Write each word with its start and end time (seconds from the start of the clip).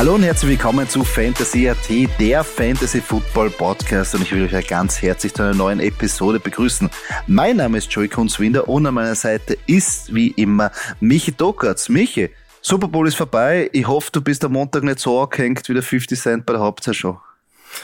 Hallo 0.00 0.14
und 0.14 0.22
herzlich 0.22 0.52
willkommen 0.52 0.88
zu 0.88 1.04
Fantasy 1.04 1.68
AT, 1.68 1.86
der 2.18 2.42
Fantasy 2.42 3.02
Football 3.02 3.50
Podcast 3.50 4.14
und 4.14 4.22
ich 4.22 4.32
will 4.32 4.48
euch 4.50 4.66
ganz 4.66 5.02
herzlich 5.02 5.34
zu 5.34 5.42
einer 5.42 5.52
neuen 5.52 5.78
Episode 5.78 6.40
begrüßen. 6.40 6.88
Mein 7.26 7.58
Name 7.58 7.76
ist 7.76 7.92
Joey 7.92 8.08
Kunzwinder 8.08 8.66
und 8.66 8.86
an 8.86 8.94
meiner 8.94 9.14
Seite 9.14 9.58
ist 9.66 10.14
wie 10.14 10.28
immer 10.28 10.70
Michi 11.00 11.32
Dokatz. 11.32 11.90
Michi, 11.90 12.30
Super 12.62 12.88
Bowl 12.88 13.06
ist 13.08 13.16
vorbei. 13.16 13.68
Ich 13.74 13.86
hoffe, 13.86 14.08
du 14.10 14.22
bist 14.22 14.42
am 14.42 14.52
Montag 14.52 14.84
nicht 14.84 15.00
so 15.00 15.20
angehängt 15.20 15.68
wie 15.68 15.74
der 15.74 15.82
50 15.82 16.18
Cent 16.18 16.46
bei 16.46 16.54
der 16.54 16.62
Hauptsaison. 16.62 17.18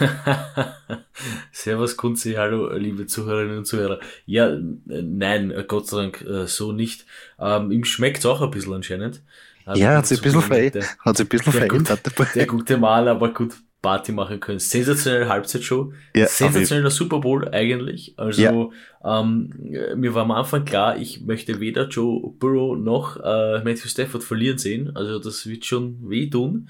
Servus 1.52 1.98
Kunzi, 1.98 2.33
hallo 2.33 2.73
liebe 2.78 3.06
Zuhörerinnen 3.06 3.59
und 3.59 3.66
Zuhörer. 3.66 4.01
Ja, 4.24 4.48
äh, 4.48 4.62
nein, 4.88 5.52
Gott 5.69 5.87
sei 5.88 6.01
Dank 6.01 6.23
äh, 6.23 6.46
so 6.46 6.73
nicht. 6.73 7.05
Ähm, 7.38 7.70
ihm 7.70 7.84
schmeckt 7.84 8.20
es 8.20 8.27
auch 8.27 8.41
ein 8.41 8.51
bisschen 8.51 8.73
anscheinend. 8.73 9.20
Also 9.66 9.83
ja, 9.83 9.97
hat 9.97 10.06
sich 10.06 10.19
ein 10.20 10.23
bisschen, 10.23 10.43
ver 10.43 10.56
hat 11.01 11.16
sich 11.16 11.27
ein 11.27 11.29
bisschen 11.29 11.52
der 11.52 11.66
verändert. 11.66 12.16
Gut, 12.16 12.29
der 12.34 12.47
gute 12.47 12.77
Mal, 12.79 13.09
aber 13.09 13.34
gut 13.34 13.55
Party 13.83 14.12
machen 14.12 14.41
können. 14.41 14.61
Sensationelle 14.61 15.29
Halbzeitshow. 15.29 15.93
Ja, 16.15 16.27
Sensationeller 16.27 16.91
Super 16.91 17.19
Bowl 17.19 17.48
eigentlich. 17.48 18.15
Also 18.16 18.73
ja. 19.05 19.21
ähm, 19.21 19.52
mir 19.97 20.15
war 20.15 20.23
am 20.23 20.30
Anfang 20.30 20.65
klar, 20.65 20.97
ich 20.98 21.21
möchte 21.21 21.60
weder 21.60 21.88
Joe 21.88 22.33
Burrow 22.38 22.77
noch 22.79 23.16
äh, 23.16 23.62
Matthew 23.65 23.88
Stafford 23.88 24.23
verlieren 24.23 24.59
sehen. 24.59 24.97
Also 24.97 25.19
das 25.19 25.47
wird 25.47 25.65
schon 25.65 26.09
wehtun. 26.09 26.69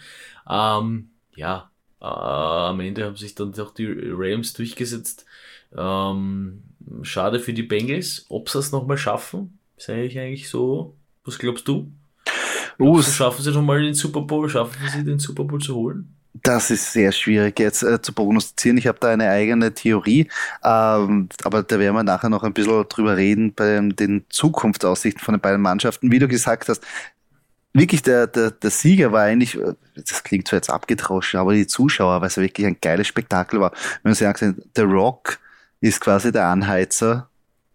Ähm, 0.48 1.10
ja, 1.34 1.70
äh, 2.00 2.04
am 2.04 2.80
Ende 2.80 3.04
haben 3.04 3.16
sich 3.16 3.34
dann 3.34 3.52
doch 3.52 3.74
die 3.74 3.88
Rams 3.88 4.54
durchgesetzt. 4.54 5.26
Ähm, 5.76 6.62
schade 7.02 7.40
für 7.40 7.52
die 7.52 7.62
Bengals. 7.62 8.24
Ob 8.30 8.48
sie 8.48 8.58
es 8.58 8.72
nochmal 8.72 8.98
schaffen, 8.98 9.58
sage 9.76 10.04
ich 10.04 10.18
eigentlich 10.18 10.48
so. 10.48 10.96
Was 11.24 11.38
glaubst 11.38 11.68
du? 11.68 11.92
Uh, 12.78 13.02
schaffen 13.02 13.42
sie 13.42 13.52
nochmal 13.52 13.82
den 13.82 13.94
Super 13.94 14.20
Bowl? 14.20 14.48
Schaffen 14.48 14.76
sie 14.92 15.04
den 15.04 15.18
Super 15.18 15.44
Bowl 15.44 15.60
zu 15.60 15.74
holen? 15.74 16.12
Das 16.42 16.70
ist 16.70 16.92
sehr 16.92 17.12
schwierig 17.12 17.58
jetzt 17.58 17.82
äh, 17.82 18.00
zu 18.00 18.12
prognostizieren. 18.12 18.76
Ich 18.76 18.86
habe 18.86 18.98
da 19.00 19.08
eine 19.08 19.30
eigene 19.30 19.72
Theorie, 19.72 20.28
ähm, 20.62 21.28
aber 21.42 21.62
da 21.62 21.78
werden 21.78 21.94
wir 21.94 22.02
nachher 22.02 22.28
noch 22.28 22.42
ein 22.42 22.52
bisschen 22.52 22.84
drüber 22.88 23.16
reden 23.16 23.54
bei 23.54 23.80
den 23.80 24.24
Zukunftsaussichten 24.28 25.22
von 25.22 25.34
den 25.34 25.40
beiden 25.40 25.62
Mannschaften. 25.62 26.10
Wie 26.10 26.18
du 26.18 26.28
gesagt 26.28 26.68
hast, 26.68 26.82
wirklich 27.72 28.02
der, 28.02 28.26
der, 28.26 28.50
der 28.50 28.70
Sieger 28.70 29.12
war 29.12 29.22
eigentlich, 29.22 29.58
das 29.94 30.24
klingt 30.24 30.48
zwar 30.48 30.58
jetzt 30.58 30.70
abgedroschen, 30.70 31.40
aber 31.40 31.54
die 31.54 31.66
Zuschauer, 31.66 32.20
weil 32.20 32.28
es 32.28 32.36
wirklich 32.36 32.66
ein 32.66 32.78
geiles 32.80 33.06
Spektakel 33.06 33.60
war. 33.60 33.72
Wenn 34.02 34.10
man 34.10 34.14
sagt, 34.14 34.44
The 34.74 34.82
Rock 34.82 35.38
ist 35.80 36.00
quasi 36.00 36.32
der 36.32 36.46
Anheizer 36.46 37.28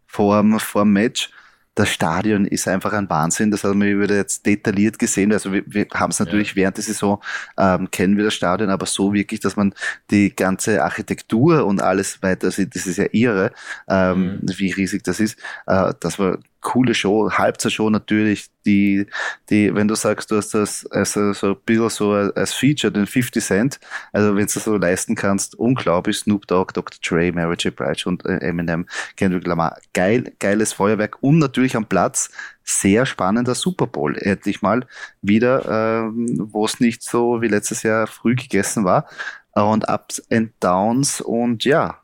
vor, 0.07 0.43
vor 0.59 0.83
dem 0.83 0.93
Match 0.93 1.29
das 1.75 1.89
Stadion 1.89 2.45
ist 2.45 2.67
einfach 2.67 2.93
ein 2.93 3.09
Wahnsinn. 3.09 3.49
Das 3.49 3.63
haben 3.63 3.81
wir 3.81 4.05
jetzt 4.07 4.45
detailliert 4.45 4.99
gesehen. 4.99 5.31
Also 5.31 5.53
wir, 5.53 5.63
wir 5.65 5.87
haben 5.93 6.11
es 6.11 6.19
natürlich 6.19 6.49
ja. 6.49 6.55
während 6.57 6.77
der 6.77 6.83
Saison 6.83 7.21
ähm, 7.57 7.89
kennen 7.91 8.17
wir 8.17 8.25
das 8.25 8.33
Stadion, 8.33 8.69
aber 8.69 8.85
so 8.85 9.13
wirklich, 9.13 9.39
dass 9.39 9.55
man 9.55 9.73
die 10.09 10.35
ganze 10.35 10.83
Architektur 10.83 11.65
und 11.65 11.81
alles 11.81 12.21
weiter 12.21 12.51
sieht, 12.51 12.75
das 12.75 12.87
ist 12.87 12.97
ja 12.97 13.05
irre, 13.11 13.51
ähm, 13.87 14.39
mhm. 14.41 14.49
wie 14.57 14.71
riesig 14.71 15.03
das 15.03 15.19
ist. 15.19 15.39
Äh, 15.65 15.93
das 15.99 16.19
war 16.19 16.39
coole 16.61 16.93
Show, 16.93 17.31
Halbzeitshow 17.31 17.89
natürlich, 17.89 18.49
die, 18.65 19.07
die, 19.49 19.73
wenn 19.73 19.87
du 19.87 19.95
sagst, 19.95 20.31
du 20.31 20.37
hast 20.37 20.53
das 20.53 20.85
also 20.85 21.33
so 21.33 21.47
ein 21.49 21.57
bisschen 21.65 21.89
so 21.89 22.11
als 22.11 22.53
Feature, 22.53 22.93
den 22.93 23.07
50 23.07 23.43
Cent, 23.43 23.79
also 24.13 24.35
wenn 24.35 24.45
du 24.45 24.53
das 24.53 24.63
so 24.63 24.77
leisten 24.77 25.15
kannst, 25.15 25.55
unglaublich, 25.55 26.19
Snoop 26.19 26.47
Dogg, 26.47 26.73
Dr. 26.73 26.99
Dre, 27.03 27.31
Mary 27.31 27.55
J. 27.59 27.75
Blige 27.75 28.03
und 28.05 28.25
äh, 28.25 28.37
Eminem, 28.37 28.87
Kendrick 29.17 29.47
Lamar, 29.47 29.77
geil, 29.93 30.31
geiles 30.39 30.73
Feuerwerk 30.73 31.17
und 31.21 31.39
natürlich 31.39 31.75
am 31.75 31.85
Platz 31.85 32.29
sehr 32.63 33.05
spannender 33.05 33.55
Super 33.55 33.87
Bowl, 33.87 34.15
endlich 34.17 34.61
mal 34.61 34.85
wieder, 35.21 36.05
ähm, 36.05 36.27
wo 36.51 36.65
es 36.65 36.79
nicht 36.79 37.01
so 37.03 37.41
wie 37.41 37.47
letztes 37.47 37.83
Jahr 37.83 38.07
früh 38.07 38.35
gegessen 38.35 38.85
war 38.85 39.07
und 39.53 39.89
Ups 39.89 40.21
and 40.31 40.51
Downs 40.59 41.21
und 41.21 41.65
ja, 41.65 41.97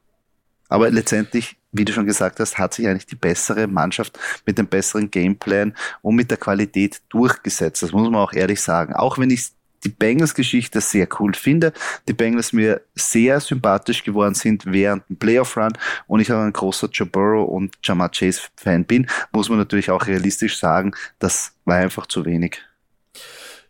aber 0.70 0.90
letztendlich 0.90 1.57
wie 1.72 1.86
du 1.86 1.94
schon 1.94 2.06
gesagt 2.06 2.40
hast, 2.40 2.58
hat 2.58 2.74
sich 2.74 2.88
eigentlich 2.88 3.06
die 3.06 3.16
bessere 3.16 3.68
Mannschaft 3.68 4.18
mit 4.46 4.58
dem 4.58 4.68
besseren 4.68 5.12
Gameplan 5.12 5.76
und 6.02 6.16
mit 6.16 6.32
der 6.32 6.38
Qualität 6.38 7.02
durchgesetzt. 7.10 7.84
Das 7.84 7.92
muss 7.92 8.10
man 8.10 8.22
auch 8.22 8.34
ehrlich 8.34 8.62
sagen. 8.62 8.94
Auch 8.94 9.18
wenn 9.18 9.30
ich 9.30 9.50
die 9.84 9.90
Bengals-Geschichte 9.90 10.82
sehr 10.82 11.08
cool 11.20 11.34
finde, 11.34 11.74
die 12.08 12.14
Bengals 12.14 12.52
mir 12.52 12.82
sehr 12.96 13.40
sympathisch 13.40 14.04
geworden 14.04 14.34
sind 14.34 14.66
während 14.66 15.08
dem 15.10 15.18
Playoff-Run 15.18 15.74
und 16.08 16.20
ich 16.20 16.32
auch 16.32 16.42
ein 16.42 16.54
großer 16.54 16.90
Joe 16.92 17.08
Burrow 17.08 17.48
und 17.48 17.78
Jamar 17.84 18.10
Chase-Fan 18.10 18.86
bin, 18.86 19.08
muss 19.32 19.50
man 19.50 19.60
natürlich 19.60 19.92
auch 19.92 20.08
realistisch 20.08 20.58
sagen, 20.58 20.94
das 21.20 21.54
war 21.66 21.78
einfach 21.78 22.08
zu 22.08 22.26
wenig. 22.26 22.62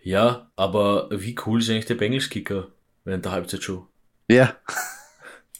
Ja, 0.01 0.49
aber 0.55 1.09
wie 1.11 1.35
cool 1.45 1.59
ist 1.59 1.69
eigentlich 1.69 1.85
der 1.85 1.95
Bengals-Kicker 1.95 2.67
während 3.03 3.25
der 3.25 3.33
Halbzeitshow? 3.33 3.87
Ja. 4.29 4.55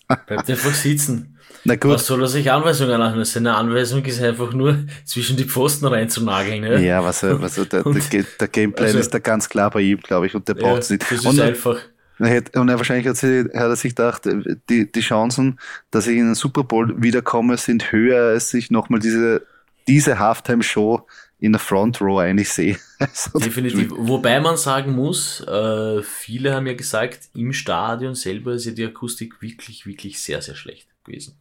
Bleibt 0.08 0.50
einfach 0.50 0.74
sitzen. 0.74 1.37
Na 1.64 1.76
gut. 1.76 1.92
Was 1.92 2.06
soll 2.06 2.22
er 2.22 2.28
sich 2.28 2.52
Anweisungen 2.52 3.00
machen? 3.00 3.24
Seine 3.26 3.56
Anweisung 3.56 4.04
ist 4.06 4.22
einfach 4.22 4.54
nur 4.54 4.80
zwischen 5.06 5.38
die 5.38 5.46
Pfosten 5.46 5.86
reinzunageln. 5.86 6.64
Ja, 6.64 6.78
ja 6.78 7.04
was, 7.04 7.24
was 7.24 7.56
der, 7.56 7.84
der, 7.84 7.84
der 7.84 8.48
Gameplan 8.48 8.88
also, 8.88 9.00
ist 9.00 9.14
da 9.14 9.20
ganz 9.20 9.50
klar 9.50 9.70
bei 9.70 9.82
ihm, 9.82 10.00
glaube 10.00 10.28
ich, 10.28 10.36
und 10.36 10.48
der 10.48 10.54
braucht 10.54 10.84
es 10.84 10.90
ja, 10.90 10.94
nicht. 10.96 11.12
Das 11.12 11.20
ist 11.20 11.26
und, 11.26 11.40
einfach. 11.40 11.80
Und 12.20 12.70
er 12.70 12.78
wahrscheinlich 12.78 13.08
hat, 13.08 13.18
sie, 13.18 13.42
hat 13.42 13.54
er 13.54 13.76
sich 13.76 13.96
gedacht, 13.96 14.24
die, 14.70 14.92
die 14.92 15.00
Chancen, 15.02 15.60
dass 15.92 16.08
ich 16.08 16.18
in 16.18 16.26
den 16.26 16.36
Super 16.36 16.64
Bowl 16.64 16.96
wiederkomme, 17.02 17.58
sind 17.58 17.92
höher, 17.92 18.30
als 18.30 18.54
ich 18.54 18.72
nochmal 18.72 19.00
diese, 19.00 19.46
diese 19.88 20.18
Halftime-Show 20.18 21.06
in 21.40 21.52
der 21.52 21.60
Front 21.60 22.02
Row 22.02 22.20
eigentlich 22.20 22.50
sehe. 22.50 22.78
Also 23.00 23.38
Definitiv. 23.38 23.92
Wobei 23.96 24.40
man 24.40 24.58
sagen 24.58 24.94
muss, 24.94 25.42
äh, 25.42 26.02
viele 26.02 26.56
haben 26.56 26.66
ja 26.66 26.74
gesagt, 26.74 27.30
im 27.36 27.54
Stadion 27.54 28.16
selber 28.16 28.54
ist 28.54 28.66
ja 28.66 28.72
die 28.72 28.86
Akustik 28.86 29.40
wirklich, 29.40 29.86
wirklich 29.86 30.20
sehr, 30.20 30.42
sehr 30.42 30.56
schlecht 30.56 30.88
gewesen. 31.04 31.36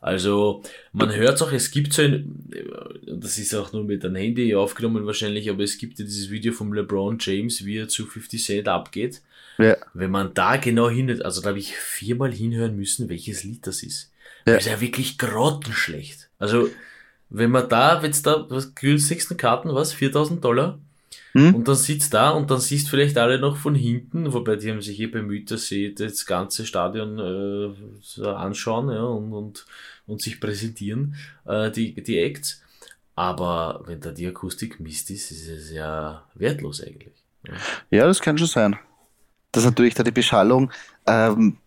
Also 0.00 0.62
man 0.92 1.14
hört 1.14 1.42
auch, 1.42 1.52
es 1.52 1.70
gibt 1.70 1.92
so 1.92 2.02
ein, 2.02 2.48
das 3.06 3.38
ist 3.38 3.54
auch 3.54 3.72
nur 3.72 3.84
mit 3.84 4.04
einem 4.04 4.14
Handy 4.14 4.54
aufgenommen 4.54 5.06
wahrscheinlich, 5.06 5.50
aber 5.50 5.64
es 5.64 5.76
gibt 5.78 5.98
ja 5.98 6.04
dieses 6.04 6.30
Video 6.30 6.52
vom 6.52 6.72
LeBron 6.72 7.18
James, 7.20 7.64
wie 7.64 7.78
er 7.78 7.88
zu 7.88 8.06
50 8.06 8.44
Cent 8.44 8.68
abgeht. 8.68 9.22
Ja. 9.58 9.76
Wenn 9.94 10.12
man 10.12 10.32
da 10.34 10.56
genau 10.56 10.88
hinhört, 10.88 11.24
also 11.24 11.40
da 11.40 11.48
habe 11.48 11.58
ich 11.58 11.74
viermal 11.74 12.32
hinhören 12.32 12.76
müssen, 12.76 13.08
welches 13.08 13.42
Lied 13.42 13.66
das 13.66 13.82
ist. 13.82 14.12
Ja. 14.46 14.54
Das 14.54 14.66
ist 14.66 14.70
ja 14.70 14.80
wirklich 14.80 15.18
grottenschlecht. 15.18 16.28
Also 16.38 16.70
wenn 17.28 17.50
man 17.50 17.68
da, 17.68 18.02
wenn 18.02 18.12
es 18.12 18.22
da, 18.22 18.46
was 18.48 18.74
günstigsten 18.74 19.36
Karten, 19.36 19.74
was, 19.74 19.92
4000 19.92 20.42
Dollar? 20.44 20.78
Hm? 21.38 21.54
Und 21.54 21.68
dann 21.68 21.76
sitzt 21.76 22.14
da 22.14 22.30
und 22.30 22.50
dann 22.50 22.58
siehst 22.58 22.90
vielleicht 22.90 23.16
alle 23.16 23.38
noch 23.38 23.56
von 23.56 23.76
hinten, 23.76 24.32
wobei 24.32 24.56
die 24.56 24.72
haben 24.72 24.82
sich 24.82 24.96
hier 24.96 25.10
bemüht, 25.10 25.52
dass 25.52 25.68
sie 25.68 25.94
das 25.94 26.26
ganze 26.26 26.66
Stadion 26.66 27.16
äh, 27.20 28.26
anschauen 28.26 28.90
ja, 28.90 29.04
und, 29.04 29.32
und, 29.32 29.66
und 30.08 30.20
sich 30.20 30.40
präsentieren, 30.40 31.14
äh, 31.46 31.70
die, 31.70 31.94
die 31.94 32.18
Acts. 32.18 32.60
Aber 33.14 33.82
wenn 33.86 34.00
da 34.00 34.10
die 34.10 34.26
Akustik 34.26 34.80
Mist 34.80 35.10
ist, 35.10 35.30
ist 35.30 35.46
es 35.46 35.70
ja 35.70 36.24
wertlos 36.34 36.82
eigentlich. 36.82 37.14
Ja, 37.46 37.54
ja 37.90 38.06
das 38.06 38.20
kann 38.20 38.36
schon 38.36 38.48
sein. 38.48 38.76
Dass 39.52 39.64
natürlich 39.64 39.94
da 39.94 40.02
die 40.02 40.10
Beschallung, 40.10 40.72
ähm, 41.06 41.58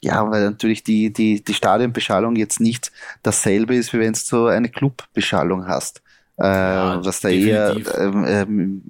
ja, 0.00 0.30
weil 0.30 0.44
natürlich 0.44 0.82
die, 0.84 1.12
die, 1.12 1.44
die 1.44 1.54
Stadionbeschallung 1.54 2.34
jetzt 2.36 2.60
nicht 2.60 2.92
dasselbe 3.22 3.74
ist, 3.74 3.92
wie 3.92 3.98
wenn 3.98 4.14
du 4.14 4.18
so 4.18 4.46
eine 4.46 4.70
Clubbeschallung 4.70 5.66
hast 5.66 6.02
äh, 6.38 6.44
ja, 6.44 7.04
was 7.04 7.20
da 7.20 7.28
definitiv. 7.28 7.88
eher 7.88 7.98
ähm, 7.98 8.24
ähm, 8.26 8.82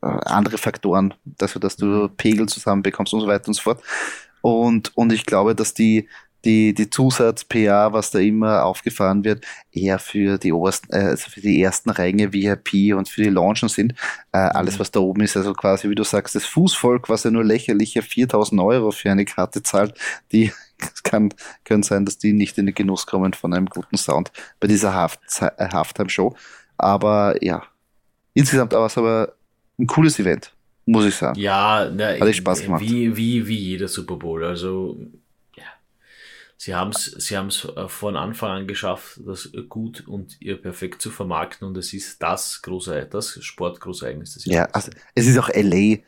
andere 0.00 0.58
Faktoren, 0.58 1.14
dafür, 1.24 1.60
dass 1.60 1.76
du 1.76 2.08
Pegel 2.08 2.48
zusammenbekommst 2.48 3.14
und 3.14 3.20
so 3.20 3.26
weiter 3.26 3.48
und 3.48 3.54
so 3.54 3.62
fort. 3.62 3.82
Und, 4.40 4.96
und 4.96 5.12
ich 5.12 5.26
glaube, 5.26 5.54
dass 5.54 5.74
die, 5.74 6.08
die, 6.44 6.72
die 6.72 6.88
Zusatz-PA, 6.88 7.92
was 7.92 8.10
da 8.10 8.20
immer 8.20 8.64
aufgefahren 8.64 9.24
wird, 9.24 9.44
eher 9.72 9.98
für 9.98 10.38
die 10.38 10.52
obersten, 10.52 10.92
äh, 10.92 11.08
also 11.08 11.30
für 11.30 11.40
die 11.40 11.60
ersten 11.60 11.90
Ränge 11.90 12.32
VIP 12.32 12.94
und 12.96 13.08
für 13.08 13.22
die 13.22 13.30
Launchen 13.30 13.68
sind. 13.68 13.94
Äh, 14.32 14.38
alles, 14.38 14.74
mhm. 14.74 14.80
was 14.80 14.90
da 14.90 15.00
oben 15.00 15.22
ist, 15.22 15.36
also 15.36 15.52
quasi, 15.52 15.88
wie 15.90 15.94
du 15.94 16.04
sagst, 16.04 16.34
das 16.34 16.44
Fußvolk, 16.44 17.08
was 17.08 17.24
ja 17.24 17.30
nur 17.30 17.44
lächerliche 17.44 18.02
4000 18.02 18.60
Euro 18.60 18.90
für 18.92 19.10
eine 19.10 19.24
Karte 19.24 19.62
zahlt, 19.62 19.94
die 20.32 20.52
kann, 21.02 21.34
können 21.64 21.82
sein, 21.82 22.04
dass 22.04 22.18
die 22.18 22.32
nicht 22.32 22.56
in 22.58 22.66
den 22.66 22.74
Genuss 22.74 23.06
kommen 23.06 23.32
von 23.32 23.52
einem 23.52 23.66
guten 23.66 23.96
Sound 23.96 24.30
bei 24.60 24.68
dieser 24.68 24.90
äh, 25.40 25.68
Halftime-Show. 25.68 26.36
Aber 26.78 27.42
ja, 27.44 27.64
insgesamt 28.34 28.72
war 28.72 28.86
es 28.86 28.96
aber 28.96 29.34
ein 29.78 29.86
cooles 29.86 30.18
Event, 30.18 30.52
muss 30.86 31.04
ich 31.04 31.14
sagen. 31.14 31.38
Ja, 31.38 31.90
na, 31.92 32.18
hat 32.18 32.28
ich 32.28 32.36
Spaß 32.36 32.62
gemacht. 32.62 32.82
Wie, 32.82 33.16
wie, 33.16 33.46
wie 33.46 33.58
jeder 33.58 33.88
Super 33.88 34.16
Bowl. 34.16 34.44
Also, 34.44 34.98
ja. 35.56 35.64
Sie 36.56 36.74
haben 36.74 36.90
es 36.90 37.04
sie 37.04 37.36
haben's 37.36 37.66
äh, 37.76 37.88
von 37.88 38.16
Anfang 38.16 38.50
an 38.50 38.66
geschafft, 38.66 39.20
das 39.26 39.50
gut 39.68 40.06
und 40.06 40.40
ihr 40.40 40.60
perfekt 40.60 41.02
zu 41.02 41.10
vermarkten 41.10 41.66
und 41.66 41.76
es 41.76 41.92
ist 41.92 42.22
das 42.22 42.62
große, 42.62 43.06
das 43.10 43.42
Sportgroßereignis 43.42 44.34
des 44.34 44.44
Jahres. 44.46 44.70
Ja, 44.70 44.74
also 44.74 44.90
es 45.14 45.26
ist 45.26 45.38
auch 45.38 45.50
LA 45.54 45.98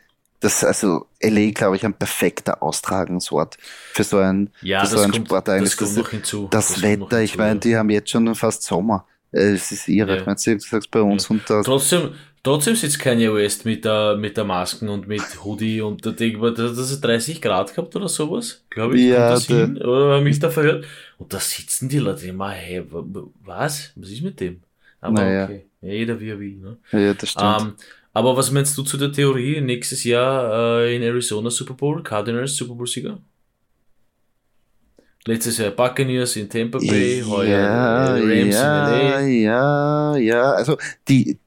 das 0.40 0.64
also 0.64 1.06
LA, 1.22 1.50
glaube 1.50 1.76
ich, 1.76 1.84
ein 1.84 1.94
perfekter 1.94 2.62
Austragungsort 2.62 3.58
für 3.92 4.04
so 4.04 4.18
ein, 4.18 4.50
ja, 4.62 4.80
für 4.80 4.86
so 4.86 5.00
ein 5.00 5.12
Sportereignis. 5.12 5.76
Das, 5.76 5.94
das, 5.94 6.08
hinzu. 6.08 6.48
das, 6.50 6.68
das 6.68 6.82
Wetter, 6.82 7.20
ich 7.20 7.36
meine, 7.36 7.60
die 7.60 7.76
haben 7.76 7.90
jetzt 7.90 8.10
schon 8.10 8.34
fast 8.34 8.62
Sommer. 8.62 9.06
Äh, 9.32 9.52
es 9.52 9.70
ist 9.72 9.88
irre, 9.88 10.16
ja. 10.16 10.20
ich 10.20 10.26
meine, 10.26 10.36
du 10.36 10.58
sagst 10.60 10.90
bei 10.90 11.00
uns 11.00 11.28
ja. 11.28 11.30
und 11.30 11.48
da. 11.48 11.62
Trotzdem, 11.62 12.10
Trotzdem 12.42 12.74
sitzt 12.74 12.98
Kanye 12.98 13.32
West 13.34 13.66
mit 13.66 13.84
der, 13.84 14.16
mit 14.16 14.36
der 14.36 14.44
Masken 14.44 14.88
und 14.88 15.06
mit 15.06 15.20
Hoodie 15.44 15.82
und 15.82 16.04
da 16.06 16.10
denkt 16.10 16.40
man, 16.40 16.54
das 16.54 16.78
ist 16.78 17.00
30 17.02 17.40
Grad 17.42 17.74
gehabt 17.74 17.94
oder 17.94 18.08
sowas, 18.08 18.64
glaube 18.70 18.96
ich. 18.96 19.04
Ja, 19.04 19.30
das 19.30 19.46
hin, 19.46 19.76
oder 19.76 20.14
habe 20.14 20.24
mich 20.24 20.38
da 20.38 20.48
verhört? 20.50 20.86
Und 21.18 21.32
da 21.34 21.38
sitzen 21.38 21.88
die 21.90 21.98
Leute 21.98 22.26
immer, 22.28 22.50
hey, 22.50 22.82
wa- 22.90 23.04
wa- 23.06 23.28
was? 23.44 23.92
Was 23.94 24.08
ist 24.10 24.22
mit 24.22 24.40
dem? 24.40 24.62
Aber 25.02 25.14
Naja. 25.20 25.44
okay. 25.44 25.66
Jeder 25.82 26.18
wie 26.18 26.30
er 26.30 26.40
will, 26.40 26.56
ne? 26.56 26.78
Ja, 26.92 27.12
das 27.14 27.30
stimmt. 27.30 27.60
Ähm, 27.60 27.72
aber 28.12 28.36
was 28.36 28.50
meinst 28.50 28.76
du 28.78 28.82
zu 28.82 28.96
der 28.96 29.12
Theorie, 29.12 29.60
nächstes 29.60 30.04
Jahr 30.04 30.80
äh, 30.82 30.96
in 30.96 31.02
Arizona 31.02 31.50
Super 31.50 31.74
Bowl, 31.74 32.02
Cardinals 32.02 32.56
Super 32.56 32.74
Bowl 32.74 32.86
Sieger? 32.86 33.20
Letztes 35.26 35.58
Jahr 35.58 35.70
Buccaneers 35.70 36.36
in 36.36 36.48
Tampa 36.48 36.78
Bay, 36.78 37.22
heuer 37.26 37.48
ja, 37.48 38.16
äh, 38.16 38.20
Rams 38.20 38.54
ja, 38.54 39.18
in 39.20 39.20
LA. 39.20 39.26
ja, 39.26 40.16
ja, 40.16 40.42
also 40.52 40.78
die, 41.08 41.38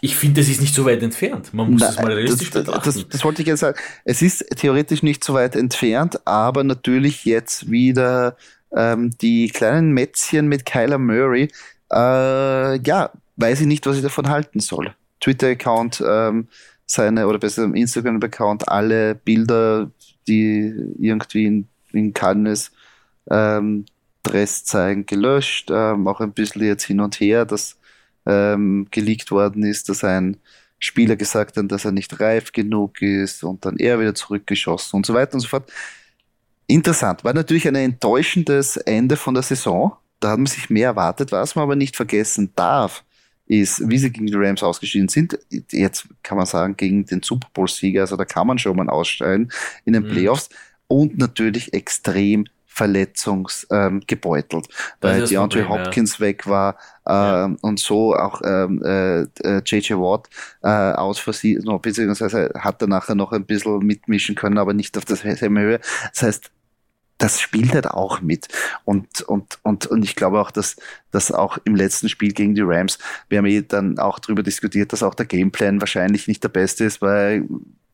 Ich 0.00 0.16
finde, 0.16 0.40
das 0.40 0.48
ist 0.48 0.60
nicht 0.60 0.74
so 0.74 0.84
weit 0.84 1.02
entfernt. 1.02 1.52
Man 1.52 1.70
muss 1.70 1.82
Na, 1.82 1.90
es 1.90 1.96
mal 1.96 2.12
realistisch 2.12 2.50
das, 2.50 2.64
betrachten. 2.64 2.84
das, 2.84 3.08
das 3.08 3.24
wollte 3.24 3.42
ich 3.42 3.48
jetzt 3.48 3.60
sagen. 3.60 3.78
Es 4.04 4.22
ist 4.22 4.44
theoretisch 4.56 5.02
nicht 5.02 5.22
so 5.22 5.34
weit 5.34 5.54
entfernt, 5.54 6.26
aber 6.26 6.64
natürlich 6.64 7.24
jetzt 7.24 7.70
wieder 7.70 8.36
ähm, 8.74 9.10
die 9.20 9.48
kleinen 9.48 9.92
Mätzchen 9.92 10.48
mit 10.48 10.64
Kyler 10.64 10.98
Murray. 10.98 11.48
Äh, 11.92 12.80
ja, 12.80 13.10
weiß 13.36 13.60
ich 13.60 13.66
nicht, 13.66 13.86
was 13.86 13.96
ich 13.96 14.02
davon 14.02 14.28
halten 14.28 14.60
soll. 14.60 14.94
Twitter-Account, 15.20 16.02
ähm, 16.06 16.48
seine, 16.86 17.26
oder 17.26 17.38
besser 17.38 17.64
Instagram-Account, 17.64 18.68
alle 18.68 19.14
Bilder, 19.14 19.90
die 20.28 20.74
irgendwie 20.98 21.46
in, 21.46 21.68
in 21.96 22.14
Cannes 22.14 22.72
ähm, 23.30 23.86
Dress 24.22 24.64
zeigen, 24.64 25.06
gelöscht. 25.06 25.70
Ähm, 25.70 26.06
auch 26.08 26.20
ein 26.20 26.32
bisschen 26.32 26.64
jetzt 26.64 26.84
hin 26.84 27.00
und 27.00 27.20
her, 27.20 27.44
dass 27.44 27.76
ähm, 28.26 28.88
geleakt 28.90 29.30
worden 29.30 29.64
ist, 29.64 29.88
dass 29.88 30.04
ein 30.04 30.36
Spieler 30.78 31.16
gesagt 31.16 31.56
hat, 31.56 31.70
dass 31.72 31.84
er 31.84 31.92
nicht 31.92 32.20
reif 32.20 32.52
genug 32.52 33.00
ist 33.00 33.42
und 33.44 33.64
dann 33.64 33.78
er 33.78 33.98
wieder 34.00 34.14
zurückgeschossen 34.14 34.96
und 34.96 35.06
so 35.06 35.14
weiter 35.14 35.34
und 35.34 35.40
so 35.40 35.48
fort. 35.48 35.70
Interessant. 36.66 37.24
War 37.24 37.32
natürlich 37.32 37.66
ein 37.68 37.76
enttäuschendes 37.76 38.76
Ende 38.76 39.16
von 39.16 39.34
der 39.34 39.42
Saison. 39.42 39.96
Da 40.20 40.30
hat 40.30 40.38
man 40.38 40.46
sich 40.46 40.68
mehr 40.68 40.88
erwartet. 40.88 41.30
Was 41.32 41.54
man 41.54 41.62
aber 41.62 41.76
nicht 41.76 41.94
vergessen 41.96 42.52
darf, 42.56 43.04
ist, 43.46 43.88
wie 43.88 43.98
sie 43.98 44.10
gegen 44.10 44.26
die 44.26 44.34
Rams 44.34 44.62
ausgeschieden 44.62 45.08
sind. 45.08 45.38
Jetzt 45.70 46.08
kann 46.22 46.36
man 46.36 46.46
sagen, 46.46 46.76
gegen 46.76 47.06
den 47.06 47.22
Super 47.22 47.48
Bowl-Sieger. 47.54 48.00
Also 48.00 48.16
da 48.16 48.24
kann 48.24 48.46
man 48.48 48.58
schon 48.58 48.76
mal 48.76 48.88
aussteigen 48.88 49.50
in 49.84 49.92
den 49.92 50.02
Mhm. 50.02 50.08
Playoffs. 50.08 50.48
Und 50.88 51.18
natürlich 51.18 51.72
extrem 51.72 52.46
verletzungsgebeutelt, 52.76 54.66
ähm, 54.68 54.74
weil 55.00 55.20
das 55.20 55.30
DeAndre 55.30 55.62
Problem, 55.62 55.78
ja. 55.78 55.86
Hopkins 55.86 56.20
weg 56.20 56.46
war 56.46 56.76
Ja. 57.08 57.46
ähm, 57.46 57.56
und 57.62 57.80
so 57.80 58.14
auch 58.14 58.42
ähm, 58.44 58.82
äh, 58.84 59.22
äh, 59.22 59.62
JJ 59.64 59.94
Watt 59.94 60.28
äh, 60.62 60.68
aus 60.68 61.18
Versehen, 61.18 61.62
no, 61.64 61.78
beziehungsweise 61.78 62.52
hat 62.58 62.82
er 62.82 62.88
nachher 62.88 63.14
noch 63.14 63.32
ein 63.32 63.46
bisschen 63.46 63.78
mitmischen 63.78 64.34
können, 64.34 64.58
aber 64.58 64.74
nicht 64.74 64.98
auf 64.98 65.06
derselben 65.06 65.58
Höhe. 65.58 65.80
Das 66.12 66.22
heißt, 66.22 66.50
das 67.18 67.40
spielt 67.40 67.72
halt 67.72 67.86
auch 67.86 68.20
mit. 68.20 68.48
Und, 68.84 69.22
und, 69.22 69.58
und, 69.62 69.86
und 69.86 70.02
ich 70.02 70.14
glaube 70.14 70.38
auch, 70.38 70.50
dass, 70.50 70.76
dass 71.10 71.32
auch 71.32 71.56
im 71.64 71.74
letzten 71.74 72.10
Spiel 72.10 72.32
gegen 72.32 72.54
die 72.54 72.60
Rams, 72.62 72.98
wir 73.30 73.38
haben 73.38 73.46
eh 73.46 73.62
dann 73.62 73.98
auch 73.98 74.18
darüber 74.18 74.42
diskutiert, 74.42 74.92
dass 74.92 75.02
auch 75.02 75.14
der 75.14 75.24
Gameplan 75.24 75.80
wahrscheinlich 75.80 76.28
nicht 76.28 76.44
der 76.44 76.50
beste 76.50 76.84
ist, 76.84 77.00
weil 77.00 77.46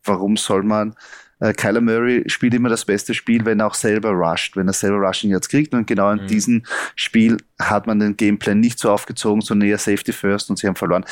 warum 0.03 0.35
soll 0.35 0.63
man 0.63 0.95
äh, 1.43 1.53
Kyler 1.53 1.81
Murray 1.81 2.23
spielt 2.27 2.53
immer 2.53 2.69
das 2.69 2.85
beste 2.85 3.13
Spiel, 3.13 3.45
wenn 3.45 3.59
er 3.59 3.67
auch 3.67 3.73
selber 3.73 4.11
rusht, 4.11 4.55
wenn 4.55 4.67
er 4.67 4.73
selber 4.73 4.97
Rushing 5.05 5.29
jetzt 5.31 5.49
kriegt. 5.49 5.73
Und 5.73 5.85
genau 5.87 6.11
in 6.11 6.23
Mhm. 6.23 6.27
diesem 6.27 6.63
Spiel 6.95 7.37
hat 7.59 7.85
man 7.85 7.99
den 7.99 8.15
Gameplan 8.15 8.59
nicht 8.59 8.79
so 8.79 8.89
aufgezogen, 8.89 9.41
sondern 9.41 9.67
eher 9.69 9.77
Safety 9.77 10.13
First 10.13 10.49
und 10.49 10.57
sie 10.57 10.67
haben 10.67 10.75
verloren. 10.75 11.05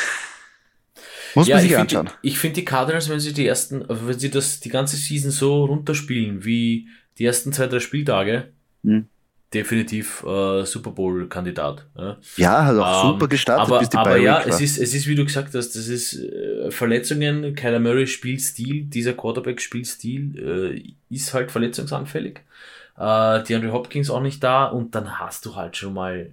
Muss 1.36 1.48
man 1.48 1.58
ich 1.58 1.64
sich 1.64 1.72
find 1.72 1.82
anschauen. 1.96 2.10
Die, 2.24 2.28
ich 2.30 2.38
finde 2.40 2.56
die 2.56 2.66
Cardinals, 2.66 3.10
wenn 3.10 3.20
sie 3.20 3.34
die 3.34 3.46
ersten, 3.48 3.84
also 3.90 4.08
wenn 4.08 4.20
sie 4.20 4.30
das 4.30 4.60
die 4.60 4.70
ganze 4.70 4.96
Season 4.98 5.32
so 5.32 5.66
runterspielen 5.66 6.44
wie 6.46 6.88
die 7.18 7.26
ersten 7.26 7.52
zwei, 7.54 7.68
drei 7.68 7.80
Spieltage, 7.80 8.50
Hm. 8.84 9.06
Definitiv 9.54 10.24
äh, 10.24 10.64
Super 10.66 10.92
Bowl-Kandidat. 10.92 11.86
Ja. 11.98 12.18
Ja, 12.38 12.66
hat 12.66 12.78
auch 12.78 13.04
Ähm, 13.04 13.12
super 13.12 13.28
gestartet, 13.28 13.68
aber, 13.68 13.80
bis 13.80 13.90
die 13.90 13.98
aber 13.98 14.18
ja, 14.18 14.42
es 14.42 14.62
ist, 14.62 14.78
es 14.78 14.94
ist, 14.94 15.08
wie 15.08 15.16
du 15.16 15.26
gesagt 15.26 15.54
hast, 15.54 15.76
das 15.76 15.88
ist 15.88 16.14
äh, 16.14 16.72
Verletzungen, 16.72 17.54
Kyler 17.56 17.80
Murray 17.80 18.08
Spielstil, 18.08 18.84
dieser 18.84 19.14
Quarterback-Spielstil 19.14 20.40
äh, 21.10 21.14
ist 21.14 21.34
halt 21.34 21.52
verletzungsanfällig. 21.52 22.40
Äh, 22.98 23.44
DeAndre 23.44 23.74
Hopkins 23.74 24.10
auch 24.10 24.22
nicht 24.22 24.44
da 24.44 24.66
und 24.66 24.96
dann 24.96 25.20
hast 25.20 25.46
du 25.46 25.56
halt 25.56 25.76
schon 25.76 25.94
mal 25.94 26.32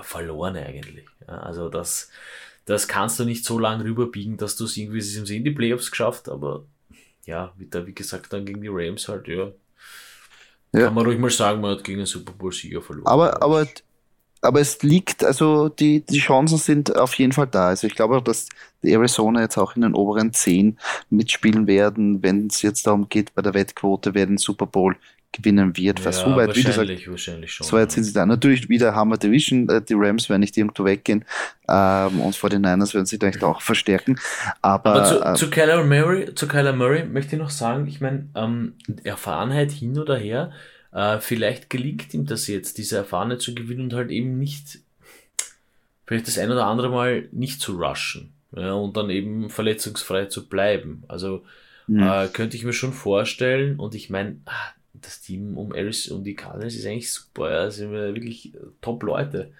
verloren 0.00 0.56
eigentlich. 0.56 1.06
Ja, 1.26 1.38
also 1.38 1.68
das, 1.68 2.10
das 2.64 2.86
kannst 2.86 3.18
du 3.18 3.24
nicht 3.24 3.44
so 3.44 3.58
lange 3.58 3.84
rüberbiegen, 3.84 4.36
dass 4.36 4.56
du 4.56 4.64
es 4.64 4.76
irgendwie, 4.76 4.98
es 4.98 5.16
in 5.16 5.44
die 5.44 5.50
Playoffs 5.50 5.90
geschafft, 5.90 6.28
aber 6.28 6.64
ja, 7.26 7.52
wie, 7.56 7.66
da, 7.66 7.86
wie 7.86 7.94
gesagt, 7.94 8.32
dann 8.32 8.44
gegen 8.44 8.62
die 8.62 8.70
Rams 8.70 9.08
halt, 9.08 9.28
ja. 9.28 9.50
Ja. 10.72 10.86
Kann 10.86 10.94
man 10.94 11.04
ruhig 11.06 11.18
mal 11.18 11.30
sagen, 11.30 11.60
man 11.60 11.72
hat 11.72 11.84
gegen 11.84 11.98
einen 11.98 12.06
Super 12.06 12.32
Bowl-Sieger 12.32 12.80
verloren. 12.80 13.06
Aber, 13.06 13.42
aber, 13.42 13.66
aber 14.40 14.60
es 14.60 14.82
liegt, 14.82 15.22
also 15.22 15.68
die, 15.68 16.00
die 16.00 16.18
Chancen 16.18 16.58
sind 16.58 16.96
auf 16.96 17.14
jeden 17.14 17.32
Fall 17.32 17.46
da. 17.46 17.68
Also 17.68 17.86
ich 17.86 17.94
glaube 17.94 18.16
auch, 18.16 18.24
dass 18.24 18.48
die 18.82 18.92
Arizona 18.92 19.42
jetzt 19.42 19.58
auch 19.58 19.76
in 19.76 19.82
den 19.82 19.94
oberen 19.94 20.32
10 20.32 20.78
mitspielen 21.10 21.66
werden, 21.66 22.22
wenn 22.22 22.46
es 22.46 22.62
jetzt 22.62 22.86
darum 22.86 23.08
geht, 23.08 23.34
bei 23.34 23.42
der 23.42 23.54
Wettquote, 23.54 24.14
wer 24.14 24.26
den 24.26 24.38
Super 24.38 24.66
Bowl 24.66 24.96
gewinnen 25.32 25.76
wird. 25.76 26.04
Weil 26.04 26.12
ja, 26.12 26.18
so 26.18 26.36
weit, 26.36 26.56
wie 26.56 26.62
gesagt, 26.62 27.08
wahrscheinlich, 27.08 27.52
schon. 27.52 27.66
so 27.66 27.76
weit 27.76 27.88
ja. 27.88 27.94
sind 27.94 28.04
sie 28.04 28.12
da. 28.12 28.26
Natürlich 28.26 28.68
wieder 28.68 28.94
Hammer 28.94 29.16
Division, 29.16 29.68
äh, 29.68 29.82
die 29.82 29.94
Rams 29.94 30.28
werden 30.28 30.40
nicht 30.40 30.56
irgendwo 30.56 30.84
weggehen 30.84 31.24
ähm, 31.68 32.20
und 32.20 32.36
vor 32.36 32.50
den 32.50 32.62
Niners 32.62 32.94
werden 32.94 33.06
sie 33.06 33.18
vielleicht 33.18 33.42
auch 33.42 33.60
verstärken. 33.62 34.18
Aber, 34.60 34.94
Aber 34.94 35.04
zu, 35.04 35.24
äh, 35.24 35.34
zu, 35.34 35.50
Kyler 35.50 35.84
Murray, 35.84 36.34
zu 36.34 36.46
Kyler 36.46 36.72
Murray 36.72 37.04
möchte 37.04 37.36
ich 37.36 37.42
noch 37.42 37.50
sagen, 37.50 37.86
ich 37.86 38.00
meine, 38.00 38.28
ähm, 38.34 38.74
Erfahrenheit 39.04 39.72
hin 39.72 39.98
oder 39.98 40.16
her, 40.16 40.52
äh, 40.92 41.18
vielleicht 41.18 41.70
gelingt 41.70 42.12
ihm 42.14 42.26
das 42.26 42.46
jetzt, 42.46 42.78
diese 42.78 42.98
Erfahrenheit 42.98 43.40
zu 43.40 43.54
gewinnen 43.54 43.84
und 43.84 43.94
halt 43.94 44.10
eben 44.10 44.38
nicht, 44.38 44.80
vielleicht 46.06 46.28
das 46.28 46.38
ein 46.38 46.50
oder 46.50 46.66
andere 46.66 46.90
Mal 46.90 47.28
nicht 47.32 47.60
zu 47.60 47.72
rushen 47.72 48.32
ja, 48.54 48.72
und 48.74 48.96
dann 48.96 49.10
eben 49.10 49.50
verletzungsfrei 49.50 50.26
zu 50.26 50.48
bleiben. 50.48 51.04
Also 51.08 51.44
mh. 51.86 52.24
äh, 52.24 52.28
könnte 52.28 52.56
ich 52.56 52.64
mir 52.64 52.72
schon 52.72 52.92
vorstellen 52.92 53.78
und 53.78 53.94
ich 53.94 54.10
meine, 54.10 54.36
ah, 54.44 54.72
das 55.02 55.20
Team 55.22 55.56
um 55.58 55.72
Aris 55.72 56.08
und 56.10 56.24
die 56.24 56.34
Cardinals 56.34 56.74
ist 56.76 56.86
eigentlich 56.86 57.12
super, 57.12 57.50
ja, 57.50 57.64
das 57.66 57.76
sind 57.76 57.92
wir 57.92 58.14
wirklich 58.14 58.52
top 58.80 59.02
Leute. 59.02 59.52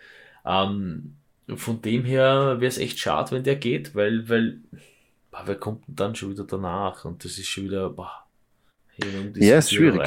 Ähm, 0.44 1.16
von 1.56 1.82
dem 1.82 2.04
her 2.04 2.56
wäre 2.60 2.66
es 2.68 2.78
echt 2.78 2.98
schade, 2.98 3.32
wenn 3.32 3.44
der 3.44 3.56
geht, 3.56 3.94
weil, 3.94 4.28
weil, 4.28 4.60
boah, 5.30 5.42
wer 5.46 5.56
kommt 5.56 5.86
denn 5.88 5.96
dann 5.96 6.14
schon 6.16 6.30
wieder 6.30 6.44
danach? 6.44 7.04
Und 7.04 7.24
das 7.24 7.38
ist 7.38 7.48
schon 7.48 7.64
wieder, 7.64 7.90
boah, 7.90 8.26
hey, 8.96 9.04
Ja, 9.34 9.58
ist 9.58 9.72
schwierig. 9.72 10.02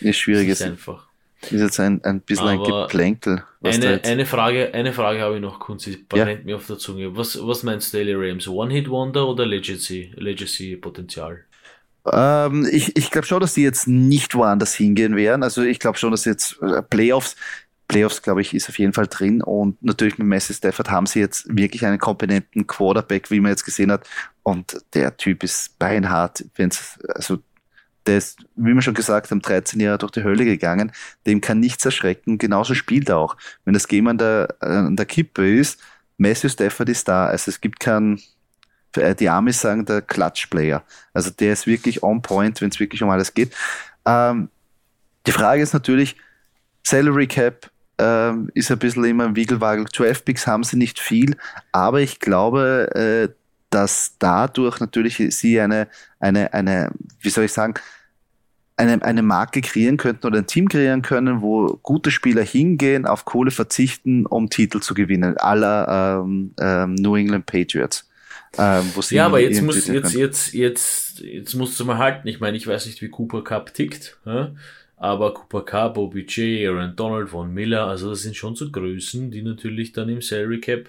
ist 0.00 0.16
schwierig. 0.18 0.48
Das 0.48 0.60
Es 0.60 0.60
ist 0.60 0.66
einfach. 0.66 1.08
ist 1.50 1.60
jetzt 1.60 1.80
ein, 1.80 2.02
ein 2.04 2.20
bisschen 2.20 2.48
ein 2.48 2.58
Aber 2.58 2.86
Geplänkel. 2.86 3.44
Was 3.60 3.80
da 3.80 3.88
Eine, 3.88 4.02
eine 4.04 4.26
Frage, 4.26 4.74
eine 4.74 4.92
Frage 4.92 5.20
habe 5.20 5.36
ich 5.36 5.40
noch, 5.40 5.58
Kunzi, 5.60 5.96
Ja. 6.12 6.24
brennt 6.24 6.44
mir 6.44 6.56
auf 6.56 6.66
der 6.66 6.78
Zunge. 6.78 7.16
Was, 7.16 7.38
was 7.46 7.62
meinst 7.62 7.92
du, 7.92 7.98
Daily 7.98 8.14
Rams? 8.14 8.46
One-Hit-Wonder 8.48 9.26
oder 9.28 9.46
Legacy, 9.46 10.12
Legacy-Potenzial? 10.16 11.44
Ähm, 12.12 12.68
ich 12.70 12.96
ich 12.96 13.10
glaube 13.10 13.26
schon, 13.26 13.40
dass 13.40 13.54
die 13.54 13.62
jetzt 13.62 13.86
nicht 13.88 14.34
woanders 14.34 14.74
hingehen 14.74 15.16
werden. 15.16 15.42
Also 15.42 15.62
ich 15.62 15.78
glaube 15.78 15.98
schon, 15.98 16.10
dass 16.10 16.24
jetzt 16.24 16.60
äh, 16.62 16.82
Playoffs, 16.82 17.36
Playoffs, 17.88 18.22
glaube 18.22 18.40
ich, 18.40 18.54
ist 18.54 18.68
auf 18.68 18.78
jeden 18.78 18.92
Fall 18.92 19.06
drin. 19.06 19.42
Und 19.42 19.82
natürlich 19.82 20.18
mit 20.18 20.26
Messi 20.26 20.54
Stafford 20.54 20.90
haben 20.90 21.06
sie 21.06 21.20
jetzt 21.20 21.46
wirklich 21.48 21.84
einen 21.84 21.98
kompetenten 21.98 22.66
Quarterback, 22.66 23.30
wie 23.30 23.40
man 23.40 23.50
jetzt 23.50 23.64
gesehen 23.64 23.92
hat. 23.92 24.06
Und 24.42 24.82
der 24.94 25.16
Typ 25.16 25.42
ist 25.42 25.78
beinhart. 25.78 26.44
Wenn's, 26.56 26.98
also 27.14 27.38
der 28.06 28.18
ist, 28.18 28.44
wie 28.56 28.74
wir 28.74 28.82
schon 28.82 28.94
gesagt 28.94 29.30
haben, 29.30 29.40
13 29.40 29.80
Jahre 29.80 29.98
durch 29.98 30.12
die 30.12 30.24
Hölle 30.24 30.44
gegangen. 30.44 30.92
Dem 31.26 31.40
kann 31.40 31.60
nichts 31.60 31.84
erschrecken. 31.84 32.38
Genauso 32.38 32.74
spielt 32.74 33.08
er 33.08 33.18
auch. 33.18 33.36
Wenn 33.64 33.74
das 33.74 33.88
Game 33.88 34.08
an 34.08 34.18
der, 34.18 34.54
an 34.60 34.96
der 34.96 35.06
Kippe 35.06 35.48
ist, 35.58 35.80
Matthew 36.18 36.50
Stafford 36.50 36.88
ist 36.90 37.08
da. 37.08 37.26
Also 37.26 37.50
es 37.50 37.60
gibt 37.60 37.80
keinen, 37.80 38.20
die 38.94 39.28
Amis 39.28 39.60
sagen, 39.60 39.84
der 39.84 40.02
Clutch-Player. 40.02 40.82
Also 41.12 41.30
der 41.30 41.52
ist 41.52 41.66
wirklich 41.66 42.02
on 42.02 42.22
point, 42.22 42.60
wenn 42.60 42.70
es 42.70 42.80
wirklich 42.80 43.02
um 43.02 43.10
alles 43.10 43.34
geht. 43.34 43.54
Ähm, 44.04 44.48
die 45.26 45.32
Frage 45.32 45.62
ist 45.62 45.72
natürlich, 45.72 46.16
Salary 46.82 47.26
Cap 47.26 47.70
ähm, 47.98 48.50
ist 48.54 48.70
ein 48.70 48.78
bisschen 48.78 49.04
immer 49.04 49.24
im 49.24 49.36
Wiegelwagel. 49.36 49.86
Picks 50.24 50.46
haben 50.46 50.64
sie 50.64 50.76
nicht 50.76 50.98
viel, 50.98 51.36
aber 51.72 52.00
ich 52.00 52.20
glaube, 52.20 52.90
äh, 52.94 53.34
dass 53.70 54.16
dadurch 54.18 54.80
natürlich 54.80 55.16
sie 55.30 55.60
eine, 55.60 55.88
eine, 56.20 56.52
eine, 56.52 56.92
wie 57.20 57.30
soll 57.30 57.44
ich 57.44 57.52
sagen, 57.52 57.74
eine, 58.76 59.02
eine 59.02 59.22
Marke 59.22 59.60
kreieren 59.60 59.96
könnten 59.96 60.26
oder 60.26 60.38
ein 60.38 60.46
Team 60.46 60.68
kreieren 60.68 61.02
können, 61.02 61.42
wo 61.42 61.78
gute 61.82 62.10
Spieler 62.10 62.42
hingehen, 62.42 63.06
auf 63.06 63.24
Kohle 63.24 63.50
verzichten, 63.50 64.26
um 64.26 64.50
Titel 64.50 64.80
zu 64.80 64.94
gewinnen, 64.94 65.36
aller 65.38 66.22
ähm, 66.24 66.54
ähm, 66.60 66.94
New 66.96 67.14
England 67.16 67.46
Patriots. 67.46 68.08
Ähm, 68.58 68.90
wo 68.94 69.02
sie 69.02 69.16
Ja, 69.16 69.26
aber 69.26 69.40
jetzt 69.40 69.62
muss, 69.62 69.86
jetzt, 69.86 70.14
jetzt, 70.14 70.54
jetzt, 70.54 71.20
jetzt 71.20 71.54
musst 71.54 71.78
du 71.78 71.84
mal 71.84 71.98
halten. 71.98 72.28
Ich 72.28 72.40
meine, 72.40 72.56
ich 72.56 72.66
weiß 72.66 72.86
nicht, 72.86 73.00
wie 73.02 73.08
Cooper 73.08 73.42
Cup 73.42 73.74
tickt, 73.74 74.16
ja? 74.24 74.52
aber 74.96 75.34
Cooper 75.34 75.64
Cup, 75.64 75.98
OBJ, 75.98 76.66
Aaron 76.66 76.94
Donald, 76.96 77.30
Von 77.30 77.52
Miller, 77.52 77.86
also 77.86 78.10
das 78.10 78.22
sind 78.22 78.36
schon 78.36 78.54
so 78.54 78.70
Größen, 78.70 79.30
die 79.30 79.42
natürlich 79.42 79.92
dann 79.92 80.08
im 80.08 80.22
Salary 80.22 80.60
Cap 80.60 80.88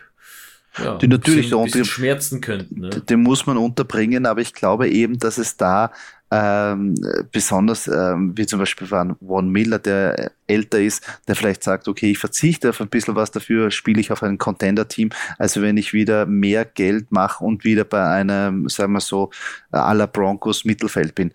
ja, 0.77 0.97
die 0.97 1.07
natürlich 1.07 1.49
bisschen, 1.49 1.63
bisschen 1.63 1.85
schmerzen 1.85 2.41
könnten. 2.41 2.81
Ne? 2.81 2.89
Den 2.89 3.21
muss 3.21 3.45
man 3.45 3.57
unterbringen, 3.57 4.25
aber 4.25 4.41
ich 4.41 4.53
glaube 4.53 4.89
eben, 4.89 5.17
dass 5.17 5.37
es 5.37 5.55
da 5.55 5.91
ähm, 6.31 6.95
besonders 7.31 7.87
ähm, 7.87 8.33
wie 8.35 8.45
zum 8.45 8.59
Beispiel 8.59 8.87
von 8.87 9.15
Von 9.25 9.49
Miller, 9.49 9.79
der 9.79 10.31
älter 10.47 10.79
ist, 10.79 11.05
der 11.27 11.35
vielleicht 11.35 11.63
sagt, 11.63 11.87
okay, 11.87 12.11
ich 12.11 12.17
verzichte 12.17 12.69
auf 12.69 12.81
ein 12.81 12.89
bisschen 12.89 13.15
was 13.15 13.31
dafür, 13.31 13.71
spiele 13.71 13.99
ich 14.01 14.11
auf 14.11 14.23
ein 14.23 14.37
Contender-Team. 14.37 15.09
Also 15.37 15.61
wenn 15.61 15.77
ich 15.77 15.93
wieder 15.93 16.25
mehr 16.25 16.65
Geld 16.65 17.11
mache 17.11 17.43
und 17.43 17.63
wieder 17.63 17.83
bei 17.83 18.03
einem, 18.07 18.67
sagen 18.69 18.93
wir 18.93 19.01
so, 19.01 19.29
à 19.71 19.93
la 19.93 20.07
Broncos 20.07 20.65
Mittelfeld 20.65 21.13
bin. 21.15 21.31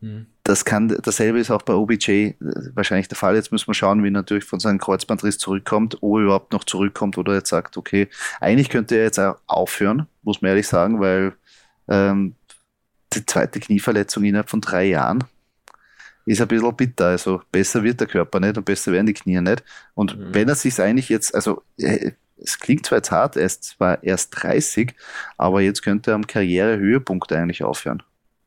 Mhm. 0.00 0.26
Das 0.44 0.64
kann, 0.64 0.96
dasselbe 1.02 1.40
ist 1.40 1.50
auch 1.50 1.62
bei 1.62 1.72
OBJ 1.72 2.08
äh, 2.08 2.34
wahrscheinlich 2.74 3.08
der 3.08 3.16
Fall. 3.16 3.34
Jetzt 3.34 3.50
müssen 3.50 3.66
wir 3.66 3.74
schauen, 3.74 4.04
wie 4.04 4.08
er 4.08 4.12
natürlich 4.12 4.44
von 4.44 4.60
seinem 4.60 4.78
Kreuzbandriss 4.78 5.38
zurückkommt, 5.38 5.96
ob 6.02 6.18
er 6.18 6.24
überhaupt 6.24 6.52
noch 6.52 6.64
zurückkommt 6.64 7.18
oder 7.18 7.34
jetzt 7.34 7.48
sagt, 7.48 7.76
okay, 7.76 8.08
eigentlich 8.40 8.68
könnte 8.68 8.96
er 8.96 9.04
jetzt 9.04 9.18
auch 9.18 9.38
aufhören, 9.46 10.06
muss 10.22 10.42
man 10.42 10.50
ehrlich 10.50 10.68
sagen, 10.68 11.00
weil 11.00 11.32
ähm, 11.88 12.34
die 13.16 13.26
zweite 13.26 13.60
Knieverletzung 13.60 14.24
innerhalb 14.24 14.50
von 14.50 14.60
drei 14.60 14.84
Jahren 14.84 15.24
ist 16.26 16.40
ein 16.40 16.48
bisschen 16.48 16.76
bitter. 16.76 17.06
Also 17.06 17.40
besser 17.50 17.82
wird 17.82 18.00
der 18.00 18.08
Körper 18.08 18.40
nicht 18.40 18.58
und 18.58 18.64
besser 18.64 18.92
werden 18.92 19.06
die 19.06 19.14
Knie 19.14 19.40
nicht. 19.40 19.62
Und 19.94 20.18
mhm. 20.18 20.34
wenn 20.34 20.48
er 20.48 20.56
sich 20.56 20.80
eigentlich 20.80 21.08
jetzt, 21.08 21.34
also 21.34 21.62
äh, 21.78 22.12
es 22.36 22.58
klingt 22.58 22.84
zwar 22.84 22.98
jetzt 22.98 23.10
hart, 23.10 23.36
er 23.36 23.46
ist 23.46 23.64
zwar 23.64 24.02
erst 24.02 24.42
30, 24.42 24.94
aber 25.38 25.60
jetzt 25.62 25.82
könnte 25.82 26.10
er 26.10 26.16
am 26.16 26.26
Karrierehöhepunkt 26.26 27.32
eigentlich 27.32 27.64
aufhören. 27.64 28.02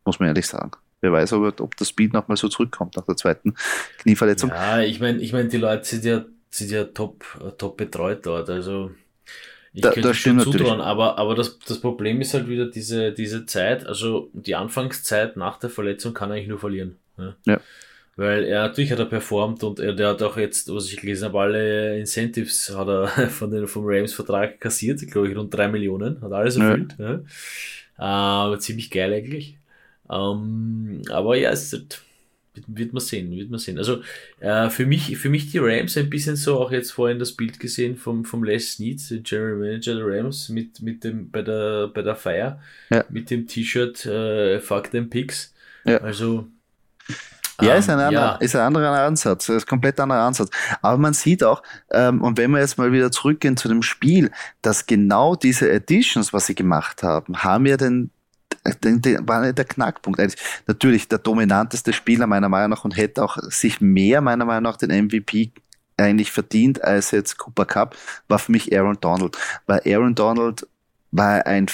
Muss 0.06 0.20
man 0.20 0.28
ehrlich 0.28 0.48
sagen. 0.48 0.72
Wer 1.02 1.14
weiß, 1.14 1.34
ob, 1.34 1.62
ob 1.62 1.78
das 1.78 1.90
Speed 1.90 2.14
nochmal 2.14 2.38
so 2.38 2.50
zurückkommt 2.50 2.98
nach 2.98 3.06
der 3.06 3.16
zweiten 3.16 3.56
Knieverletzung. 4.00 4.50
Ja, 4.50 4.82
ich 4.82 5.00
meine, 5.00 5.20
ich 5.20 5.32
mein, 5.32 5.50
die 5.50 5.58
Leute 5.58 5.86
sind 5.86 6.04
ja, 6.04 6.26
sind 6.50 6.72
ja 6.72 6.84
top, 6.84 7.24
top 7.58 7.78
betreut 7.78 8.26
dort. 8.26 8.50
Also 8.50 8.92
ich 9.74 9.82
da, 9.82 9.92
könnte 9.92 10.10
das 10.10 10.18
schon 10.18 10.40
zutrauen, 10.40 10.82
aber, 10.82 11.18
aber 11.18 11.36
das, 11.36 11.60
das 11.60 11.80
Problem 11.80 12.22
ist 12.22 12.34
halt 12.34 12.48
wieder 12.48 12.66
diese, 12.66 13.12
diese 13.12 13.46
Zeit, 13.46 13.86
also 13.86 14.30
die 14.34 14.56
Anfangszeit 14.56 15.38
nach 15.38 15.58
der 15.58 15.70
Verletzung 15.70 16.14
kann 16.14 16.32
er 16.32 16.36
eigentlich 16.36 16.48
nur 16.48 16.60
verlieren. 16.60 16.98
Ja. 17.18 17.36
ja. 17.46 17.60
Weil 18.16 18.44
er 18.44 18.64
natürlich 18.64 18.92
hat 18.92 19.00
er 19.00 19.06
performt 19.06 19.64
und 19.64 19.80
er, 19.80 19.94
der 19.94 20.10
hat 20.10 20.22
auch 20.24 20.36
jetzt, 20.36 20.74
was 20.74 20.92
ich 20.92 21.00
gelesen 21.00 21.26
habe, 21.26 21.40
alle 21.40 22.00
Incentives 22.00 22.76
hat 22.76 22.88
er 22.88 23.08
von 23.30 23.52
den, 23.52 23.68
vom 23.68 23.84
Rams 23.86 24.14
Vertrag 24.14 24.60
kassiert, 24.60 25.00
glaube 25.10 25.30
ich, 25.30 25.38
rund 25.38 25.54
drei 25.54 25.68
Millionen, 25.68 26.22
hat 26.22 26.32
alles 26.34 26.58
erfüllt. 26.58 26.96
Ja. 26.98 27.22
ja. 27.98 28.54
Äh, 28.54 28.60
ziemlich 28.60 28.90
geil 28.92 29.14
eigentlich. 29.14 29.58
Ähm, 30.10 31.02
aber 31.12 31.38
ja, 31.38 31.52
es 31.52 31.66
ist 31.66 31.74
halt, 31.74 32.02
wird 32.68 32.94
man 32.94 33.02
sehen, 33.02 33.32
wird 33.32 33.50
man 33.50 33.60
sehen. 33.60 33.78
Also 33.78 34.02
äh, 34.40 34.70
für 34.70 34.86
mich, 34.86 35.18
für 35.18 35.30
mich 35.30 35.52
die 35.52 35.60
Rams 35.60 35.98
ein 35.98 36.10
bisschen 36.10 36.36
so, 36.36 36.60
auch 36.60 36.72
jetzt 36.72 36.92
vorhin 36.92 37.20
das 37.20 37.34
Bild 37.34 37.60
gesehen 37.60 37.96
vom, 37.96 38.26
vom 38.26 38.44
Les 38.44 38.74
Snead, 38.74 39.00
General 39.24 39.56
Manager 39.56 39.96
der 39.96 40.06
Rams, 40.06 40.50
mit, 40.50 40.82
mit 40.82 41.04
dem, 41.04 41.30
bei 41.30 41.42
der, 41.42 41.88
bei 41.88 42.02
der 42.02 42.16
Feier, 42.16 42.62
ja. 42.90 43.06
mit 43.10 43.30
dem 43.30 43.48
T-Shirt, 43.48 44.06
äh, 44.06 44.60
Fuck 44.60 44.92
them 44.92 45.10
Picks. 45.10 45.54
Ja. 45.86 45.98
Also, 45.98 46.48
ja, 47.62 47.76
ist 47.76 47.90
ein, 47.90 48.00
ähm, 48.00 48.06
anderer, 48.06 48.26
ja. 48.26 48.36
ist 48.36 48.56
ein 48.56 48.62
anderer 48.62 49.00
Ansatz, 49.02 49.50
ist 49.50 49.64
ein 49.64 49.68
komplett 49.68 50.00
anderer 50.00 50.22
Ansatz. 50.22 50.50
Aber 50.82 50.98
man 50.98 51.14
sieht 51.14 51.44
auch, 51.44 51.62
ähm, 51.92 52.22
und 52.22 52.38
wenn 52.38 52.52
wir 52.52 52.60
jetzt 52.60 52.78
mal 52.78 52.92
wieder 52.92 53.12
zurückgehen 53.12 53.58
zu 53.58 53.68
dem 53.68 53.82
Spiel, 53.82 54.32
dass 54.62 54.86
genau 54.86 55.36
diese 55.36 55.70
Editions, 55.70 56.32
was 56.32 56.46
sie 56.46 56.56
gemacht 56.56 57.04
haben, 57.04 57.44
haben 57.44 57.66
ja 57.66 57.78
den, 57.78 58.12
war 59.28 59.52
der 59.52 59.66
Knackpunkt. 59.66 60.20
Eigentlich. 60.20 60.42
Natürlich 60.68 61.08
der 61.08 61.20
dominanteste 61.20 61.94
Spieler 61.94 62.28
meiner 62.28 62.50
Meinung 62.50 62.72
nach 62.72 62.86
und 62.86 62.98
hätte 62.98 63.24
auch 63.24 63.38
sich 63.38 63.82
mehr 63.82 64.22
meiner 64.22 64.46
Meinung 64.46 64.64
nach 64.64 64.78
den 64.78 65.06
MVP 65.06 65.52
eigentlich 65.98 66.32
verdient 66.32 66.84
als 66.84 67.12
jetzt 67.12 67.38
Cooper 67.38 67.66
Cup, 67.66 67.96
war 68.28 68.40
für 68.40 68.52
mich 68.52 68.76
Aaron 68.76 68.98
Donald. 69.02 69.38
Weil 69.66 69.82
Aaron 69.86 70.16
Donald 70.16 70.68
war 71.12 71.46
ein 71.46 71.68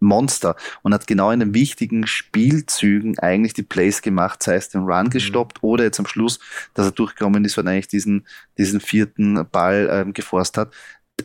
Monster 0.00 0.56
und 0.82 0.92
hat 0.92 1.06
genau 1.06 1.30
in 1.30 1.40
den 1.40 1.54
wichtigen 1.54 2.06
Spielzügen 2.06 3.18
eigentlich 3.18 3.54
die 3.54 3.62
Plays 3.62 4.02
gemacht, 4.02 4.42
sei 4.42 4.56
es 4.56 4.68
den 4.68 4.82
Run 4.82 5.06
mhm. 5.06 5.10
gestoppt 5.10 5.62
mhm. 5.62 5.68
oder 5.68 5.84
jetzt 5.84 5.98
am 5.98 6.06
Schluss, 6.06 6.38
dass 6.74 6.86
er 6.86 6.92
durchgekommen 6.92 7.44
ist 7.44 7.56
und 7.58 7.68
eigentlich 7.68 7.88
diesen, 7.88 8.26
diesen 8.58 8.80
vierten 8.80 9.46
Ball 9.50 9.88
ähm, 9.90 10.12
geforst 10.12 10.58
hat 10.58 10.74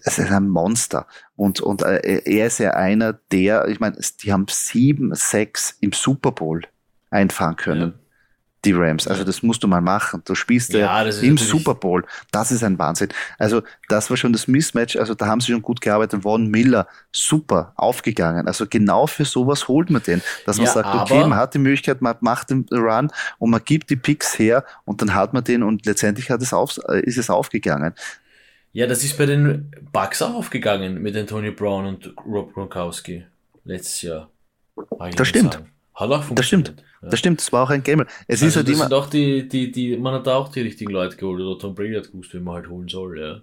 es 0.03 0.17
ist 0.17 0.31
ein 0.31 0.47
Monster. 0.47 1.07
Und, 1.35 1.59
und 1.59 1.81
äh, 1.81 2.21
er 2.25 2.47
ist 2.47 2.59
ja 2.59 2.71
einer 2.71 3.13
der, 3.31 3.67
ich 3.67 3.79
meine, 3.79 3.97
die 4.23 4.31
haben 4.31 4.45
sieben, 4.49 5.13
sechs 5.15 5.77
im 5.81 5.91
Super 5.91 6.31
Bowl 6.31 6.61
einfahren 7.09 7.55
können. 7.55 7.81
Ja. 7.81 7.97
Die 8.63 8.73
Rams. 8.73 9.07
Also 9.07 9.23
das 9.23 9.41
musst 9.41 9.63
du 9.63 9.67
mal 9.67 9.81
machen. 9.81 10.21
Du 10.23 10.35
spielst 10.35 10.71
ja, 10.73 11.01
im 11.01 11.35
Super 11.39 11.73
Bowl. 11.73 12.05
Das 12.31 12.51
ist 12.51 12.63
ein 12.63 12.77
Wahnsinn. 12.77 13.09
Also 13.39 13.63
das 13.89 14.11
war 14.11 14.17
schon 14.17 14.33
das 14.33 14.47
Mismatch. 14.47 14.97
Also 14.97 15.15
da 15.15 15.25
haben 15.25 15.41
sie 15.41 15.51
schon 15.51 15.63
gut 15.63 15.81
gearbeitet. 15.81 16.21
Von 16.21 16.45
Miller, 16.45 16.87
super, 17.11 17.73
aufgegangen. 17.75 18.45
Also 18.45 18.67
genau 18.69 19.07
für 19.07 19.25
sowas 19.25 19.67
holt 19.67 19.89
man 19.89 20.03
den. 20.03 20.21
Dass 20.45 20.57
man 20.57 20.67
ja, 20.67 20.73
sagt, 20.73 20.93
okay, 20.93 21.21
man 21.21 21.39
hat 21.39 21.55
die 21.55 21.57
Möglichkeit, 21.57 22.03
man 22.03 22.15
macht 22.19 22.51
den 22.51 22.67
Run 22.71 23.11
und 23.39 23.49
man 23.49 23.63
gibt 23.65 23.89
die 23.89 23.95
Picks 23.95 24.37
her 24.37 24.63
und 24.85 25.01
dann 25.01 25.15
hat 25.15 25.33
man 25.33 25.43
den 25.43 25.63
und 25.63 25.87
letztendlich 25.87 26.29
hat 26.29 26.43
es 26.43 26.53
auf, 26.53 26.79
äh, 26.87 26.99
ist 26.99 27.17
es 27.17 27.31
aufgegangen. 27.31 27.95
Ja, 28.73 28.87
das 28.87 29.03
ist 29.03 29.17
bei 29.17 29.25
den 29.25 29.71
Bucks 29.91 30.21
auch 30.21 30.33
aufgegangen 30.33 31.01
mit 31.01 31.15
Antonio 31.15 31.51
Brown 31.51 31.85
und 31.85 32.13
Rob 32.25 32.53
Gronkowski 32.53 33.25
letztes 33.65 34.01
Jahr. 34.03 34.31
Das 35.15 35.27
stimmt. 35.27 35.61
Hat 35.93 36.09
auch 36.09 36.23
funktioniert. 36.23 36.37
Das 36.39 36.45
stimmt. 36.45 36.83
Ja. 37.01 37.09
Das 37.09 37.19
stimmt, 37.19 37.41
das 37.41 37.51
war 37.51 37.63
auch 37.63 37.69
ein 37.69 37.83
Gamer. 37.83 38.05
Es 38.27 38.41
also 38.41 38.45
ist 38.47 38.55
halt 38.55 38.67
das 38.67 38.75
immer. 38.75 38.83
Sind 38.85 38.93
auch 38.93 39.09
die, 39.09 39.47
die, 39.47 39.71
die, 39.71 39.97
man 39.97 40.13
hat 40.13 40.27
da 40.27 40.35
auch 40.35 40.49
die 40.49 40.61
richtigen 40.61 40.91
Leute 40.91 41.17
geholt, 41.17 41.41
oder 41.41 41.59
Tom 41.59 41.75
Brady 41.75 41.95
hat 41.95 42.11
gewusst, 42.11 42.33
wen 42.33 42.43
man 42.43 42.55
halt 42.55 42.69
holen 42.69 42.87
soll, 42.87 43.19
ja. 43.19 43.41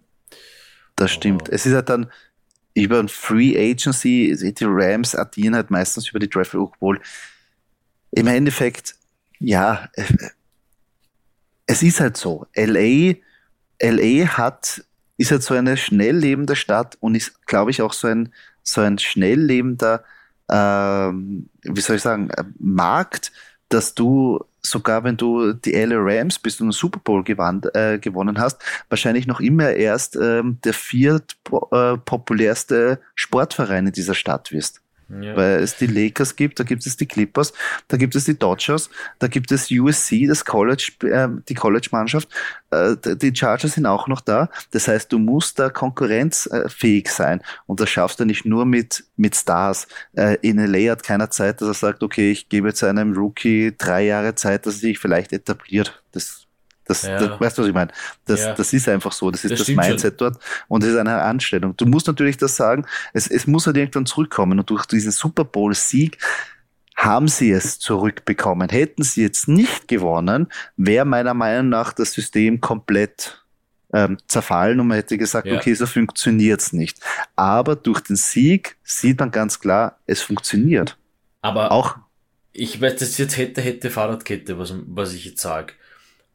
Das 0.97 1.11
stimmt. 1.11 1.43
Aber 1.43 1.53
es 1.53 1.67
ist 1.67 1.75
halt 1.75 1.89
dann 1.89 2.11
über 2.75 2.99
ein 2.99 3.09
Free 3.09 3.57
Agency, 3.57 4.35
die 4.39 4.65
Rams 4.65 5.15
addieren 5.15 5.55
halt 5.55 5.71
meistens 5.71 6.09
über 6.09 6.19
die 6.19 6.29
Draft 6.29 6.55
obwohl 6.55 7.01
im 8.13 8.27
Endeffekt, 8.27 8.95
ja, 9.39 9.89
es 11.67 11.83
ist 11.83 12.01
halt 12.01 12.17
so. 12.17 12.47
LA, 12.57 13.15
LA 13.83 14.27
hat 14.27 14.85
ist 15.19 15.31
halt 15.31 15.43
so 15.43 15.55
eine 15.55 15.77
schnell 15.77 16.17
lebende 16.17 16.57
Stadt 16.57 16.97
und 17.01 17.15
ist, 17.15 17.47
glaube 17.47 17.71
ich, 17.71 17.83
auch 17.83 17.93
so 17.93 18.09
ein, 18.09 18.33
so 18.63 18.81
ein 18.81 18.99
schnell 18.99 19.41
lebender, 19.41 20.05
ähm, 20.51 21.51
wie 21.63 21.81
soll 21.81 21.97
ich 21.97 22.03
sagen, 22.03 22.31
äh, 22.31 22.45
Markt, 22.59 23.33
dass 23.69 23.95
du 23.95 24.41
sogar 24.63 25.05
wenn 25.05 25.17
du 25.17 25.53
die 25.53 25.73
LA 25.73 25.97
Rams 25.99 26.39
bist 26.39 26.61
und 26.61 26.67
einen 26.67 26.73
Super 26.73 27.01
Bowl 27.01 27.23
gewann, 27.23 27.63
äh, 27.75 27.99
gewonnen 27.99 28.39
hast, 28.39 28.61
wahrscheinlich 28.89 29.27
noch 29.27 29.41
immer 29.41 29.71
erst 29.71 30.17
ähm, 30.17 30.59
der 30.65 30.75
viert 30.75 31.37
äh, 31.71 31.97
populärste 31.97 33.01
Sportverein 33.15 33.87
in 33.87 33.93
dieser 33.93 34.15
Stadt 34.15 34.53
wirst. 34.53 34.81
Ja. 35.09 35.37
Weil 35.37 35.63
es 35.63 35.77
die 35.77 35.87
Lakers 35.87 36.37
gibt, 36.37 36.61
da 36.61 36.65
gibt 36.65 36.87
es 36.87 36.97
die 36.97 37.07
Clippers, 37.07 37.55
da 37.89 37.97
gibt 37.97 38.15
es 38.15 38.25
die 38.25 38.39
Dodgers, 38.39 38.91
da 39.19 39.27
gibt 39.27 39.51
es 39.53 39.71
USC, 39.71 40.27
das 40.27 40.45
College, 40.45 40.93
äh, 41.05 41.29
die 41.49 41.55
College-Mannschaft, 41.55 42.29
äh, 42.71 42.95
die 43.17 43.35
Chargers 43.35 43.73
sind 43.73 43.87
auch 43.87 44.07
noch 44.07 44.21
da. 44.21 44.51
Das 44.71 44.87
heißt, 44.87 45.11
du 45.11 45.19
musst 45.19 45.59
da 45.59 45.71
konkurrenzfähig 45.71 47.09
sein 47.09 47.41
und 47.67 47.81
das 47.81 47.89
schaffst 47.89 48.21
du 48.21 48.27
nicht 48.27 48.45
nur 48.45 48.67
mit, 48.67 49.05
mit 49.17 49.35
Stars. 49.35 49.89
Äh, 50.15 50.37
in 50.43 50.59
LA 50.59 50.93
hat 50.93 51.03
keiner 51.03 51.31
Zeit, 51.31 51.63
dass 51.63 51.69
er 51.69 51.75
sagt, 51.75 52.03
okay, 52.03 52.31
ich 52.31 52.51
gebe 52.51 52.69
jetzt 52.69 52.85
einem 52.85 53.15
Rookie 53.15 53.75
drei 53.79 54.05
Jahre 54.05 54.35
Zeit, 54.35 54.67
dass 54.67 54.75
er 54.75 54.81
sich 54.81 54.99
vielleicht 54.99 55.33
etabliert. 55.33 56.03
Das 56.13 56.48
das, 56.89 57.03
ja. 57.03 57.19
das, 57.19 57.41
weißt 57.41 57.59
du, 57.59 57.63
was 57.63 57.69
ich 57.69 57.75
meine? 57.75 57.93
Das, 58.25 58.41
ja. 58.41 58.55
das 58.55 58.73
ist 58.73 58.89
einfach 58.89 59.13
so. 59.13 59.31
Das 59.31 59.45
ist 59.45 59.53
das, 59.53 59.59
das 59.61 59.69
Mindset 59.69 60.19
schon. 60.19 60.33
dort. 60.33 60.39
Und 60.69 60.83
es 60.83 60.91
ist 60.91 60.97
eine 60.97 61.23
Anstellung. 61.23 61.77
Du 61.77 61.87
musst 61.87 62.07
natürlich 62.07 62.37
das 62.37 62.57
sagen. 62.57 62.87
Es, 63.13 63.29
es 63.29 63.47
muss 63.47 63.67
halt 63.67 63.77
irgendwann 63.77 64.07
zurückkommen. 64.07 64.59
Und 64.59 64.69
durch 64.71 64.87
diesen 64.87 65.13
Super 65.13 65.45
Bowl-Sieg 65.45 66.19
haben 66.97 67.29
sie 67.29 67.53
es 67.53 67.79
zurückbekommen. 67.79 68.71
Hätten 68.71 69.03
sie 69.03 69.23
jetzt 69.23 69.49
nicht 69.49 69.87
gewonnen, 69.87 70.49
wäre 70.77 71.05
meiner 71.05 71.35
Meinung 71.35 71.69
nach 71.69 71.93
das 71.93 72.13
System 72.13 72.61
komplett 72.61 73.45
ähm, 73.93 74.19
zerfallen 74.27 74.81
und 74.81 74.89
man 74.89 74.97
hätte 74.97 75.17
gesagt, 75.17 75.47
ja. 75.47 75.57
okay, 75.57 75.73
so 75.75 75.87
funktioniert's 75.87 76.73
nicht. 76.73 76.99
Aber 77.37 77.77
durch 77.77 78.01
den 78.01 78.17
Sieg 78.17 78.77
sieht 78.83 79.21
man 79.21 79.31
ganz 79.31 79.61
klar, 79.61 79.99
es 80.07 80.21
funktioniert. 80.21 80.99
Aber 81.41 81.71
auch 81.71 81.97
ich 82.59 82.81
weiß, 82.81 82.97
das 82.97 83.19
jetzt 83.19 83.37
hätte, 83.37 83.61
hätte 83.61 83.91
Fahrradkette, 83.91 84.59
was, 84.59 84.75
was 84.87 85.15
ich 85.15 85.25
jetzt 85.25 85.41
sage. 85.41 85.75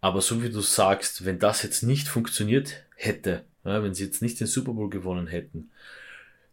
Aber 0.03 0.19
so 0.19 0.43
wie 0.43 0.49
du 0.49 0.59
sagst, 0.59 1.23
wenn 1.23 1.39
das 1.39 1.63
jetzt 1.63 1.81
nicht 1.81 2.09
funktioniert 2.09 2.83
hätte, 2.97 3.45
ja, 3.63 3.81
wenn 3.81 3.93
sie 3.93 4.03
jetzt 4.03 4.21
nicht 4.21 4.37
den 4.37 4.47
Super 4.47 4.73
Bowl 4.73 4.89
gewonnen 4.89 5.27
hätten, 5.27 5.69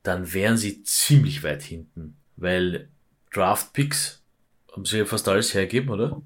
dann 0.05 0.33
wären 0.33 0.57
sie 0.57 0.85
ziemlich 0.85 1.43
weit 1.43 1.61
hinten, 1.65 2.15
weil 2.37 2.87
Draft 3.35 3.73
Picks 3.73 4.23
haben 4.71 4.85
sie 4.85 4.99
ja 4.99 5.05
fast 5.05 5.27
alles 5.27 5.53
hergegeben, 5.53 5.91
oder? 5.91 6.23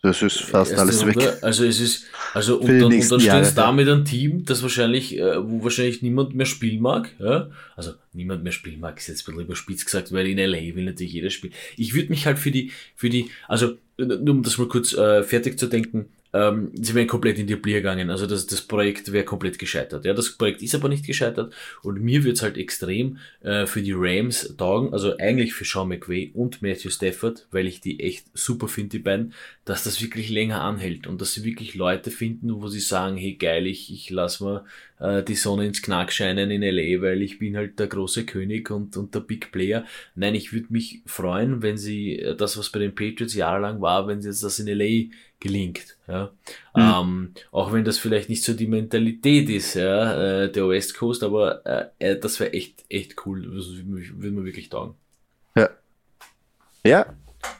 Das 0.00 0.22
ist 0.22 0.38
fast 0.38 0.70
Erste 0.70 0.80
alles 0.80 1.02
Runde. 1.02 1.16
weg. 1.16 1.38
Also 1.42 1.64
es 1.64 1.80
ist, 1.80 2.04
also 2.32 2.60
und 2.60 2.68
dann, 2.68 2.84
und 2.84 3.10
dann 3.10 3.20
stehen 3.20 3.54
damit 3.56 3.88
ein 3.88 4.04
Team, 4.04 4.44
das 4.44 4.62
wahrscheinlich, 4.62 5.18
äh, 5.18 5.44
wo 5.44 5.64
wahrscheinlich 5.64 6.02
niemand 6.02 6.36
mehr 6.36 6.46
spielen 6.46 6.80
mag. 6.80 7.12
Ja? 7.18 7.50
Also 7.74 7.94
niemand 8.12 8.44
mehr 8.44 8.52
spielen 8.52 8.78
mag, 8.78 8.96
ist 8.96 9.08
jetzt 9.08 9.22
ein 9.22 9.32
bisschen 9.32 9.46
überspitzt 9.46 9.86
gesagt, 9.86 10.12
weil 10.12 10.28
in 10.28 10.38
LA 10.38 10.76
will 10.76 10.84
natürlich 10.84 11.14
jeder 11.14 11.30
spielen. 11.30 11.52
Ich 11.76 11.94
würde 11.94 12.10
mich 12.10 12.26
halt 12.26 12.38
für 12.38 12.52
die, 12.52 12.70
für 12.94 13.10
die, 13.10 13.28
also 13.48 13.76
nur 13.96 14.36
um 14.36 14.44
das 14.44 14.56
mal 14.56 14.68
kurz 14.68 14.92
äh, 14.92 15.24
fertig 15.24 15.58
zu 15.58 15.66
denken, 15.66 16.10
ähm, 16.32 16.70
sie 16.74 16.94
wären 16.94 17.06
komplett 17.06 17.38
in 17.38 17.46
die 17.46 17.56
Blier 17.56 17.78
gegangen. 17.78 18.10
Also 18.10 18.26
das, 18.26 18.46
das 18.46 18.62
Projekt 18.62 19.12
wäre 19.12 19.24
komplett 19.24 19.58
gescheitert. 19.58 20.04
Ja, 20.04 20.12
das 20.12 20.30
Projekt 20.32 20.62
ist 20.62 20.74
aber 20.74 20.88
nicht 20.88 21.06
gescheitert 21.06 21.54
und 21.82 22.00
mir 22.00 22.24
wird's 22.24 22.42
halt 22.42 22.58
extrem 22.58 23.18
äh, 23.40 23.66
für 23.66 23.82
die 23.82 23.94
Rams 23.94 24.54
taugen, 24.56 24.92
also 24.92 25.16
eigentlich 25.18 25.54
für 25.54 25.64
Sean 25.64 25.88
McVay 25.88 26.30
und 26.34 26.62
Matthew 26.62 26.90
Stafford, 26.90 27.46
weil 27.50 27.66
ich 27.66 27.80
die 27.80 28.00
echt 28.00 28.26
super 28.34 28.68
finde, 28.68 28.90
die 28.90 28.98
beiden, 28.98 29.32
dass 29.64 29.84
das 29.84 30.02
wirklich 30.02 30.28
länger 30.30 30.62
anhält 30.62 31.06
und 31.06 31.20
dass 31.20 31.34
sie 31.34 31.44
wirklich 31.44 31.74
Leute 31.74 32.10
finden, 32.10 32.60
wo 32.60 32.68
sie 32.68 32.80
sagen, 32.80 33.16
hey 33.16 33.34
geil, 33.34 33.66
ich, 33.66 33.92
ich 33.92 34.10
lass 34.10 34.40
mal 34.40 34.64
äh, 35.00 35.22
die 35.22 35.34
Sonne 35.34 35.66
ins 35.66 35.82
Knack 35.82 36.12
scheinen 36.12 36.50
in 36.50 36.62
LA, 36.62 37.02
weil 37.02 37.22
ich 37.22 37.38
bin 37.38 37.56
halt 37.56 37.78
der 37.78 37.86
große 37.86 38.24
König 38.26 38.70
und, 38.70 38.96
und 38.96 39.14
der 39.14 39.20
Big 39.20 39.52
Player. 39.52 39.84
Nein, 40.14 40.34
ich 40.34 40.52
würde 40.52 40.66
mich 40.70 41.02
freuen, 41.06 41.62
wenn 41.62 41.76
sie 41.76 42.18
äh, 42.18 42.36
das, 42.36 42.58
was 42.58 42.70
bei 42.70 42.80
den 42.80 42.94
Patriots 42.94 43.34
jahrelang 43.34 43.80
war, 43.80 44.06
wenn 44.06 44.20
sie 44.20 44.28
jetzt 44.28 44.42
das 44.42 44.58
in 44.58 44.66
LA 44.66 45.10
gelingt. 45.40 45.96
Ja. 46.06 46.30
Mhm. 46.74 46.82
Ähm, 46.82 47.34
auch 47.52 47.72
wenn 47.72 47.84
das 47.84 47.98
vielleicht 47.98 48.28
nicht 48.28 48.42
so 48.42 48.54
die 48.54 48.66
Mentalität 48.66 49.48
ist, 49.48 49.74
ja, 49.74 50.44
äh, 50.44 50.52
der 50.52 50.68
West 50.68 50.96
Coast, 50.96 51.22
aber 51.22 51.64
äh, 51.66 51.86
äh 51.98 52.18
das 52.18 52.40
wäre 52.40 52.52
echt, 52.52 52.84
echt 52.88 53.14
cool. 53.26 53.42
Das 53.42 53.68
würde 53.86 54.30
mir 54.30 54.44
wirklich 54.44 54.68
taugen. 54.68 54.94
Ja. 55.54 55.70
Ja, 56.84 57.06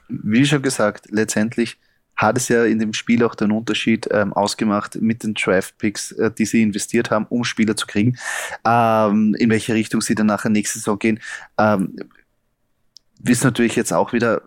wie 0.09 0.45
schon 0.47 0.63
gesagt, 0.63 1.07
letztendlich 1.11 1.77
hat 2.19 2.37
es 2.37 2.49
ja 2.49 2.65
in 2.65 2.81
dem 2.81 2.93
Spiel 2.93 3.23
auch 3.23 3.37
den 3.37 3.53
Unterschied 3.53 4.09
ähm, 4.11 4.33
ausgemacht 4.33 5.01
mit 5.01 5.23
den 5.23 5.35
Draft-Picks, 5.35 6.13
äh, 6.13 6.31
die 6.37 6.47
sie 6.47 6.63
investiert 6.63 7.13
haben, 7.13 7.27
um 7.29 7.45
Spieler 7.45 7.77
zu 7.77 7.87
kriegen, 7.87 8.19
ähm, 8.65 9.37
in 9.39 9.51
welche 9.51 9.73
Richtung 9.75 10.01
sie 10.01 10.17
dann 10.17 10.27
nachher 10.27 10.51
nächste 10.51 10.81
Saison 10.81 10.99
gehen. 10.99 11.21
Ähm, 11.59 11.95
wissen 13.19 13.47
natürlich 13.47 13.77
jetzt 13.77 13.93
auch 13.93 14.13
wieder, 14.13 14.43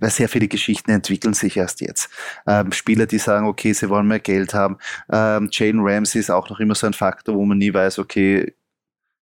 weil 0.00 0.10
sehr 0.10 0.28
viele 0.28 0.48
Geschichten 0.48 0.90
entwickeln 0.90 1.34
sich 1.34 1.56
erst 1.56 1.80
jetzt. 1.80 2.08
Ähm, 2.46 2.72
Spieler, 2.72 3.06
die 3.06 3.18
sagen, 3.18 3.46
okay, 3.46 3.72
sie 3.72 3.88
wollen 3.88 4.08
mehr 4.08 4.20
Geld 4.20 4.54
haben. 4.54 4.78
Ähm, 5.10 5.48
Jane 5.52 5.80
Ramsey 5.82 6.20
ist 6.20 6.30
auch 6.30 6.48
noch 6.50 6.60
immer 6.60 6.74
so 6.74 6.86
ein 6.86 6.94
Faktor, 6.94 7.34
wo 7.34 7.44
man 7.44 7.58
nie 7.58 7.72
weiß, 7.72 7.98
okay, 7.98 8.54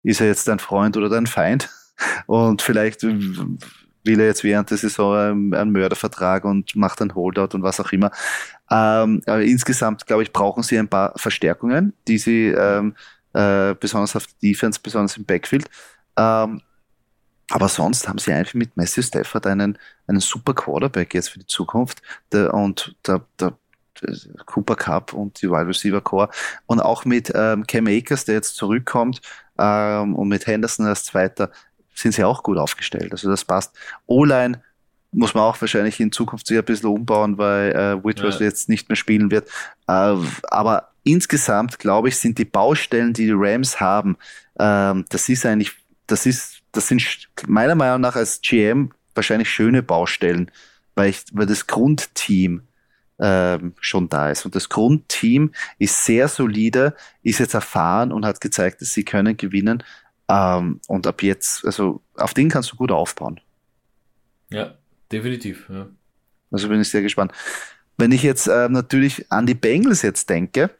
ist 0.03 0.21
er 0.21 0.27
jetzt 0.27 0.47
dein 0.47 0.59
Freund 0.59 0.97
oder 0.97 1.09
dein 1.09 1.27
Feind? 1.27 1.69
Und 2.25 2.61
vielleicht 2.61 3.03
will 3.03 4.19
er 4.19 4.25
jetzt 4.25 4.43
während 4.43 4.69
der 4.69 4.77
Saison 4.77 5.53
einen 5.53 5.71
Mördervertrag 5.71 6.43
und 6.43 6.75
macht 6.75 7.01
einen 7.01 7.15
Holdout 7.15 7.55
und 7.55 7.63
was 7.63 7.79
auch 7.79 7.91
immer. 7.91 8.11
Ähm, 8.69 9.21
aber 9.25 9.43
insgesamt, 9.43 10.05
glaube 10.05 10.23
ich, 10.23 10.33
brauchen 10.33 10.63
sie 10.63 10.77
ein 10.77 10.89
paar 10.89 11.13
Verstärkungen, 11.15 11.93
die 12.07 12.17
sie 12.17 12.47
ähm, 12.47 12.95
äh, 13.33 13.75
besonders 13.79 14.15
auf 14.15 14.25
Defense, 14.41 14.79
besonders 14.81 15.15
im 15.15 15.25
Backfield. 15.25 15.69
Ähm, 16.17 16.61
aber 17.49 17.67
sonst 17.67 18.07
haben 18.07 18.19
sie 18.19 18.31
einfach 18.33 18.53
mit 18.53 18.75
Matthew 18.77 19.01
Stafford 19.03 19.45
einen, 19.47 19.77
einen 20.07 20.19
super 20.19 20.53
Quarterback 20.53 21.13
jetzt 21.13 21.29
für 21.29 21.39
die 21.39 21.47
Zukunft. 21.47 22.01
Der, 22.31 22.53
und 22.53 22.95
der, 23.05 23.21
der, 23.39 23.53
der 24.01 24.43
Cooper 24.45 24.75
Cup 24.75 25.13
und 25.13 25.41
die 25.41 25.49
Wide 25.49 25.67
Receiver 25.67 26.01
Core. 26.01 26.29
Und 26.65 26.79
auch 26.79 27.05
mit 27.05 27.31
ähm, 27.35 27.67
Cam 27.67 27.87
Akers, 27.87 28.25
der 28.25 28.35
jetzt 28.35 28.55
zurückkommt, 28.55 29.21
ähm, 29.59 30.15
und 30.15 30.29
mit 30.29 30.47
Henderson 30.47 30.85
als 30.85 31.03
Zweiter, 31.03 31.51
sind 31.93 32.13
sie 32.13 32.23
auch 32.23 32.43
gut 32.43 32.57
aufgestellt. 32.57 33.11
Also 33.11 33.29
das 33.29 33.45
passt. 33.45 33.75
O-Line 34.07 34.61
muss 35.11 35.35
man 35.35 35.43
auch 35.43 35.61
wahrscheinlich 35.61 35.99
in 35.99 36.11
Zukunft 36.11 36.47
sich 36.47 36.57
ein 36.57 36.65
bisschen 36.65 36.89
umbauen, 36.89 37.37
weil 37.37 37.71
äh, 37.71 38.03
Whitworth 38.03 38.39
ja. 38.39 38.47
jetzt 38.47 38.67
nicht 38.67 38.89
mehr 38.89 38.95
spielen 38.95 39.29
wird. 39.29 39.47
Äh, 39.87 40.15
aber 40.49 40.89
insgesamt, 41.03 41.77
glaube 41.77 42.07
ich, 42.07 42.17
sind 42.17 42.39
die 42.39 42.45
Baustellen, 42.45 43.13
die 43.13 43.25
die 43.25 43.35
Rams 43.35 43.79
haben, 43.79 44.17
ähm, 44.59 45.05
das 45.09 45.29
ist 45.29 45.45
eigentlich, 45.45 45.73
das 46.07 46.25
ist 46.25 46.62
das 46.73 46.87
sind 46.87 47.29
meiner 47.47 47.75
Meinung 47.75 48.01
nach 48.01 48.15
als 48.17 48.41
GM 48.41 48.91
wahrscheinlich 49.15 49.49
schöne 49.49 49.81
Baustellen, 49.81 50.51
weil, 50.95 51.09
ich, 51.09 51.23
weil 51.31 51.45
das 51.45 51.67
Grundteam 51.67 52.63
ähm, 53.19 53.73
schon 53.79 54.09
da 54.09 54.29
ist. 54.31 54.43
Und 54.43 54.55
das 54.55 54.69
Grundteam 54.69 55.51
ist 55.77 56.03
sehr 56.03 56.27
solide, 56.27 56.95
ist 57.21 57.39
jetzt 57.39 57.53
erfahren 57.53 58.11
und 58.11 58.25
hat 58.25 58.41
gezeigt, 58.41 58.81
dass 58.81 58.93
sie 58.93 59.05
können 59.05 59.37
gewinnen. 59.37 59.83
Ähm, 60.27 60.81
und 60.87 61.07
ab 61.07 61.21
jetzt, 61.21 61.63
also 61.63 62.01
auf 62.15 62.33
den 62.33 62.49
kannst 62.49 62.71
du 62.71 62.75
gut 62.75 62.91
aufbauen. 62.91 63.39
Ja, 64.49 64.75
definitiv. 65.11 65.69
Ja. 65.69 65.87
Also 66.51 66.69
bin 66.69 66.81
ich 66.81 66.89
sehr 66.89 67.01
gespannt. 67.01 67.31
Wenn 67.97 68.11
ich 68.11 68.23
jetzt 68.23 68.47
äh, 68.47 68.67
natürlich 68.69 69.31
an 69.31 69.45
die 69.45 69.53
Bengals 69.53 70.01
jetzt 70.01 70.29
denke, 70.29 70.71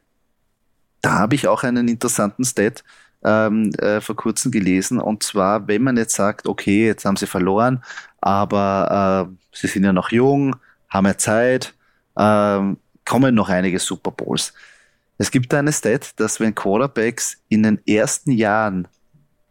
da 1.02 1.18
habe 1.18 1.34
ich 1.36 1.46
auch 1.46 1.62
einen 1.62 1.86
interessanten 1.86 2.44
Stat 2.44 2.82
ähm, 3.24 3.72
äh, 3.78 4.00
vor 4.00 4.16
kurzem 4.16 4.52
gelesen. 4.52 5.00
Und 5.00 5.22
zwar, 5.22 5.66
wenn 5.66 5.82
man 5.82 5.96
jetzt 5.96 6.14
sagt, 6.14 6.46
okay, 6.46 6.86
jetzt 6.86 7.04
haben 7.04 7.16
sie 7.16 7.26
verloren, 7.26 7.82
aber 8.20 9.28
äh, 9.30 9.36
sie 9.52 9.66
sind 9.66 9.84
ja 9.84 9.92
noch 9.92 10.10
jung, 10.10 10.56
haben 10.88 11.06
ja 11.06 11.16
Zeit, 11.16 11.74
äh, 12.16 12.60
kommen 13.04 13.34
noch 13.34 13.48
einige 13.48 13.78
Super 13.78 14.10
Bowls. 14.10 14.52
Es 15.18 15.30
gibt 15.30 15.54
eine 15.54 15.72
Stat, 15.72 16.12
dass 16.16 16.40
wenn 16.40 16.54
Quarterbacks 16.54 17.38
in 17.48 17.62
den 17.62 17.80
ersten 17.86 18.32
Jahren 18.32 18.88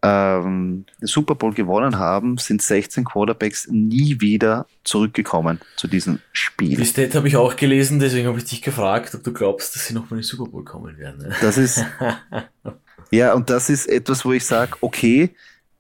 ähm, 0.04 0.86
den 1.00 1.08
Super 1.08 1.36
Bowl 1.36 1.54
gewonnen 1.54 1.98
haben, 1.98 2.38
sind 2.38 2.62
16 2.62 3.06
Quarterbacks 3.06 3.70
nie 3.70 4.20
wieder 4.20 4.68
zurückgekommen 4.84 5.62
zu 5.78 5.88
diesem 5.88 6.20
Spiel. 6.34 6.76
Die 6.76 6.86
Stat 6.86 7.16
habe 7.16 7.30
ich 7.30 7.38
auch 7.38 7.56
gelesen, 7.56 8.00
deswegen 8.00 8.28
habe 8.28 8.38
ich 8.38 8.44
dich 8.44 8.62
gefragt, 8.62 9.16
ob 9.16 9.24
du 9.24 9.32
glaubst, 9.32 9.76
dass 9.76 9.88
sie 9.88 9.94
nochmal 9.94 10.12
in 10.12 10.18
den 10.18 10.24
Super 10.24 10.52
Bowl 10.52 10.66
kommen 10.66 10.98
werden. 10.98 11.34
Das 11.40 11.58
ist, 11.58 11.86
Ja, 13.14 13.36
und 13.36 13.48
das 13.52 13.70
ist 13.70 13.86
etwas, 13.86 14.26
wo 14.26 14.32
ich 14.32 14.44
sage, 14.44 14.76
okay, 14.82 15.30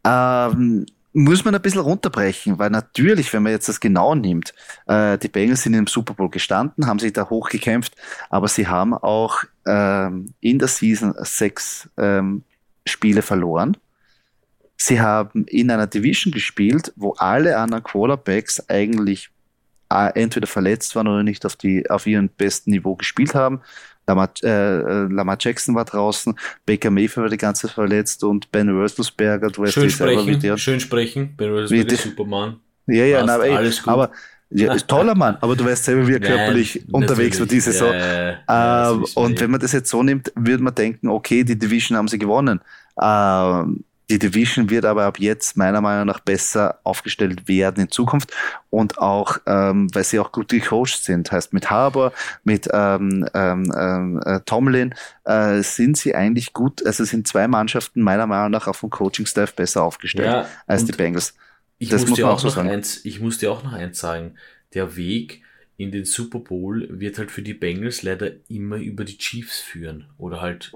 ähm, 0.05 0.85
muss 1.13 1.43
man 1.43 1.55
ein 1.55 1.61
bisschen 1.63 1.81
runterbrechen, 1.81 2.59
weil 2.59 2.69
natürlich, 2.69 3.33
wenn 3.33 3.41
man 3.41 3.53
jetzt 3.53 3.67
das 3.67 3.79
genau 3.79 4.13
nimmt, 4.13 4.53
äh, 4.85 5.17
die 5.17 5.29
Bengals 5.29 5.63
sind 5.63 5.73
im 5.73 5.87
Super 5.87 6.13
Bowl 6.13 6.29
gestanden, 6.29 6.85
haben 6.85 6.99
sich 6.99 7.11
da 7.11 7.27
hochgekämpft, 7.27 7.95
aber 8.29 8.47
sie 8.47 8.67
haben 8.67 8.93
auch 8.93 9.45
ähm, 9.65 10.35
in 10.41 10.59
der 10.59 10.67
Season 10.67 11.15
sechs 11.21 11.89
ähm, 11.97 12.43
Spiele 12.85 13.23
verloren. 13.23 13.77
Sie 14.77 15.01
haben 15.01 15.45
in 15.45 15.71
einer 15.71 15.87
Division 15.87 16.31
gespielt, 16.31 16.93
wo 16.95 17.13
alle 17.13 17.57
anderen 17.57 17.83
Quarterbacks 17.83 18.69
eigentlich 18.69 19.31
äh, 19.91 20.11
entweder 20.21 20.45
verletzt 20.45 20.95
waren 20.95 21.07
oder 21.07 21.23
nicht 21.23 21.47
auf, 21.47 21.55
die, 21.55 21.89
auf 21.89 22.05
ihrem 22.05 22.29
besten 22.29 22.69
Niveau 22.69 22.95
gespielt 22.95 23.33
haben. 23.33 23.61
Lamar, 24.07 24.29
äh, 24.43 24.47
äh, 24.47 25.07
Lamar 25.09 25.37
Jackson 25.39 25.75
war 25.75 25.85
draußen, 25.85 26.35
Baker 26.65 26.91
Mayfield 26.91 27.23
war 27.23 27.29
die 27.29 27.37
ganze 27.37 27.67
Zeit 27.67 27.75
verletzt 27.75 28.23
und 28.23 28.51
Ben 28.51 28.69
Roethlisberger, 28.69 29.49
du 29.49 29.61
weißt 29.61 29.73
schön 29.73 29.89
sprechen, 29.89 30.39
selber, 30.39 30.57
schön 30.57 30.79
sprechen, 30.79 31.35
Ben 31.37 31.49
Roethlisberger, 31.51 31.95
Superman. 31.95 32.59
Ja, 32.87 33.05
ja, 33.05 33.25
na, 33.25 33.37
ey, 33.37 33.55
alles 33.55 33.81
gut. 33.81 33.93
aber 33.93 34.11
ja, 34.49 34.73
ist 34.73 34.87
toller 34.87 35.15
Mann, 35.15 35.37
aber 35.41 35.55
du 35.55 35.65
weißt 35.65 35.83
selber, 35.83 36.07
wie 36.07 36.13
er 36.13 36.19
körperlich 36.19 36.75
Nein, 36.75 37.01
unterwegs 37.03 37.39
war 37.39 37.47
diese 37.47 37.71
Saison. 37.71 37.91
Ja, 37.93 38.91
äh, 38.91 38.95
und 39.15 39.39
wenn 39.39 39.49
man 39.49 39.59
das 39.59 39.71
jetzt 39.71 39.89
so 39.89 40.03
nimmt, 40.03 40.31
würde 40.35 40.63
man 40.63 40.75
denken, 40.75 41.07
okay, 41.09 41.43
die 41.43 41.57
Division 41.57 41.97
haben 41.97 42.07
sie 42.07 42.19
gewonnen. 42.19 42.59
Äh, 42.97 43.63
die 44.09 44.19
Division 44.19 44.69
wird 44.69 44.85
aber 44.85 45.05
ab 45.05 45.19
jetzt 45.19 45.55
meiner 45.55 45.81
Meinung 45.81 46.07
nach 46.07 46.19
besser 46.19 46.79
aufgestellt 46.83 47.47
werden 47.47 47.83
in 47.83 47.91
Zukunft 47.91 48.31
und 48.69 48.97
auch, 48.97 49.37
ähm, 49.45 49.87
weil 49.93 50.03
sie 50.03 50.19
auch 50.19 50.31
gut 50.31 50.49
gecoacht 50.49 51.03
sind. 51.03 51.31
Heißt, 51.31 51.53
mit 51.53 51.69
Harbour, 51.69 52.11
mit 52.43 52.69
ähm, 52.71 53.25
ähm, 53.33 53.71
ähm, 53.75 54.21
äh, 54.25 54.39
Tomlin 54.41 54.93
äh, 55.23 55.61
sind 55.61 55.97
sie 55.97 56.15
eigentlich 56.15 56.53
gut, 56.53 56.85
also 56.85 57.03
sind 57.05 57.27
zwei 57.27 57.47
Mannschaften 57.47 58.01
meiner 58.01 58.27
Meinung 58.27 58.51
nach 58.51 58.67
auf 58.67 58.81
dem 58.81 58.89
Coaching-Staff 58.89 59.55
besser 59.55 59.83
aufgestellt 59.83 60.27
ja, 60.27 60.47
als 60.67 60.85
die 60.85 60.91
Bengals. 60.91 61.33
Ich 61.77 61.89
das 61.89 62.05
muss, 62.05 62.17
dir 62.17 62.27
auch, 62.27 62.33
auch 62.33 62.39
so 62.39 62.47
noch 62.47 62.55
sagen. 62.55 62.69
eins, 62.69 63.03
ich 63.05 63.19
muss 63.19 63.37
dir 63.37 63.51
auch 63.51 63.63
noch 63.63 63.73
eins 63.73 63.99
sagen. 63.99 64.35
Der 64.73 64.95
Weg 64.95 65.43
in 65.77 65.91
den 65.91 66.05
Super 66.05 66.39
Bowl 66.39 66.87
wird 66.89 67.17
halt 67.17 67.31
für 67.31 67.41
die 67.41 67.53
Bengals 67.53 68.03
leider 68.03 68.31
immer 68.47 68.77
über 68.77 69.05
die 69.05 69.17
Chiefs 69.17 69.59
führen 69.59 70.09
oder 70.17 70.41
halt 70.41 70.73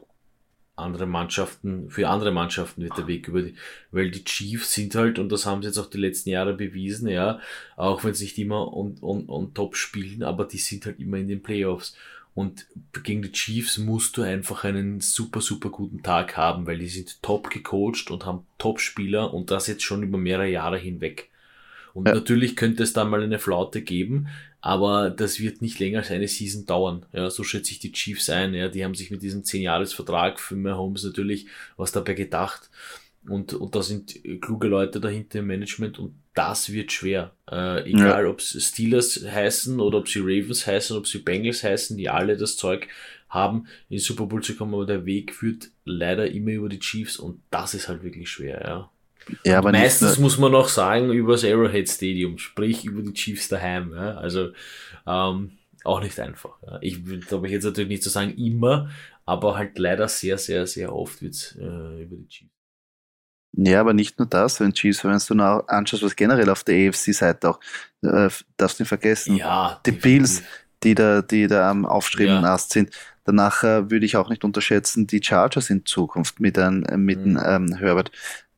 andere 0.78 1.08
Mannschaften, 1.08 1.90
für 1.90 2.08
andere 2.08 2.32
Mannschaften 2.32 2.84
wird 2.84 2.98
der 2.98 3.08
Weg 3.08 3.28
über 3.28 3.42
die, 3.42 3.56
weil 3.92 4.12
die 4.12 4.24
Chiefs 4.24 4.74
sind 4.74 4.96
halt, 4.96 5.20
und 5.20 5.32
das 5.32 5.46
haben 5.46 5.62
sie 5.62 5.68
jetzt 5.68 5.78
auch 5.78 5.90
die 5.90 5.98
letzten 5.98 6.30
Jahre 6.30 6.54
bewiesen, 6.54 7.10
ja, 7.10 7.40
auch 7.76 8.04
wenn 8.04 8.14
sie 8.14 8.26
nicht 8.26 8.38
immer 8.38 8.74
on, 8.74 8.98
on, 9.02 9.28
on 9.28 9.54
top 9.54 9.76
spielen, 9.76 10.24
aber 10.24 10.46
die 10.46 10.58
sind 10.58 10.86
halt 10.86 11.00
immer 11.00 11.18
in 11.18 11.28
den 11.28 11.42
Playoffs. 11.42 11.96
Und 12.36 12.68
gegen 13.02 13.24
die 13.24 13.32
Chiefs 13.32 13.80
musst 13.80 14.16
du 14.16 14.22
einfach 14.22 14.64
einen 14.64 15.02
super, 15.02 15.42
super 15.42 15.70
guten 15.70 16.04
Tag 16.04 16.38
haben, 16.38 16.68
weil 16.68 16.78
die 16.78 16.88
sind 16.88 17.24
top 17.24 17.50
gecoacht 17.50 18.12
und 18.12 18.28
haben 18.28 18.46
Top-Spieler 18.60 19.34
und 19.34 19.50
das 19.50 19.66
jetzt 19.66 19.82
schon 19.82 20.04
über 20.04 20.20
mehrere 20.20 20.48
Jahre 20.48 20.78
hinweg. 20.78 21.32
Und 21.98 22.08
ja. 22.08 22.14
natürlich 22.14 22.56
könnte 22.56 22.84
es 22.84 22.94
da 22.94 23.06
mal 23.06 23.24
eine 23.24 23.40
Flaute 23.40 23.82
geben, 23.82 24.28
aber 24.62 25.10
das 25.10 25.40
wird 25.40 25.64
nicht 25.64 25.80
länger 25.80 25.98
als 25.98 26.12
eine 26.12 26.28
Season 26.28 26.68
dauern. 26.68 27.08
Ja, 27.12 27.32
so 27.32 27.44
schätze 27.44 27.72
ich 27.72 27.80
die 27.80 27.92
Chiefs 27.92 28.30
ein. 28.30 28.54
Ja, 28.54 28.68
die 28.68 28.86
haben 28.86 28.94
sich 28.94 29.10
mit 29.10 29.24
diesem 29.24 29.42
10-Jahres-Vertrag 29.42 30.40
für 30.40 30.56
Mahomes 30.56 31.04
natürlich 31.04 31.48
was 31.76 31.92
dabei 31.92 32.14
gedacht. 32.14 32.70
Und, 33.28 33.54
und 33.56 33.74
da 33.74 33.82
sind 33.82 34.14
kluge 34.42 34.68
Leute 34.68 35.02
dahinter 35.02 35.40
im 35.40 35.48
Management 35.48 35.98
und 35.98 36.14
das 36.36 36.72
wird 36.72 36.92
schwer. 36.92 37.32
Äh, 37.50 37.90
egal, 37.90 38.26
ja. 38.26 38.30
ob 38.30 38.42
es 38.42 38.64
Steelers 38.64 39.26
heißen 39.26 39.80
oder 39.80 39.98
ob 39.98 40.08
sie 40.08 40.20
Ravens 40.20 40.68
heißen, 40.68 40.96
ob 40.96 41.08
sie 41.08 41.18
Bengals 41.18 41.64
heißen, 41.64 41.98
die 41.98 42.10
alle 42.10 42.38
das 42.38 42.58
Zeug 42.58 42.90
haben, 43.28 43.66
in 43.90 43.98
Super 43.98 44.28
Bowl 44.28 44.44
zu 44.44 44.56
kommen, 44.56 44.76
aber 44.76 44.86
der 44.86 45.08
Weg 45.08 45.34
führt 45.34 45.72
leider 45.84 46.30
immer 46.30 46.52
über 46.52 46.70
die 46.70 46.78
Chiefs 46.78 47.18
und 47.18 47.42
das 47.50 47.74
ist 47.74 47.88
halt 47.88 48.04
wirklich 48.04 48.30
schwer, 48.30 48.62
ja. 48.64 48.92
Ja, 49.44 49.58
aber 49.58 49.72
meistens 49.72 50.20
muss 50.20 50.38
man 50.38 50.52
noch 50.52 50.70
sagen, 50.70 51.12
über 51.12 51.34
das 51.34 51.44
Arrowhead 51.44 51.90
Stadium, 51.90 52.38
sprich 52.38 52.86
über 52.86 53.02
die 53.02 53.14
Chiefs 53.14 53.50
daheim. 53.50 53.94
Ja? 53.94 54.16
Also, 54.16 54.52
ähm, 55.06 55.52
auch 55.84 56.02
nicht 56.02 56.20
einfach. 56.20 56.58
Ja. 56.66 56.80
Ich 56.82 57.04
glaube 57.28 57.48
ich 57.48 57.54
jetzt 57.54 57.64
natürlich 57.64 57.90
nicht 57.90 58.04
zu 58.04 58.10
sagen 58.10 58.36
immer, 58.38 58.90
aber 59.26 59.58
halt 59.58 59.78
leider 59.78 60.08
sehr, 60.08 60.38
sehr, 60.38 60.68
sehr 60.68 60.94
oft 60.94 61.22
wird's 61.22 61.56
äh, 61.56 62.04
über 62.04 62.16
die 62.16 62.28
Chiefs. 62.28 62.52
Ja, 63.54 63.80
aber 63.80 63.94
nicht 63.94 64.20
nur 64.20 64.28
das, 64.28 64.60
wenn 64.60 64.74
Chiefs, 64.74 65.04
wenn 65.04 65.18
du 65.18 65.34
noch 65.34 65.68
anschaust, 65.68 66.04
was 66.04 66.16
generell 66.16 66.50
auf 66.50 66.64
der 66.64 66.90
AFC-Seite 66.90 67.50
auch, 67.50 67.60
äh, 68.04 68.30
darfst 68.58 68.80
du 68.80 68.84
nicht 68.84 68.90
vergessen. 68.90 69.38
Ja. 69.38 69.82
Die 69.86 69.92
Bills, 69.92 70.44
die 70.84 70.94
da, 70.94 71.22
die 71.22 71.48
da 71.48 71.72
am 71.72 71.86
aufstrebenden 71.86 72.44
ja. 72.44 72.54
Ast 72.54 72.72
sind. 72.72 72.92
Danach 73.24 73.64
äh, 73.64 73.90
würde 73.90 74.06
ich 74.06 74.16
auch 74.16 74.30
nicht 74.30 74.44
unterschätzen, 74.44 75.08
die 75.08 75.22
Chargers 75.24 75.70
in 75.70 75.86
Zukunft 75.86 76.40
mit 76.40 76.58
einem, 76.60 76.84
mit 77.04 77.26
mhm. 77.26 77.38
einem 77.38 77.72
ähm, 77.72 77.78
Herbert. 77.78 78.12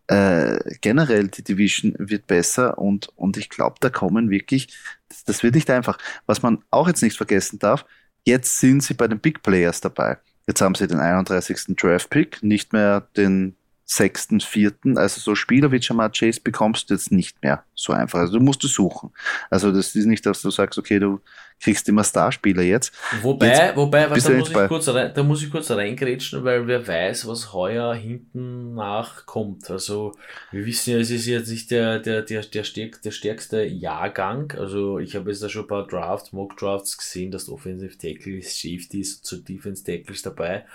Äh, 0.09 0.57
generell 0.81 1.27
die 1.27 1.43
Division 1.43 1.93
wird 1.99 2.25
besser 2.25 2.79
und, 2.79 3.09
und 3.15 3.37
ich 3.37 3.47
glaube, 3.47 3.75
da 3.79 3.91
kommen 3.91 4.31
wirklich, 4.31 4.75
das, 5.07 5.23
das 5.23 5.43
wird 5.43 5.53
nicht 5.53 5.69
einfach. 5.69 5.99
Was 6.25 6.41
man 6.41 6.63
auch 6.71 6.87
jetzt 6.87 7.03
nicht 7.03 7.15
vergessen 7.15 7.59
darf, 7.59 7.85
jetzt 8.25 8.59
sind 8.59 8.81
sie 8.81 8.95
bei 8.95 9.07
den 9.07 9.19
Big 9.19 9.43
Players 9.43 9.81
dabei. 9.81 10.17
Jetzt 10.47 10.61
haben 10.61 10.73
sie 10.73 10.87
den 10.87 10.99
31. 10.99 11.75
Draft 11.75 12.09
Pick, 12.09 12.41
nicht 12.41 12.73
mehr 12.73 13.07
den 13.15 13.55
sechsten, 13.85 14.39
vierten. 14.39 14.97
Also 14.97 15.21
so 15.21 15.35
Spieler 15.35 15.71
wie 15.71 15.79
Jamar 15.79 16.11
Chase 16.11 16.41
bekommst 16.41 16.89
du 16.89 16.95
jetzt 16.95 17.11
nicht 17.11 17.43
mehr 17.43 17.63
so 17.75 17.93
einfach. 17.93 18.17
Also 18.17 18.39
du 18.39 18.43
musst 18.43 18.63
es 18.63 18.73
suchen. 18.73 19.11
Also 19.51 19.71
das 19.71 19.93
ist 19.93 20.05
nicht, 20.05 20.25
dass 20.25 20.41
du 20.41 20.49
sagst, 20.49 20.79
okay, 20.79 20.97
du 20.97 21.21
kriegst 21.59 21.87
immer 21.89 22.03
Starspieler 22.03 22.61
jetzt. 22.61 22.93
Wobei, 23.21 23.47
jetzt 23.47 23.75
wobei, 23.75 24.09
was, 24.09 24.23
da, 24.23 24.31
muss 24.31 24.49
ich 24.49 24.67
kurz 24.67 24.87
rein, 24.89 25.11
da 25.13 25.23
muss 25.23 25.43
ich 25.43 25.51
kurz 25.51 25.71
reingrätschen, 25.71 26.43
weil 26.43 26.67
wer 26.67 26.87
weiß, 26.87 27.27
was 27.27 27.53
heuer 27.53 27.93
hinten 27.93 28.75
nachkommt. 28.75 29.69
Also 29.69 30.13
wir 30.51 30.65
wissen 30.65 30.91
ja, 30.91 30.99
es 30.99 31.11
ist 31.11 31.25
jetzt 31.25 31.49
nicht 31.49 31.71
der, 31.71 31.99
der, 31.99 32.21
der, 32.21 32.41
der, 32.41 32.63
stärk, 32.63 33.01
der 33.01 33.11
stärkste 33.11 33.63
Jahrgang. 33.63 34.53
Also 34.57 34.99
ich 34.99 35.15
habe 35.15 35.29
jetzt 35.29 35.43
da 35.43 35.49
schon 35.49 35.63
ein 35.63 35.67
paar 35.67 35.87
Drafts, 35.87 36.31
Mock 36.31 36.57
Drafts 36.57 36.97
gesehen, 36.97 37.31
dass 37.31 37.49
Offensive 37.49 37.97
Tackles, 37.97 38.61
Safeties 38.61 39.21
zu 39.21 39.37
Defense 39.37 39.83
Tackles 39.83 40.21
dabei, 40.21 40.65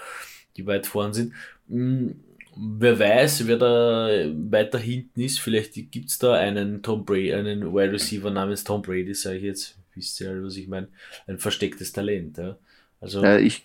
die 0.57 0.67
weit 0.67 0.87
vorn 0.87 1.13
sind 1.13 1.33
mm, 1.69 2.11
wer 2.57 2.99
weiß, 2.99 3.47
wer 3.47 3.57
da 3.57 4.09
weiter 4.51 4.79
hinten 4.79 5.21
ist. 5.21 5.41
Vielleicht 5.41 5.75
gibt's 5.91 6.19
da 6.19 6.35
einen 6.35 6.83
Tom 6.83 7.05
Brady, 7.05 7.35
einen 7.35 7.75
Wide 7.75 7.93
Receiver 7.93 8.31
namens 8.31 8.65
Tom 8.65 8.83
Brady, 8.83 9.15
sage 9.15 9.39
ich 9.39 9.43
jetzt. 9.45 9.79
Wisst 9.95 10.21
ihr, 10.21 10.43
was 10.43 10.57
ich 10.57 10.69
meine? 10.69 10.89
Ein 11.27 11.39
verstecktes 11.39 11.93
Talent. 11.93 12.39
Ja. 12.39 12.57
Also, 13.01 13.23
ja, 13.23 13.39
ich, 13.39 13.65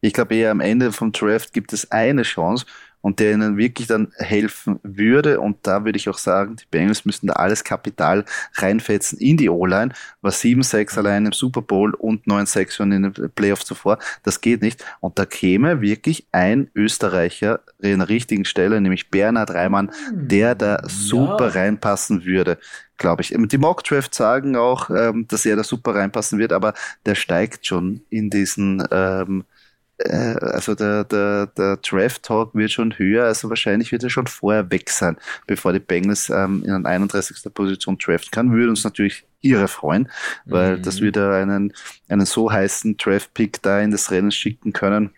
ich 0.00 0.12
glaube 0.12 0.34
eher 0.34 0.50
am 0.50 0.60
Ende 0.60 0.92
vom 0.92 1.12
Draft 1.12 1.52
gibt 1.52 1.72
es 1.72 1.90
eine 1.90 2.22
Chance 2.22 2.66
und 3.02 3.18
der 3.18 3.32
ihnen 3.32 3.56
wirklich 3.56 3.86
dann 3.86 4.12
helfen 4.16 4.80
würde. 4.82 5.40
Und 5.40 5.58
da 5.62 5.84
würde 5.84 5.96
ich 5.96 6.08
auch 6.08 6.18
sagen, 6.18 6.56
die 6.56 6.64
Bengals 6.70 7.04
müssten 7.04 7.28
da 7.28 7.34
alles 7.34 7.64
Kapital 7.64 8.24
reinfetzen 8.54 9.18
in 9.18 9.36
die 9.36 9.48
O-Line. 9.48 9.92
War 10.20 10.32
7-6 10.32 10.98
allein 10.98 11.26
im 11.26 11.32
Super 11.32 11.62
Bowl 11.62 11.94
und 11.94 12.26
9-6 12.26 12.72
schon 12.72 12.92
in 12.92 13.02
den 13.04 13.30
Playoffs 13.34 13.64
zuvor. 13.64 13.98
Das 14.22 14.40
geht 14.40 14.62
nicht. 14.62 14.84
Und 15.00 15.18
da 15.18 15.24
käme 15.24 15.80
wirklich 15.80 16.26
ein 16.32 16.70
Österreicher 16.74 17.60
in 17.80 18.00
der 18.00 18.08
richtigen 18.08 18.44
Stelle, 18.44 18.80
nämlich 18.80 19.10
Bernhard 19.10 19.50
Reimann, 19.50 19.90
der 20.12 20.54
da 20.54 20.82
super 20.86 21.46
ja. 21.46 21.60
reinpassen 21.60 22.24
würde 22.24 22.58
glaube 23.00 23.22
ich. 23.22 23.34
Die 23.34 23.58
Mock 23.58 23.82
Draft 23.82 24.14
sagen 24.14 24.56
auch, 24.56 24.90
ähm, 24.90 25.26
dass 25.26 25.46
er 25.46 25.56
da 25.56 25.64
super 25.64 25.94
reinpassen 25.94 26.38
wird, 26.38 26.52
aber 26.52 26.74
der 27.06 27.16
steigt 27.16 27.66
schon 27.66 28.02
in 28.10 28.28
diesen 28.28 28.86
ähm, 28.92 29.40
äh, 29.40 29.59
also 30.06 30.74
der, 30.74 31.04
der, 31.04 31.46
der 31.46 31.76
Draft 31.76 32.22
Talk 32.22 32.54
wird 32.54 32.70
schon 32.70 32.98
höher, 32.98 33.24
also 33.24 33.48
wahrscheinlich 33.48 33.92
wird 33.92 34.02
er 34.02 34.10
schon 34.10 34.26
vorher 34.26 34.70
weg 34.70 34.90
sein, 34.90 35.16
bevor 35.46 35.72
die 35.72 35.80
Bengals 35.80 36.30
ähm, 36.30 36.62
in 36.64 36.72
an 36.72 36.86
31. 36.86 37.52
Position 37.52 37.98
draften 37.98 38.30
kann. 38.30 38.52
Würde 38.52 38.70
uns 38.70 38.84
natürlich 38.84 39.24
ihre 39.40 39.68
freuen, 39.68 40.08
weil 40.44 40.78
mhm. 40.78 40.82
das 40.82 41.00
würde 41.00 41.34
einen, 41.34 41.72
einen 42.08 42.26
so 42.26 42.50
heißen 42.50 42.96
Draft-Pick 42.96 43.62
da 43.62 43.80
in 43.80 43.90
das 43.90 44.10
Rennen 44.10 44.32
schicken 44.32 44.72
können. 44.72 45.10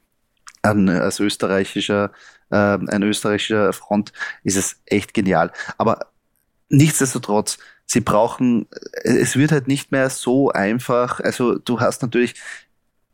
An, 0.62 0.88
als 0.88 1.18
österreichischer, 1.18 2.12
äh, 2.50 2.56
ein 2.56 3.02
österreichischer 3.02 3.72
Front 3.72 4.12
ist 4.44 4.56
es 4.56 4.80
echt 4.86 5.12
genial. 5.12 5.52
Aber 5.76 6.06
nichtsdestotrotz, 6.68 7.58
sie 7.86 8.00
brauchen, 8.00 8.66
es 9.02 9.36
wird 9.36 9.52
halt 9.52 9.68
nicht 9.68 9.92
mehr 9.92 10.08
so 10.08 10.50
einfach. 10.50 11.20
Also 11.20 11.58
du 11.58 11.80
hast 11.80 12.02
natürlich, 12.02 12.34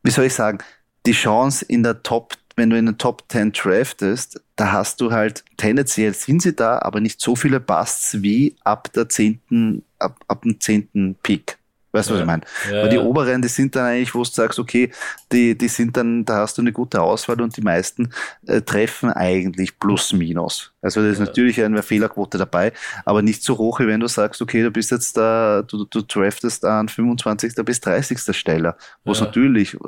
wie 0.02 0.10
soll 0.10 0.26
ich 0.26 0.34
sagen, 0.34 0.58
die 1.08 1.12
Chance 1.12 1.64
in 1.64 1.82
der 1.82 2.02
Top, 2.02 2.34
wenn 2.56 2.68
du 2.68 2.76
in 2.76 2.84
den 2.84 2.98
Top 2.98 3.24
10 3.28 3.52
draftest, 3.52 4.42
da 4.56 4.72
hast 4.72 5.00
du 5.00 5.10
halt 5.10 5.42
tendenziell 5.56 6.12
sind 6.12 6.42
sie 6.42 6.54
da, 6.54 6.80
aber 6.80 7.00
nicht 7.00 7.20
so 7.20 7.34
viele 7.34 7.60
Busts 7.60 8.22
wie 8.22 8.56
ab 8.62 8.92
der 8.92 9.08
zehnten, 9.08 9.84
ab, 9.98 10.20
ab 10.28 10.42
dem 10.42 10.60
zehnten 10.60 11.16
Pick. 11.22 11.56
Weißt 11.92 12.10
du, 12.10 12.14
ja. 12.14 12.16
was 12.16 12.22
ich 12.22 12.26
meine? 12.26 12.42
Ja, 12.70 12.82
Weil 12.82 12.88
die 12.90 12.98
oberen, 12.98 13.40
die 13.40 13.48
sind 13.48 13.74
dann 13.74 13.86
eigentlich, 13.86 14.14
wo 14.14 14.22
du 14.22 14.30
sagst, 14.30 14.58
okay, 14.58 14.90
die, 15.32 15.56
die 15.56 15.68
sind 15.68 15.96
dann, 15.96 16.24
da 16.24 16.38
hast 16.38 16.58
du 16.58 16.62
eine 16.62 16.72
gute 16.72 17.00
Auswahl 17.00 17.40
und 17.40 17.56
die 17.56 17.62
meisten 17.62 18.10
äh, 18.46 18.60
treffen 18.60 19.10
eigentlich 19.10 19.78
plus 19.78 20.12
minus. 20.12 20.72
Also 20.82 21.00
da 21.00 21.08
ist 21.08 21.18
ja. 21.18 21.24
natürlich 21.24 21.62
eine 21.62 21.82
Fehlerquote 21.82 22.36
dabei, 22.36 22.72
aber 23.06 23.22
nicht 23.22 23.42
so 23.42 23.56
hoch, 23.56 23.80
wie 23.80 23.86
wenn 23.86 24.00
du 24.00 24.06
sagst, 24.06 24.42
okay, 24.42 24.62
du 24.62 24.70
bist 24.70 24.90
jetzt 24.90 25.16
da, 25.16 25.62
du, 25.62 25.84
du 25.84 26.02
draftest 26.02 26.64
an 26.64 26.88
25. 26.88 27.54
bis 27.64 27.80
30. 27.80 28.36
Stelle, 28.36 28.76
wo 29.04 29.12
es 29.12 29.20
natürlich 29.20 29.74
äh, 29.74 29.78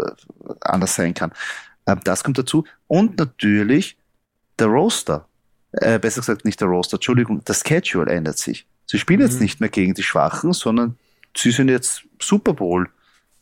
anders 0.62 0.94
sein 0.94 1.12
kann. 1.12 1.32
Ähm, 1.86 2.00
das 2.04 2.24
kommt 2.24 2.38
dazu. 2.38 2.64
Und 2.86 3.18
natürlich 3.18 3.98
der 4.58 4.68
Roster. 4.68 5.26
Äh, 5.72 5.98
besser 5.98 6.20
gesagt 6.20 6.44
nicht 6.44 6.60
der 6.60 6.68
Roster, 6.68 6.96
Entschuldigung, 6.96 7.42
das 7.44 7.62
Schedule 7.64 8.10
ändert 8.10 8.38
sich. 8.38 8.66
Sie 8.86 8.98
spielen 8.98 9.20
mhm. 9.20 9.26
jetzt 9.26 9.40
nicht 9.40 9.60
mehr 9.60 9.68
gegen 9.68 9.94
die 9.94 10.02
Schwachen, 10.02 10.52
sondern 10.52 10.96
sie 11.36 11.50
sind 11.50 11.68
jetzt 11.68 12.04
Super 12.20 12.54
Bowl, 12.54 12.88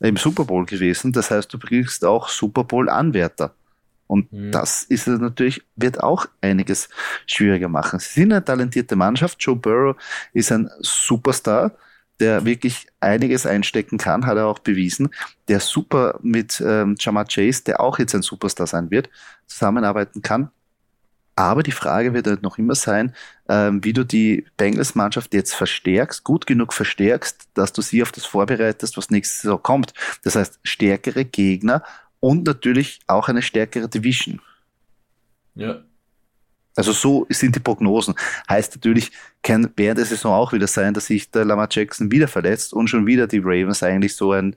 im 0.00 0.16
Super 0.16 0.44
Bowl 0.44 0.64
gewesen. 0.64 1.12
Das 1.12 1.30
heißt, 1.30 1.52
du 1.52 1.58
kriegst 1.58 2.04
auch 2.04 2.28
Super 2.28 2.64
Bowl 2.64 2.88
Anwärter. 2.88 3.54
Und 4.06 4.32
mhm. 4.32 4.50
das 4.50 4.84
ist 4.84 5.06
natürlich, 5.06 5.62
wird 5.76 6.02
auch 6.02 6.26
einiges 6.40 6.88
schwieriger 7.26 7.68
machen. 7.68 8.00
Sie 8.00 8.20
sind 8.20 8.32
eine 8.32 8.44
talentierte 8.44 8.96
Mannschaft. 8.96 9.36
Joe 9.40 9.56
Burrow 9.56 9.96
ist 10.32 10.50
ein 10.50 10.70
Superstar, 10.80 11.72
der 12.18 12.44
wirklich 12.44 12.88
einiges 13.00 13.46
einstecken 13.46 13.98
kann, 13.98 14.26
hat 14.26 14.36
er 14.38 14.46
auch 14.46 14.58
bewiesen. 14.58 15.10
Der 15.46 15.60
super 15.60 16.18
mit 16.22 16.60
ähm, 16.64 16.96
Jamar 16.98 17.26
Chase, 17.26 17.62
der 17.64 17.80
auch 17.80 17.98
jetzt 17.98 18.14
ein 18.14 18.22
Superstar 18.22 18.66
sein 18.66 18.90
wird, 18.90 19.10
zusammenarbeiten 19.46 20.22
kann. 20.22 20.50
Aber 21.38 21.62
die 21.62 21.70
Frage 21.70 22.14
wird 22.14 22.26
halt 22.26 22.42
noch 22.42 22.58
immer 22.58 22.74
sein, 22.74 23.14
ähm, 23.48 23.84
wie 23.84 23.92
du 23.92 24.04
die 24.04 24.44
Bengals-Mannschaft 24.56 25.32
jetzt 25.32 25.54
verstärkst, 25.54 26.24
gut 26.24 26.48
genug 26.48 26.72
verstärkst, 26.72 27.48
dass 27.54 27.72
du 27.72 27.80
sie 27.80 28.02
auf 28.02 28.10
das 28.10 28.24
vorbereitest, 28.24 28.96
was 28.96 29.08
nächstes 29.10 29.44
Jahr 29.44 29.62
kommt. 29.62 29.94
Das 30.24 30.34
heißt, 30.34 30.58
stärkere 30.64 31.24
Gegner 31.24 31.84
und 32.18 32.44
natürlich 32.44 32.98
auch 33.06 33.28
eine 33.28 33.42
stärkere 33.42 33.88
Division. 33.88 34.40
Ja. 35.54 35.80
Also 36.74 36.90
so 36.90 37.24
sind 37.28 37.54
die 37.54 37.60
Prognosen. 37.60 38.16
Heißt 38.48 38.74
natürlich, 38.74 39.12
kann 39.40 39.70
während 39.76 39.98
der 39.98 40.06
Saison 40.06 40.34
auch 40.34 40.52
wieder 40.52 40.66
sein, 40.66 40.92
dass 40.92 41.06
sich 41.06 41.30
der 41.30 41.44
Lamar 41.44 41.68
Jackson 41.70 42.10
wieder 42.10 42.26
verletzt 42.26 42.72
und 42.72 42.88
schon 42.88 43.06
wieder 43.06 43.28
die 43.28 43.38
Ravens 43.38 43.84
eigentlich 43.84 44.16
so 44.16 44.32
ein 44.32 44.56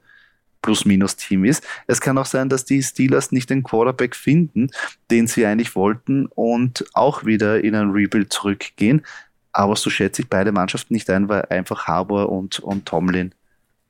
Plus-Minus-Team 0.61 1.45
ist. 1.45 1.63
Es 1.87 2.01
kann 2.01 2.17
auch 2.17 2.25
sein, 2.25 2.49
dass 2.49 2.65
die 2.65 2.81
Steelers 2.83 3.31
nicht 3.31 3.49
den 3.49 3.63
Quarterback 3.63 4.15
finden, 4.15 4.69
den 5.09 5.27
sie 5.27 5.45
eigentlich 5.45 5.75
wollten 5.75 6.27
und 6.27 6.85
auch 6.93 7.25
wieder 7.25 7.63
in 7.63 7.75
ein 7.75 7.91
Rebuild 7.91 8.31
zurückgehen. 8.31 9.03
Aber 9.51 9.75
so 9.75 9.89
schätze 9.89 10.21
ich 10.21 10.29
beide 10.29 10.51
Mannschaften 10.51 10.93
nicht 10.93 11.09
ein, 11.09 11.27
weil 11.29 11.45
einfach 11.49 11.87
Harbour 11.87 12.29
und, 12.29 12.59
und 12.59 12.85
Tomlin 12.85 13.33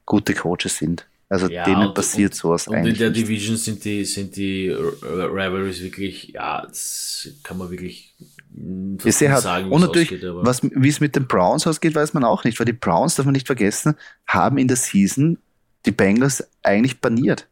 gute 0.05 0.33
Coaches 0.33 0.77
sind. 0.77 1.07
Also 1.29 1.47
ja, 1.47 1.63
denen 1.63 1.87
und, 1.87 1.95
passiert 1.95 2.33
sowas 2.33 2.67
und 2.67 2.75
eigentlich. 2.75 2.95
Und 2.95 2.99
in 2.99 2.99
der 2.99 3.09
nicht. 3.11 3.21
Division 3.21 3.55
sind 3.55 3.85
die, 3.85 4.03
sind 4.03 4.35
die 4.35 4.69
Rivalries 4.69 5.81
wirklich, 5.81 6.29
ja, 6.29 6.65
das 6.67 7.29
kann 7.43 7.57
man 7.57 7.71
wirklich 7.71 8.13
sehr 9.05 9.31
hart. 9.31 9.43
sagen, 9.43 9.71
und 9.71 9.79
natürlich, 9.79 10.11
wie 10.11 10.89
es 10.89 10.99
mit 10.99 11.15
den 11.15 11.27
Browns 11.27 11.65
ausgeht, 11.65 11.95
weiß 11.95 12.13
man 12.13 12.25
auch 12.25 12.43
nicht, 12.43 12.59
weil 12.59 12.65
die 12.65 12.73
Browns, 12.73 13.15
darf 13.15 13.25
man 13.25 13.31
nicht 13.31 13.47
vergessen, 13.47 13.95
haben 14.27 14.57
in 14.57 14.67
der 14.67 14.75
Season 14.75 15.37
die 15.85 15.91
Bengals 15.91 16.47
eigentlich 16.63 16.99
baniert. 16.99 17.47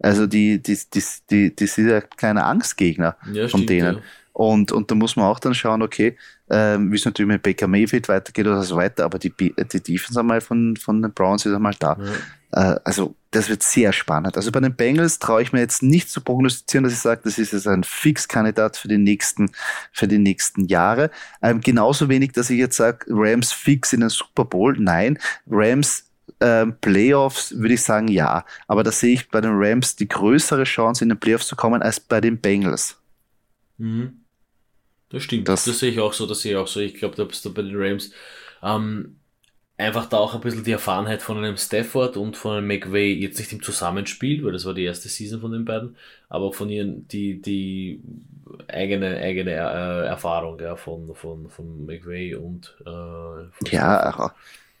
Also 0.00 0.26
die, 0.26 0.62
die, 0.62 0.78
die, 0.92 1.02
die, 1.30 1.56
die 1.56 1.66
sind 1.66 1.88
ja 1.88 2.00
kleine 2.00 2.44
Angstgegner 2.44 3.16
ja, 3.32 3.48
von 3.48 3.60
stimmt, 3.60 3.70
denen. 3.70 3.96
Ja. 3.96 4.02
Und, 4.32 4.70
und 4.70 4.90
da 4.90 4.94
muss 4.94 5.16
man 5.16 5.24
auch 5.24 5.38
dann 5.38 5.54
schauen, 5.54 5.80
okay, 5.80 6.16
ähm, 6.50 6.92
wie 6.92 6.96
es 6.96 7.06
natürlich 7.06 7.32
mit 7.32 7.42
Baker 7.42 7.66
Mayfield 7.66 8.08
weitergeht 8.08 8.46
oder 8.46 8.62
so 8.62 8.76
weiter, 8.76 9.04
aber 9.04 9.18
die, 9.18 9.32
die 9.34 9.82
Defense 9.82 10.20
einmal 10.20 10.42
von, 10.42 10.76
von 10.76 11.00
den 11.00 11.12
Browns 11.12 11.46
ist 11.46 11.54
einmal 11.54 11.74
da. 11.78 11.96
Ja. 12.52 12.74
Äh, 12.74 12.80
also 12.84 13.14
das 13.30 13.48
wird 13.48 13.62
sehr 13.62 13.92
spannend. 13.92 14.36
Also 14.36 14.52
bei 14.52 14.60
den 14.60 14.74
Bengals 14.74 15.18
traue 15.18 15.42
ich 15.42 15.52
mir 15.52 15.60
jetzt 15.60 15.82
nicht 15.82 16.10
zu 16.10 16.20
prognostizieren, 16.20 16.84
dass 16.84 16.92
ich 16.92 16.98
sage, 16.98 17.22
das 17.24 17.38
ist 17.38 17.52
jetzt 17.52 17.66
ein 17.66 17.84
Fixkandidat 17.84 18.76
für 18.76 18.88
die 18.88 18.98
nächsten, 18.98 19.50
für 19.92 20.06
die 20.06 20.18
nächsten 20.18 20.66
Jahre. 20.66 21.10
Ähm, 21.42 21.60
genauso 21.60 22.08
wenig, 22.08 22.32
dass 22.32 22.50
ich 22.50 22.58
jetzt 22.58 22.76
sage, 22.76 23.06
Rams 23.08 23.52
fix 23.52 23.92
in 23.92 24.00
den 24.00 24.08
Super 24.10 24.44
Bowl. 24.44 24.76
Nein, 24.78 25.18
Rams 25.48 26.05
ähm, 26.40 26.76
Playoffs 26.80 27.56
würde 27.56 27.74
ich 27.74 27.82
sagen, 27.82 28.08
ja. 28.08 28.44
Aber 28.68 28.82
da 28.82 28.92
sehe 28.92 29.14
ich 29.14 29.28
bei 29.30 29.40
den 29.40 29.52
Rams 29.54 29.96
die 29.96 30.08
größere 30.08 30.64
Chance, 30.64 31.04
in 31.04 31.10
den 31.10 31.20
Playoffs 31.20 31.46
zu 31.48 31.56
kommen, 31.56 31.82
als 31.82 32.00
bei 32.00 32.20
den 32.20 32.40
Bengals. 32.40 32.98
Mhm. 33.78 34.24
Das 35.08 35.22
stimmt. 35.22 35.48
Das, 35.48 35.64
das 35.64 35.78
sehe 35.78 35.90
ich 35.92 36.00
auch 36.00 36.12
so, 36.12 36.26
das 36.26 36.42
sehe 36.42 36.52
ich 36.52 36.58
auch 36.58 36.66
so. 36.66 36.80
Ich 36.80 36.94
glaube, 36.94 37.16
da 37.16 37.24
bist 37.24 37.44
du 37.44 37.54
bei 37.54 37.62
den 37.62 37.76
Rams. 37.76 38.12
Ähm, 38.62 39.20
einfach 39.78 40.06
da 40.08 40.18
auch 40.18 40.34
ein 40.34 40.40
bisschen 40.40 40.64
die 40.64 40.72
Erfahrenheit 40.72 41.22
von 41.22 41.38
einem 41.38 41.56
Stafford 41.56 42.16
und 42.16 42.36
von 42.36 42.58
einem 42.58 42.66
McVay 42.66 43.14
jetzt 43.14 43.38
nicht 43.38 43.52
im 43.52 43.62
Zusammenspiel, 43.62 44.44
weil 44.44 44.52
das 44.52 44.64
war 44.66 44.74
die 44.74 44.84
erste 44.84 45.08
Season 45.08 45.40
von 45.40 45.52
den 45.52 45.64
beiden, 45.64 45.96
aber 46.28 46.52
von 46.52 46.70
ihren, 46.70 47.06
die, 47.08 47.40
die 47.42 48.02
eigene, 48.68 49.18
eigene 49.18 49.52
äh, 49.52 50.06
Erfahrung 50.06 50.58
ja, 50.60 50.76
von, 50.76 51.14
von, 51.14 51.48
von 51.50 51.86
McVay 51.86 52.34
und 52.34 52.76
äh, 52.86 53.70
Ja, 53.70 54.14
auch, 54.18 54.32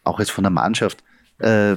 auch 0.04 0.18
jetzt 0.18 0.30
von 0.30 0.44
der 0.44 0.50
Mannschaft. 0.50 1.02
Äh, 1.38 1.76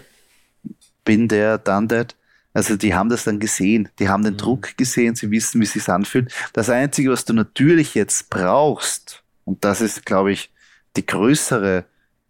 bin 1.03 1.27
der, 1.27 1.57
dann 1.57 1.89
that. 1.89 2.15
Also 2.53 2.75
die 2.75 2.93
haben 2.93 3.09
das 3.09 3.23
dann 3.23 3.39
gesehen, 3.39 3.89
die 3.99 4.09
haben 4.09 4.23
den 4.23 4.33
mhm. 4.33 4.37
Druck 4.37 4.77
gesehen, 4.77 5.15
sie 5.15 5.29
wissen, 5.31 5.61
wie 5.61 5.65
es 5.65 5.73
sich 5.73 5.87
anfühlt. 5.87 6.33
Das 6.53 6.69
Einzige, 6.69 7.11
was 7.11 7.25
du 7.25 7.33
natürlich 7.33 7.95
jetzt 7.95 8.29
brauchst, 8.29 9.23
und 9.45 9.63
das 9.63 9.81
ist, 9.81 10.05
glaube 10.05 10.31
ich, 10.31 10.51
die 10.95 11.05
größere 11.05 11.85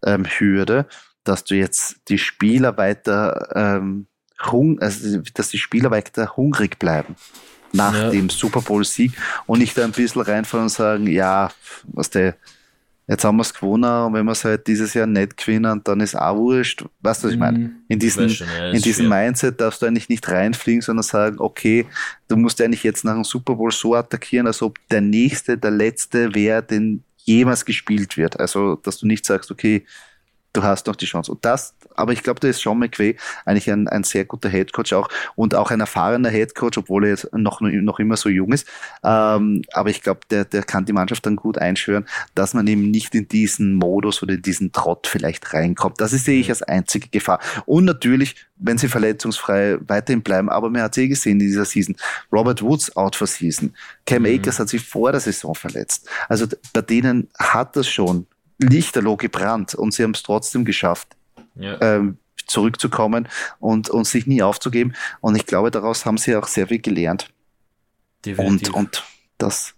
ähm, 0.06 0.26
Hürde, 0.26 0.88
dass 1.24 1.44
du 1.44 1.56
jetzt 1.56 1.98
die 2.10 2.18
Spieler 2.18 2.78
weiter 2.78 3.50
ähm, 3.56 4.08
also, 4.80 5.22
dass 5.34 5.50
die 5.50 5.58
Spieler 5.58 5.92
weiter 5.92 6.38
hungrig 6.38 6.80
bleiben 6.80 7.16
nach 7.74 7.94
ja. 7.94 8.10
dem 8.10 8.30
Super 8.30 8.62
Bowl 8.62 8.86
Sieg 8.86 9.12
und 9.46 9.60
nicht 9.60 9.78
ein 9.78 9.92
bisschen 9.92 10.22
reinfallen 10.22 10.66
und 10.66 10.70
sagen, 10.70 11.08
ja, 11.08 11.52
was 11.84 12.10
der 12.10 12.36
jetzt 13.10 13.24
haben 13.24 13.38
wir 13.38 13.42
es 13.42 13.54
gewonnen 13.54 14.06
und 14.06 14.14
wenn 14.14 14.26
wir 14.26 14.34
es 14.34 14.46
halt 14.46 14.68
dieses 14.68 14.94
Jahr 14.94 15.08
nicht 15.08 15.36
gewinnen, 15.36 15.82
dann 15.84 16.00
ist 16.00 16.16
auch 16.16 16.38
wurscht. 16.38 16.86
Weißt 17.02 17.24
du, 17.24 17.28
was 17.28 17.34
ich 17.34 17.40
meine? 17.40 17.58
Mhm. 17.58 17.76
In 17.88 18.00
diesem, 18.00 18.30
schon, 18.30 18.48
ja, 18.48 18.70
in 18.70 18.82
diesem 18.82 19.10
Mindset 19.10 19.60
darfst 19.60 19.82
du 19.82 19.88
eigentlich 19.88 20.10
nicht 20.10 20.30
reinfliegen, 20.30 20.82
sondern 20.82 21.04
sagen, 21.04 21.38
okay, 21.40 21.88
du 22.28 22.38
musst 22.38 22.62
eigentlich 22.62 22.84
jetzt 22.84 23.04
nach 23.04 23.16
dem 23.16 23.24
Super 23.24 23.56
Bowl 23.56 23.72
so 23.72 23.96
attackieren, 23.96 24.46
als 24.46 24.62
ob 24.62 24.78
der 24.90 25.02
nächste, 25.02 25.58
der 25.58 25.72
letzte 25.72 26.36
wäre, 26.36 26.62
den 26.62 27.04
jemals 27.18 27.66
gespielt 27.66 28.16
wird. 28.16 28.40
Also, 28.40 28.76
dass 28.76 29.00
du 29.00 29.08
nicht 29.08 29.26
sagst, 29.26 29.50
okay, 29.50 29.84
du 30.54 30.64
hast 30.64 30.88
noch 30.88 30.96
die 30.96 31.06
Chance. 31.06 31.32
Und 31.32 31.46
das, 31.46 31.76
aber 31.96 32.14
ich 32.14 32.24
glaube, 32.24 32.40
da 32.40 32.48
ist 32.48 32.62
Sean 32.62 32.80
McVay 32.80 33.16
eigentlich 33.46 33.70
ein, 33.70 33.88
ein 33.88 34.04
sehr 34.04 34.26
guter 34.26 34.50
Headcoach 34.50 34.94
auch 34.94 35.10
und 35.36 35.56
auch 35.56 35.72
ein 35.72 35.80
erfahrener 35.80 36.30
Headcoach, 36.30 36.78
obwohl 36.78 37.06
er 37.06 37.12
jetzt 37.12 37.32
noch, 37.34 37.62
noch 37.62 38.00
immer 38.00 38.18
so 38.18 38.30
jung 38.30 38.52
ist. 38.52 38.68
Ähm, 39.04 39.62
aber 39.74 39.90
ich 39.90 40.02
glaube, 40.02 40.22
der, 40.30 40.46
der 40.46 40.64
kann 40.64 40.86
die 40.86 40.94
Mannschaft 40.94 41.26
dann 41.26 41.36
gut 41.36 41.58
einschwören, 41.58 42.06
dass 42.36 42.54
man 42.54 42.68
eben 42.68 42.90
nicht 42.90 43.14
in 43.16 43.28
diesen 43.28 43.76
Modus 43.76 44.24
oder 44.24 44.34
in 44.36 44.42
diesen 44.42 44.72
Trott 44.72 45.08
vielleicht 45.08 45.54
reinkommt. 45.54 46.02
Das 46.02 46.14
ist, 46.14 46.26
sehe 46.26 46.40
ich 46.40 46.50
als 46.50 46.64
einzige 46.64 47.10
Gefahr. 47.10 47.40
Und 47.66 47.86
natürlich, 47.86 48.36
wenn 48.58 48.78
sie 48.78 48.88
verletzungsfrei 48.88 49.78
weiterhin 49.88 50.22
bleiben, 50.22 50.50
aber 50.50 50.70
man 50.70 50.82
hat 50.82 50.96
sie 50.96 51.04
eh 51.04 51.08
gesehen 51.08 51.34
in 51.34 51.40
dieser 51.40 51.66
Season. 51.66 51.96
Robert 52.32 52.62
Woods 52.62 52.96
out 52.98 53.16
for 53.16 53.28
season. 53.28 53.74
Cam 54.06 54.24
mhm. 54.24 54.40
Akers 54.40 54.60
hat 54.60 54.70
sich 54.70 54.82
vor 54.82 55.12
der 55.12 55.22
Saison 55.22 55.56
verletzt. 55.56 56.10
Also 56.28 56.48
bei 56.74 56.82
denen 56.82 57.30
hat 57.38 57.76
das 57.76 57.88
schon 57.88 58.28
lichterloh 58.60 59.18
gebrannt 59.18 59.74
und 59.74 59.94
sie 59.94 60.04
haben 60.04 60.12
es 60.12 60.24
trotzdem 60.24 60.66
geschafft, 60.66 61.16
ja. 61.56 61.80
ähm, 61.82 62.18
zurückzukommen 62.46 63.28
und, 63.60 63.90
und 63.90 64.06
sich 64.06 64.28
nie 64.28 64.42
aufzugeben. 64.42 64.94
Und 65.22 65.36
ich 65.36 65.46
glaube, 65.46 65.72
daraus 65.72 66.06
haben 66.06 66.18
sie 66.18 66.36
auch 66.36 66.48
sehr 66.48 66.68
viel 66.68 66.80
gelernt. 66.80 67.32
Definitiv. 68.26 68.74
Und, 68.74 68.76
und 68.76 69.04
das, 69.38 69.74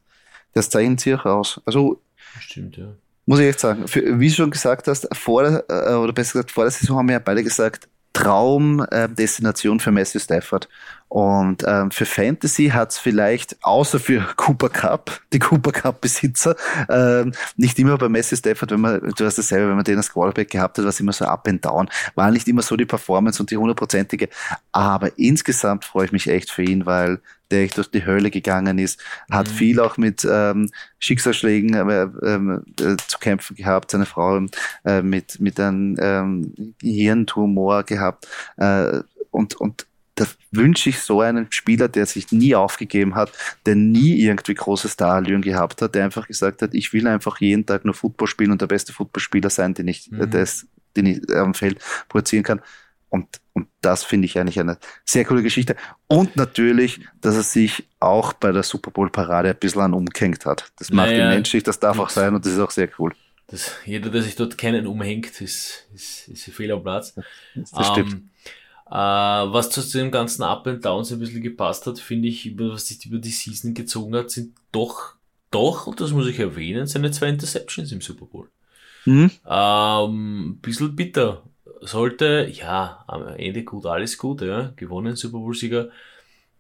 das 0.54 0.70
zeichnen 0.70 0.98
sie 0.98 1.16
auch 1.16 1.26
aus. 1.26 1.62
Also, 1.66 2.02
Stimmt, 2.40 2.78
ja. 2.78 2.94
muss 3.26 3.40
ich 3.40 3.48
echt 3.48 3.60
sagen, 3.60 3.88
für, 3.88 4.20
wie 4.20 4.30
du 4.30 4.34
schon 4.34 4.52
gesagt 4.52 4.88
hast, 4.88 5.08
vor 5.16 5.44
der, 5.44 5.66
äh, 5.70 5.94
oder 5.94 6.14
besser 6.14 6.34
gesagt, 6.34 6.52
vor 6.52 6.64
der 6.64 6.72
Saison 6.72 6.98
haben 6.98 7.08
wir 7.08 7.14
ja 7.14 7.20
beide 7.20 7.44
gesagt, 7.44 7.88
Traumdestination 8.14 9.80
für 9.80 9.92
Matthew 9.92 10.20
Stafford. 10.20 10.68
Und 11.12 11.66
ähm, 11.68 11.92
für 11.92 12.06
Fantasy 12.06 12.70
hat 12.70 12.92
es 12.92 12.98
vielleicht, 12.98 13.58
außer 13.64 14.00
für 14.00 14.22
Cooper 14.38 14.70
Cup, 14.70 15.20
die 15.34 15.40
Cooper 15.40 15.74
Cup-Besitzer, 15.74 16.56
ähm, 16.90 17.34
nicht 17.58 17.78
immer 17.80 17.98
bei 17.98 18.08
Messi 18.08 18.38
Stafford, 18.38 18.72
wenn 18.72 18.80
man, 18.80 19.02
du 19.18 19.26
hast 19.26 19.38
dasselbe, 19.38 19.68
wenn 19.68 19.76
man 19.76 19.84
den 19.84 19.98
als 19.98 20.10
Quarterback 20.10 20.50
gehabt 20.50 20.78
hat, 20.78 20.86
war 20.86 20.90
es 20.90 21.02
immer 21.02 21.12
so 21.12 21.26
up 21.26 21.46
and 21.50 21.66
down, 21.66 21.90
war 22.16 22.32
nicht 22.32 22.48
immer 22.48 22.62
so 22.62 22.78
die 22.78 22.86
Performance 22.86 23.44
und 23.44 23.52
die 23.52 23.58
hundertprozentige. 23.58 24.30
Aber 24.72 25.18
insgesamt 25.18 25.84
freue 25.84 26.06
ich 26.06 26.12
mich 26.14 26.28
echt 26.28 26.50
für 26.50 26.64
ihn, 26.64 26.86
weil 26.86 27.20
der 27.52 27.64
echt 27.64 27.78
durch 27.78 27.92
die 27.92 28.06
Hölle 28.06 28.32
gegangen 28.32 28.80
ist, 28.80 29.02
hat 29.30 29.48
mhm. 29.48 29.54
viel 29.54 29.80
auch 29.80 29.98
mit 29.98 30.28
ähm, 30.30 30.70
Schicksalsschlägen 31.00 31.74
äh, 31.74 32.08
ähm, 32.26 32.64
äh, 32.80 32.98
zu 33.08 33.20
kämpfen 33.20 33.56
gehabt, 33.56 33.92
seine 33.92 34.06
Frau 34.06 34.42
äh, 34.86 35.02
mit, 35.02 35.40
mit 35.40 35.60
einem 35.60 35.98
ähm, 36.00 36.74
Hirntumor 36.82 37.84
gehabt 37.84 38.28
äh, 38.58 39.02
und, 39.32 39.56
und 39.56 39.86
da 40.16 40.26
wünsche 40.52 40.90
ich 40.90 41.00
so 41.00 41.22
einen 41.22 41.48
Spieler, 41.52 41.88
der 41.88 42.06
sich 42.06 42.32
nie 42.32 42.54
aufgegeben 42.54 43.16
hat, 43.16 43.32
der 43.66 43.76
nie 43.76 44.22
irgendwie 44.22 44.54
große 44.54 44.90
Starallüren 44.90 45.42
gehabt 45.42 45.82
hat, 45.82 45.96
der 45.96 46.04
einfach 46.04 46.28
gesagt 46.28 46.62
hat, 46.62 46.74
ich 46.74 46.94
will 46.94 47.08
einfach 47.08 47.40
jeden 47.40 47.66
Tag 47.66 47.86
nur 47.86 47.94
Football 47.94 48.28
spielen 48.28 48.52
und 48.52 48.62
der 48.62 48.68
beste 48.68 48.94
Footballspieler 48.94 49.50
sein, 49.50 49.74
den 49.74 49.88
ich, 49.88 50.12
mhm. 50.12 50.30
des, 50.30 50.68
den 50.96 51.06
ich 51.06 51.36
am 51.36 51.54
Feld 51.54 51.80
produzieren 52.10 52.44
kann. 52.44 52.62
Und, 53.12 53.42
und 53.52 53.68
das 53.82 54.06
finde 54.06 54.26
ich 54.26 54.40
eigentlich 54.40 54.60
eine 54.60 54.78
sehr 55.04 55.26
coole 55.26 55.44
Geschichte. 55.44 55.76
Und 56.08 56.38
natürlich, 56.38 57.02
dass 57.20 57.36
er 57.36 57.44
sich 57.44 57.84
auch 58.00 58.32
bei 58.32 58.54
der 58.54 58.64
Super 58.64 58.90
Bowl 58.90 59.10
Parade 59.10 59.50
ein 59.50 59.58
bisschen 59.58 59.82
an 59.82 59.94
umgehängt 59.94 60.46
hat. 60.46 60.72
Das 60.78 60.92
macht 60.92 61.10
naja, 61.10 61.26
ihn 61.26 61.36
menschlich, 61.36 61.62
das 61.64 61.78
darf 61.78 62.00
auch 62.00 62.10
sein 62.10 62.34
und 62.34 62.46
das 62.46 62.54
ist 62.54 62.60
auch 62.60 62.72
sehr 62.72 62.90
cool. 62.98 63.14
Das, 63.48 63.74
jeder, 63.86 64.10
der 64.10 64.22
sich 64.22 64.38
dort 64.38 64.58
keinen 64.58 64.88
umhängt, 64.88 65.42
ist, 65.42 65.90
ist, 65.94 66.30
ist 66.30 66.48
ein 66.48 66.54
Fehl 66.54 66.72
am 66.72 66.84
Platz. 66.84 67.14
Das, 67.54 67.88
stimmt. 67.88 68.14
Ähm, 68.14 68.30
äh, 68.90 68.94
was 68.94 69.70
zu 69.70 69.82
dem 69.82 70.10
ganzen 70.10 70.44
Up 70.44 70.66
and 70.68 70.86
Downs 70.86 71.12
ein 71.12 71.20
bisschen 71.20 71.42
gepasst 71.42 71.86
hat, 71.88 72.00
finde 72.00 72.30
ich, 72.30 72.58
was 72.58 72.88
sich 72.88 73.06
über 73.06 73.18
die 73.18 73.30
Season 73.30 73.74
gezogen 73.74 74.16
hat, 74.16 74.32
sind 74.32 74.56
doch, 74.72 75.16
doch, 75.52 75.86
und 75.86 76.00
das 76.00 76.12
muss 76.12 76.28
ich 76.28 76.40
erwähnen, 76.40 76.88
seine 76.88 77.12
zwei 77.12 77.28
Interceptions 77.28 77.92
im 77.92 78.00
Super 78.00 78.26
Bowl. 78.26 78.50
Mhm. 79.04 79.32
Ähm, 79.46 80.60
bisschen 80.62 80.96
bitter. 80.96 81.44
Sollte, 81.82 82.50
ja, 82.52 83.04
am 83.08 83.28
Ende 83.28 83.64
gut, 83.64 83.86
alles 83.86 84.18
gut, 84.18 84.42
ja, 84.42 84.72
gewonnen, 84.76 85.16
Super 85.16 85.40
Bowl-Sieger. 85.40 85.90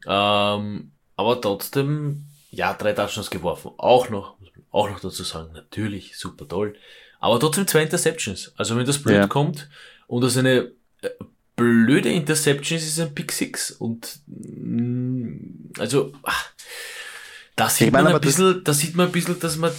Ähm, 0.08 0.92
aber 1.16 1.40
trotzdem, 1.40 2.26
ja, 2.50 2.74
drei 2.74 2.94
Touchdowns 2.94 3.30
geworfen. 3.30 3.72
Auch 3.78 4.10
noch, 4.10 4.36
auch 4.72 4.90
noch 4.90 5.00
dazu 5.00 5.24
sagen, 5.24 5.52
natürlich, 5.54 6.18
super 6.18 6.48
toll. 6.48 6.76
Aber 7.20 7.40
trotzdem 7.40 7.68
zwei 7.68 7.84
Interceptions. 7.84 8.52
Also 8.58 8.76
wenn 8.76 8.86
das 8.86 9.02
blöd 9.02 9.16
ja. 9.16 9.28
kommt 9.28 9.70
und 10.08 10.24
das 10.24 10.38
eine 10.38 10.72
äh, 11.02 11.10
blöde 11.56 12.10
Interception 12.10 12.78
ist, 12.78 12.88
ist 12.88 13.00
ein 13.00 13.14
Pick 13.14 13.32
Six. 13.32 13.72
Und 13.72 14.20
mm, 14.26 15.74
also 15.78 16.14
ach, 16.24 16.52
da 17.62 17.70
sieht 17.70 17.88
ich 17.88 17.94
mein, 17.94 18.06
man 18.06 18.16
ein 18.16 18.22
bisschen, 18.22 18.64
da 18.64 18.74
sieht 18.74 18.96
man 18.96 19.06
ein 19.06 19.12
bisschen, 19.12 19.40
dass 19.40 19.56
man, 19.56 19.72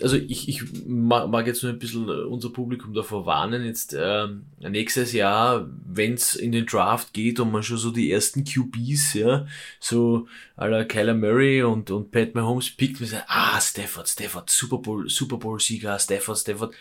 also 0.00 0.16
ich, 0.16 0.48
ich 0.48 0.62
mag 0.86 1.46
jetzt 1.46 1.62
nur 1.62 1.70
ein 1.70 1.78
bisschen 1.78 2.08
äh, 2.08 2.24
unser 2.24 2.48
Publikum 2.48 2.94
davor 2.94 3.26
warnen, 3.26 3.66
jetzt 3.66 3.94
ähm, 3.98 4.46
nächstes 4.58 5.12
Jahr, 5.12 5.68
wenn 5.86 6.14
es 6.14 6.34
in 6.34 6.50
den 6.50 6.64
Draft 6.64 7.12
geht 7.12 7.38
und 7.38 7.52
man 7.52 7.62
schon 7.62 7.76
so 7.76 7.90
die 7.90 8.10
ersten 8.10 8.44
QBs, 8.44 9.14
ja, 9.14 9.46
so 9.80 10.28
aller 10.56 10.86
Kyler 10.86 11.12
Murray 11.12 11.62
und, 11.62 11.90
und 11.90 12.10
Pat 12.10 12.34
Mahomes 12.34 12.70
pickt, 12.70 13.00
man 13.00 13.10
sagt, 13.10 13.26
ah, 13.28 13.60
Stafford, 13.60 14.08
Stafford, 14.08 14.48
Super 14.48 14.78
Bowl, 14.78 15.10
Super 15.10 15.36
Bowl 15.36 15.60
Sieger, 15.60 15.98
Stafford, 15.98 16.38
Stafford. 16.38 16.74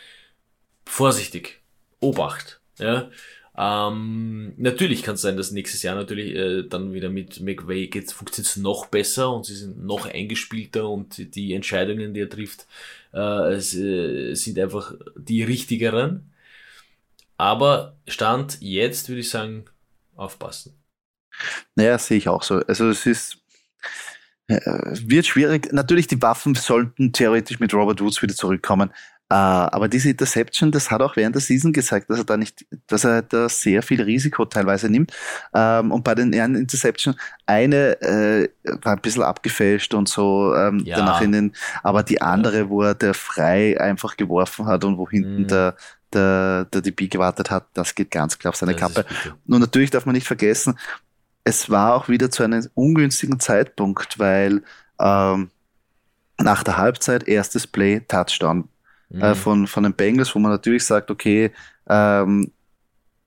Vorsichtig. 0.85 1.59
Obacht. 1.99 2.61
Ja. 2.79 3.09
Ähm, 3.57 4.53
natürlich 4.57 5.03
kann 5.03 5.15
es 5.15 5.21
sein, 5.21 5.37
dass 5.37 5.51
nächstes 5.51 5.81
Jahr 5.81 5.95
natürlich 5.95 6.35
äh, 6.35 6.63
dann 6.63 6.93
wieder 6.93 7.09
mit 7.09 7.39
McVay 7.39 7.87
geht, 7.87 8.11
funktioniert 8.11 8.49
es 8.49 8.57
noch 8.57 8.87
besser 8.87 9.31
und 9.33 9.45
sie 9.45 9.55
sind 9.55 9.83
noch 9.85 10.05
eingespielter 10.05 10.89
und 10.89 11.35
die 11.35 11.53
Entscheidungen, 11.53 12.13
die 12.13 12.21
er 12.21 12.29
trifft, 12.29 12.67
äh, 13.13 13.53
es, 13.53 13.73
äh, 13.73 14.33
sind 14.33 14.59
einfach 14.59 14.93
die 15.15 15.43
richtigeren. 15.43 16.33
Aber 17.37 17.97
Stand 18.07 18.57
jetzt 18.61 19.07
würde 19.09 19.21
ich 19.21 19.29
sagen, 19.29 19.65
aufpassen. 20.15 20.73
Naja, 21.75 21.97
sehe 21.97 22.17
ich 22.17 22.29
auch 22.29 22.43
so. 22.43 22.55
Also 22.67 22.89
es 22.89 23.05
ist 23.05 23.37
äh, 24.47 24.59
wird 24.63 25.25
schwierig. 25.25 25.71
Natürlich, 25.73 26.07
die 26.07 26.21
Waffen 26.21 26.55
sollten 26.55 27.13
theoretisch 27.13 27.59
mit 27.59 27.73
Robert 27.73 28.01
Woods 28.01 28.21
wieder 28.21 28.35
zurückkommen. 28.35 28.91
Uh, 29.27 29.65
aber 29.71 29.87
diese 29.87 30.11
Interception, 30.11 30.71
das 30.71 30.91
hat 30.91 31.01
auch 31.01 31.15
während 31.15 31.33
der 31.33 31.41
Season 31.41 31.73
gezeigt, 31.73 32.11
dass 32.11 32.19
er 32.19 32.25
da 32.25 32.37
nicht, 32.37 32.63
dass 32.85 33.05
er 33.05 33.23
da 33.23 33.49
sehr 33.49 33.81
viel 33.81 33.99
Risiko 34.03 34.45
teilweise 34.45 34.87
nimmt. 34.87 35.13
Ähm, 35.51 35.91
und 35.91 36.03
bei 36.03 36.13
den 36.13 36.31
ehren 36.31 36.53
Interception, 36.53 37.15
eine 37.47 37.99
äh, 38.03 38.49
war 38.83 38.93
ein 38.93 39.01
bisschen 39.01 39.23
abgefälscht 39.23 39.95
und 39.95 40.07
so 40.07 40.53
ähm, 40.55 40.83
ja. 40.85 40.97
danach 40.97 41.21
in 41.21 41.31
den, 41.31 41.55
aber 41.81 42.03
die 42.03 42.21
andere, 42.21 42.69
wo 42.69 42.83
er 42.83 42.93
der 42.93 43.15
frei 43.15 43.81
einfach 43.81 44.15
geworfen 44.15 44.67
hat 44.67 44.83
und 44.83 44.99
wo 44.99 45.09
hinten 45.09 45.41
mhm. 45.41 45.47
der, 45.47 45.75
der, 46.13 46.65
der 46.65 46.81
DB 46.81 47.07
gewartet 47.07 47.49
hat, 47.49 47.65
das 47.73 47.95
geht 47.95 48.11
ganz 48.11 48.37
klar 48.37 48.49
auf 48.49 48.57
seine 48.57 48.75
das 48.75 48.81
Kappe. 48.81 49.05
Und 49.47 49.59
natürlich 49.59 49.89
darf 49.89 50.05
man 50.05 50.13
nicht 50.13 50.27
vergessen, 50.27 50.77
es 51.43 51.67
war 51.71 51.95
auch 51.95 52.09
wieder 52.09 52.29
zu 52.29 52.43
einem 52.43 52.67
ungünstigen 52.75 53.39
Zeitpunkt, 53.39 54.19
weil 54.19 54.61
ähm, 54.99 55.49
nach 56.37 56.63
der 56.63 56.77
Halbzeit 56.77 57.27
erstes 57.27 57.65
Play 57.65 58.01
Touchdown 58.01 58.61
äh, 58.63 58.74
mhm. 59.09 59.21
äh, 59.21 59.35
von, 59.35 59.67
von 59.67 59.83
den 59.83 59.93
Bengals, 59.93 60.33
wo 60.35 60.39
man 60.39 60.51
natürlich 60.51 60.85
sagt, 60.85 61.11
okay, 61.11 61.51
ähm, 61.87 62.51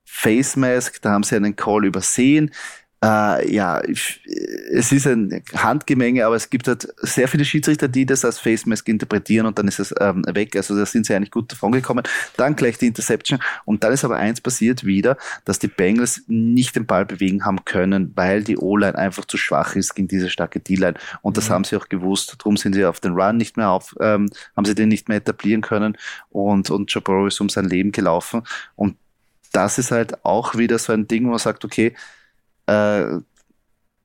Face 0.05 0.55
Mask, 0.55 1.01
da 1.01 1.11
haben 1.11 1.23
sie 1.23 1.35
einen 1.35 1.55
Call 1.55 1.85
übersehen. 1.85 2.51
Äh, 3.01 3.53
ja, 3.53 3.79
es 3.79 4.91
ist 4.91 5.07
ein 5.07 5.41
Handgemenge, 5.55 6.25
aber 6.25 6.35
es 6.35 6.49
gibt 6.49 6.67
halt 6.67 6.85
sehr 6.97 7.29
viele 7.29 7.45
Schiedsrichter, 7.45 7.87
die 7.87 8.05
das 8.05 8.25
als 8.25 8.39
Face 8.39 8.65
Mask 8.65 8.89
interpretieren 8.89 9.45
und 9.45 9.57
dann 9.57 9.69
ist 9.69 9.79
es 9.79 9.95
ähm, 10.01 10.25
weg. 10.27 10.55
Also 10.57 10.75
da 10.75 10.85
sind 10.85 11.05
sie 11.05 11.15
eigentlich 11.15 11.31
gut 11.31 11.49
davon 11.49 11.71
gekommen. 11.71 12.03
Dann 12.35 12.57
gleich 12.57 12.77
die 12.77 12.87
Interception 12.87 13.39
und 13.63 13.85
dann 13.85 13.93
ist 13.93 14.03
aber 14.03 14.17
eins 14.17 14.41
passiert 14.41 14.83
wieder, 14.83 15.15
dass 15.45 15.59
die 15.59 15.69
Bengals 15.69 16.23
nicht 16.27 16.75
den 16.75 16.85
Ball 16.85 17.05
bewegen 17.05 17.45
haben 17.45 17.63
können, 17.63 18.11
weil 18.15 18.43
die 18.43 18.57
O-Line 18.57 18.97
einfach 18.97 19.23
zu 19.23 19.37
schwach 19.37 19.77
ist 19.77 19.95
gegen 19.95 20.09
diese 20.09 20.29
starke 20.29 20.59
D-Line 20.59 20.95
und 21.21 21.37
das 21.37 21.47
mhm. 21.47 21.53
haben 21.53 21.63
sie 21.63 21.77
auch 21.77 21.87
gewusst. 21.87 22.35
Darum 22.39 22.57
sind 22.57 22.73
sie 22.73 22.83
auf 22.83 22.99
den 22.99 23.13
Run 23.13 23.37
nicht 23.37 23.55
mehr 23.55 23.69
auf, 23.69 23.95
ähm, 24.01 24.29
haben 24.57 24.65
sie 24.65 24.75
den 24.75 24.89
nicht 24.89 25.07
mehr 25.07 25.19
etablieren 25.19 25.61
können 25.61 25.97
und 26.31 26.69
und 26.69 26.91
Joe 26.91 27.01
Burrow 27.01 27.27
ist 27.27 27.39
um 27.39 27.47
sein 27.47 27.65
Leben 27.65 27.93
gelaufen 27.93 28.43
und 28.75 28.97
das 29.53 29.77
ist 29.77 29.91
halt 29.91 30.25
auch 30.25 30.55
wieder 30.55 30.77
so 30.77 30.93
ein 30.93 31.07
Ding, 31.07 31.25
wo 31.25 31.29
man 31.29 31.39
sagt, 31.39 31.65
okay, 31.65 31.95
äh, 32.69 33.21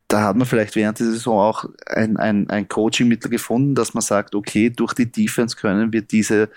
da 0.09 0.23
hat 0.23 0.37
man 0.37 0.47
vielleicht 0.47 0.77
während 0.77 0.99
der 0.99 1.07
Saison 1.07 1.39
auch 1.39 1.65
ein, 1.87 2.17
ein, 2.17 2.49
ein 2.49 2.69
Coaching-Mittel 2.69 3.31
gefunden, 3.31 3.75
dass 3.75 3.95
man 3.95 4.03
sagt, 4.03 4.35
okay, 4.35 4.71
durch 4.71 4.95
die 4.95 5.11
Defense 5.11 5.57
können 5.57 5.93
wir 5.93 6.03
diese, 6.03 6.51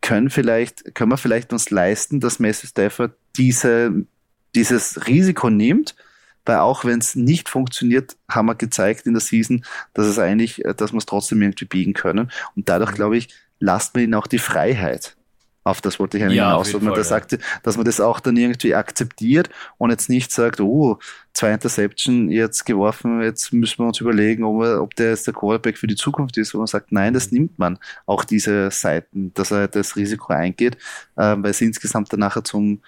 können 0.00 0.30
vielleicht, 0.30 0.94
können 0.94 1.10
wir 1.10 1.16
vielleicht 1.16 1.52
uns 1.52 1.70
leisten, 1.70 2.20
dass 2.20 2.38
Messi 2.38 2.66
Stafford 2.66 3.12
diese, 3.36 4.06
dieses 4.54 5.06
Risiko 5.06 5.50
nimmt, 5.50 5.94
weil 6.44 6.58
auch 6.58 6.84
wenn 6.84 7.00
es 7.00 7.16
nicht 7.16 7.48
funktioniert, 7.48 8.16
haben 8.28 8.46
wir 8.46 8.54
gezeigt 8.54 9.06
in 9.06 9.14
der 9.14 9.20
Season, 9.20 9.64
dass 9.94 10.06
es 10.06 10.18
eigentlich, 10.18 10.62
dass 10.76 10.92
wir 10.92 10.98
es 10.98 11.06
trotzdem 11.06 11.42
irgendwie 11.42 11.64
biegen 11.64 11.92
können. 11.92 12.30
Und 12.54 12.68
dadurch, 12.68 12.92
glaube 12.92 13.16
ich, 13.16 13.28
lasst 13.58 13.94
man 13.94 14.04
ihnen 14.04 14.14
auch 14.14 14.28
die 14.28 14.38
Freiheit. 14.38 15.15
Auf 15.66 15.80
das 15.80 15.98
wollte 15.98 16.16
ich 16.16 16.22
eigentlich 16.22 16.36
ja, 16.36 16.50
hinaus, 16.50 16.70
dass 16.70 16.80
man, 16.80 16.94
das 16.94 17.10
ja. 17.10 17.20
dass 17.64 17.76
man 17.76 17.84
das 17.84 18.00
auch 18.00 18.20
dann 18.20 18.36
irgendwie 18.36 18.76
akzeptiert 18.76 19.50
und 19.78 19.90
jetzt 19.90 20.08
nicht 20.08 20.30
sagt, 20.30 20.60
oh, 20.60 21.00
zwei 21.32 21.50
Interception 21.50 22.30
jetzt 22.30 22.66
geworfen, 22.66 23.20
jetzt 23.20 23.52
müssen 23.52 23.80
wir 23.80 23.88
uns 23.88 24.00
überlegen, 24.00 24.44
ob, 24.44 24.62
er, 24.62 24.80
ob 24.80 24.94
der 24.94 25.10
jetzt 25.10 25.26
der 25.26 25.34
Quarterback 25.34 25.76
für 25.76 25.88
die 25.88 25.96
Zukunft 25.96 26.36
ist, 26.36 26.54
wo 26.54 26.58
man 26.58 26.68
sagt, 26.68 26.92
nein, 26.92 27.14
das 27.14 27.32
nimmt 27.32 27.58
man. 27.58 27.80
Auch 28.06 28.22
diese 28.22 28.70
Seiten, 28.70 29.34
dass 29.34 29.50
er 29.50 29.66
das 29.66 29.96
Risiko 29.96 30.32
eingeht, 30.32 30.76
äh, 31.16 31.34
weil 31.36 31.50
es 31.50 31.60
insgesamt 31.60 32.12
dann 32.12 32.20
nachher 32.20 32.44
zum, 32.44 32.80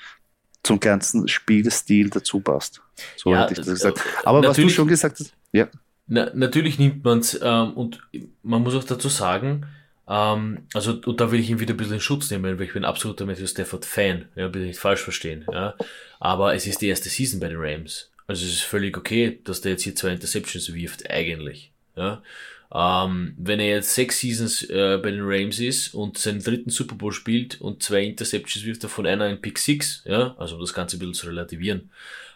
zum 0.62 0.78
ganzen 0.78 1.26
Spielstil 1.26 2.10
dazu 2.10 2.38
passt. 2.38 2.80
So 3.16 3.32
ja, 3.32 3.42
hätte 3.42 3.54
ich 3.54 3.58
das 3.58 3.66
gesagt. 3.66 3.98
Äh, 3.98 4.02
Aber 4.24 4.44
was 4.44 4.56
du 4.56 4.68
schon 4.68 4.86
gesagt 4.86 5.18
hast, 5.18 5.34
ja. 5.50 5.66
Na, 6.06 6.30
natürlich 6.32 6.78
nimmt 6.78 7.02
man 7.02 7.18
es 7.18 7.36
ähm, 7.42 7.72
und 7.72 8.08
man 8.44 8.62
muss 8.62 8.76
auch 8.76 8.84
dazu 8.84 9.08
sagen, 9.08 9.66
ähm, 10.08 10.66
also, 10.72 11.00
und 11.04 11.20
da 11.20 11.30
will 11.30 11.40
ich 11.40 11.50
ihn 11.50 11.60
wieder 11.60 11.74
ein 11.74 11.76
bisschen 11.76 11.94
in 11.94 12.00
Schutz 12.00 12.30
nehmen, 12.30 12.58
weil 12.58 12.66
ich 12.66 12.72
bin 12.72 12.84
absoluter 12.84 13.26
Matthew 13.26 13.46
Stafford 13.46 13.84
Fan, 13.84 14.28
ja, 14.36 14.48
bitte 14.48 14.64
nicht 14.64 14.78
falsch 14.78 15.00
verstehen, 15.00 15.44
ja. 15.52 15.74
Aber 16.18 16.54
es 16.54 16.66
ist 16.66 16.80
die 16.80 16.88
erste 16.88 17.10
Season 17.10 17.40
bei 17.40 17.48
den 17.48 17.58
Rams. 17.60 18.10
Also 18.26 18.44
es 18.44 18.52
ist 18.52 18.62
völlig 18.62 18.96
okay, 18.96 19.40
dass 19.44 19.60
der 19.60 19.72
jetzt 19.72 19.82
hier 19.82 19.94
zwei 19.94 20.12
Interceptions 20.12 20.72
wirft, 20.72 21.10
eigentlich, 21.10 21.72
ja. 21.96 22.22
Ähm, 22.70 23.34
wenn 23.38 23.60
er 23.60 23.68
jetzt 23.76 23.94
sechs 23.94 24.20
Seasons 24.20 24.62
äh, 24.62 24.98
bei 25.02 25.10
den 25.10 25.22
Rams 25.22 25.58
ist 25.58 25.94
und 25.94 26.18
seinen 26.18 26.42
dritten 26.42 26.68
Super 26.68 26.96
Bowl 26.96 27.12
spielt 27.12 27.60
und 27.60 27.82
zwei 27.82 28.02
Interceptions 28.02 28.66
wirft 28.66 28.82
er 28.82 28.90
von 28.90 29.06
einer 29.06 29.28
in 29.28 29.40
Pick 29.40 29.58
Six, 29.58 30.02
ja, 30.04 30.34
also 30.38 30.56
um 30.56 30.60
das 30.60 30.74
Ganze 30.74 30.96
ein 30.96 30.98
bisschen 30.98 31.14
zu 31.14 31.26
relativieren, 31.28 31.90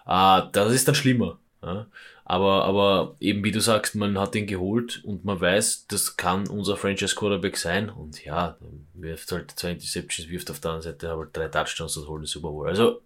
äh, 0.06 0.42
das 0.52 0.72
ist 0.72 0.88
dann 0.88 0.94
schlimmer. 0.94 1.38
Ja. 1.62 1.86
Aber, 2.24 2.64
aber 2.64 3.16
eben 3.20 3.42
wie 3.44 3.50
du 3.50 3.60
sagst, 3.60 3.94
man 3.94 4.18
hat 4.18 4.34
ihn 4.36 4.46
geholt 4.46 5.02
und 5.04 5.24
man 5.24 5.40
weiß, 5.40 5.86
das 5.88 6.16
kann 6.16 6.46
unser 6.48 6.76
Franchise 6.76 7.14
Quarterback 7.14 7.56
sein. 7.56 7.90
Und 7.90 8.24
ja, 8.24 8.56
wirft 8.94 9.32
halt 9.32 9.50
zwei 9.52 9.72
Interceptions, 9.72 10.30
wirft 10.30 10.50
auf 10.50 10.60
der 10.60 10.72
anderen 10.72 10.92
Seite 10.92 11.10
aber 11.10 11.26
drei 11.26 11.48
Touchdowns 11.48 11.96
und 11.96 12.08
holt 12.08 12.22
den 12.22 12.26
Super 12.26 12.50
Bowl. 12.50 12.68
Also 12.68 13.02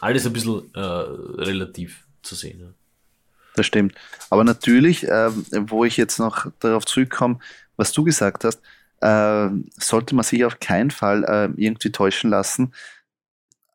alles 0.00 0.26
ein 0.26 0.32
bisschen 0.32 0.74
äh, 0.74 0.80
relativ 0.80 2.06
zu 2.22 2.34
sehen. 2.34 2.60
Ja. 2.60 2.66
Das 3.56 3.66
stimmt. 3.66 3.94
Aber 4.30 4.44
natürlich, 4.44 5.04
äh, 5.04 5.30
wo 5.68 5.84
ich 5.84 5.96
jetzt 5.96 6.18
noch 6.18 6.46
darauf 6.58 6.84
zurückkomme, 6.84 7.38
was 7.76 7.92
du 7.92 8.04
gesagt 8.04 8.44
hast, 8.44 8.60
äh, 9.00 9.48
sollte 9.78 10.14
man 10.14 10.24
sich 10.24 10.44
auf 10.44 10.60
keinen 10.60 10.90
Fall 10.90 11.24
äh, 11.24 11.62
irgendwie 11.62 11.92
täuschen 11.92 12.30
lassen, 12.30 12.72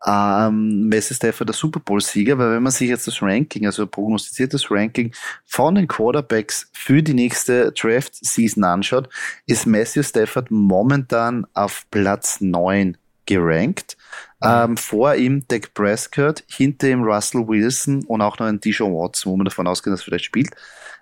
ähm, 0.06 0.88
Messi 0.88 1.14
Stafford 1.14 1.50
der 1.50 1.56
Super 1.56 1.80
Bowl-Sieger, 1.80 2.38
weil 2.38 2.52
wenn 2.52 2.64
man 2.64 2.72
sich 2.72 2.90
jetzt 2.90 3.08
das 3.08 3.22
Ranking, 3.22 3.66
also 3.66 3.86
prognostiziertes 3.86 4.72
Ranking 4.72 5.14
von 5.46 5.76
den 5.76 5.88
Quarterbacks 5.88 6.70
für 6.74 7.04
die 7.04 7.14
nächste 7.14 7.72
Draft-Season 7.72 8.64
anschaut, 8.64 9.10
ist 9.46 9.66
Matthew 9.66 10.04
Stafford 10.04 10.52
momentan 10.52 11.46
auf 11.54 11.86
Platz 11.92 12.40
9 12.40 12.98
gerankt. 13.26 13.98
Ähm, 14.42 14.78
vor 14.78 15.16
ihm 15.16 15.46
Dak 15.50 15.74
Prescott, 15.74 16.44
hinter 16.48 16.88
ihm 16.88 17.04
Russell 17.04 17.46
Wilson 17.46 18.06
und 18.06 18.22
auch 18.22 18.40
noch 18.40 18.48
ein 18.48 18.60
Dijon 18.60 18.94
Watson, 18.94 19.34
wo 19.34 19.38
man 19.38 19.46
davon 19.46 19.68
ausgeht, 19.68 19.92
dass 19.92 20.02
er 20.02 20.06
vielleicht 20.06 20.26
spielt. 20.26 20.52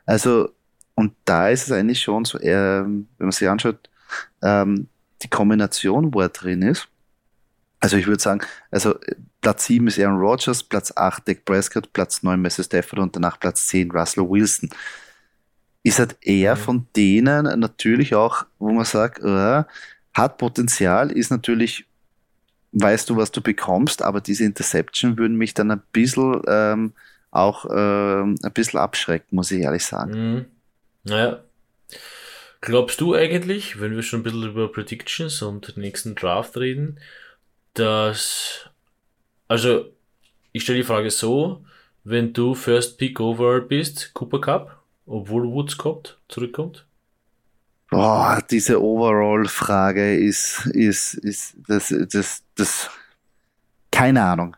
Also, 0.08 0.50
und 0.96 1.14
da 1.24 1.50
ist 1.50 1.68
es 1.68 1.72
eigentlich 1.72 2.02
schon 2.02 2.26
so, 2.26 2.40
äh, 2.40 2.84
wenn 2.84 3.08
man 3.20 3.32
sich 3.32 3.48
anschaut, 3.48 3.90
ähm, 4.42 4.88
die 5.22 5.30
Kombination, 5.30 6.14
wo 6.14 6.22
er 6.22 6.30
drin 6.30 6.64
ist, 6.64 6.88
also 7.80 7.98
ich 7.98 8.08
würde 8.08 8.22
sagen, 8.22 8.42
also 8.72 8.96
Platz 9.42 9.66
7 9.66 9.88
ist 9.88 10.00
Aaron 10.00 10.20
Rodgers, 10.20 10.64
Platz 10.64 10.92
8 10.96 11.28
Dak 11.28 11.46
Prescott, 11.46 11.94
Platz 11.94 12.24
9 12.24 12.42
Messi 12.42 12.64
Stafford 12.64 13.00
und 13.00 13.16
danach 13.16 13.40
Platz 13.40 13.68
10 13.68 13.92
Russell 13.92 14.28
Wilson. 14.28 14.70
Ist 15.84 16.00
halt 16.00 16.18
eher 16.22 16.56
mhm. 16.56 16.60
von 16.60 16.88
denen 16.96 17.60
natürlich 17.60 18.16
auch, 18.16 18.46
wo 18.60 18.72
man 18.72 18.86
sagt, 18.86 19.24
äh, 19.24 19.64
hat 20.14 20.38
Potenzial, 20.38 21.12
ist 21.12 21.30
natürlich, 21.30 21.86
weißt 22.72 23.10
du, 23.10 23.16
was 23.16 23.32
du 23.32 23.42
bekommst, 23.42 24.02
aber 24.02 24.22
diese 24.22 24.44
Interception 24.44 25.18
würden 25.18 25.38
mich 25.38 25.54
dann 25.54 25.72
ein 25.72 25.82
bisschen 25.92 26.42
ähm, 26.48 26.94
auch 27.30 27.66
ähm, 27.70 28.36
ein 28.42 28.54
bisschen 28.54 28.80
abschrecken, 28.80 29.36
muss 29.36 29.52
ich 29.52 29.62
ehrlich 29.62 29.86
sagen. 29.86 30.12
Mhm. 30.12 30.46
Naja. 31.04 31.44
Glaubst 32.60 33.00
du 33.00 33.14
eigentlich, 33.14 33.80
wenn 33.80 33.96
wir 33.96 34.02
schon 34.02 34.22
ein 34.22 34.24
bisschen 34.24 34.50
über 34.50 34.72
Predictions 34.72 35.44
und 35.44 35.76
den 35.76 35.82
nächsten 35.82 36.16
Draft 36.16 36.58
reden, 36.58 37.00
dass, 37.80 38.70
also, 39.48 39.92
ich 40.52 40.64
stelle 40.64 40.80
die 40.80 40.84
Frage 40.84 41.12
so, 41.12 41.66
wenn 42.04 42.34
du 42.34 42.56
First 42.56 42.98
Pick 42.98 43.20
Overall 43.20 43.62
bist, 43.62 44.14
Cooper 44.14 44.42
Cup, 44.42 44.84
obwohl 45.06 45.44
Woods 45.44 45.78
kommt, 45.78 46.18
zurückkommt? 46.28 46.86
Boah, 47.90 48.42
diese 48.50 48.82
Overall-Frage 48.82 50.18
ist, 50.18 50.66
ist, 50.74 51.14
ist, 51.14 51.56
das, 51.68 51.94
das, 52.10 52.44
das, 52.56 52.90
keine 53.92 54.24
Ahnung. 54.24 54.58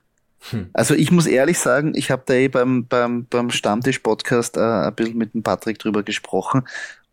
Hm. 0.50 0.70
Also 0.74 0.96
ich 0.96 1.12
muss 1.12 1.28
ehrlich 1.28 1.60
sagen, 1.60 1.94
ich 1.96 2.10
habe 2.10 2.24
da 2.26 2.34
eh 2.34 2.48
beim, 2.48 2.88
beim, 2.88 3.26
beim 3.26 3.52
Stammtisch-Podcast 3.52 4.58
äh, 4.58 4.62
ein 4.62 4.96
bisschen 4.96 5.18
mit 5.18 5.34
dem 5.34 5.44
Patrick 5.44 5.78
drüber 5.78 6.02
gesprochen, 6.02 6.64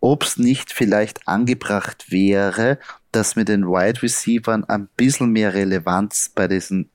ob 0.01 0.23
es 0.23 0.37
nicht 0.37 0.73
vielleicht 0.73 1.27
angebracht 1.27 2.11
wäre, 2.11 2.79
dass 3.13 3.37
mit 3.37 3.49
den 3.49 3.67
Wide 3.67 4.03
Receivers 4.03 4.69
ein 4.69 4.89
bisschen 4.97 5.31
mehr 5.31 5.55
Relevanz 5.55 6.31
bei 6.35 6.49
diesen 6.49 6.91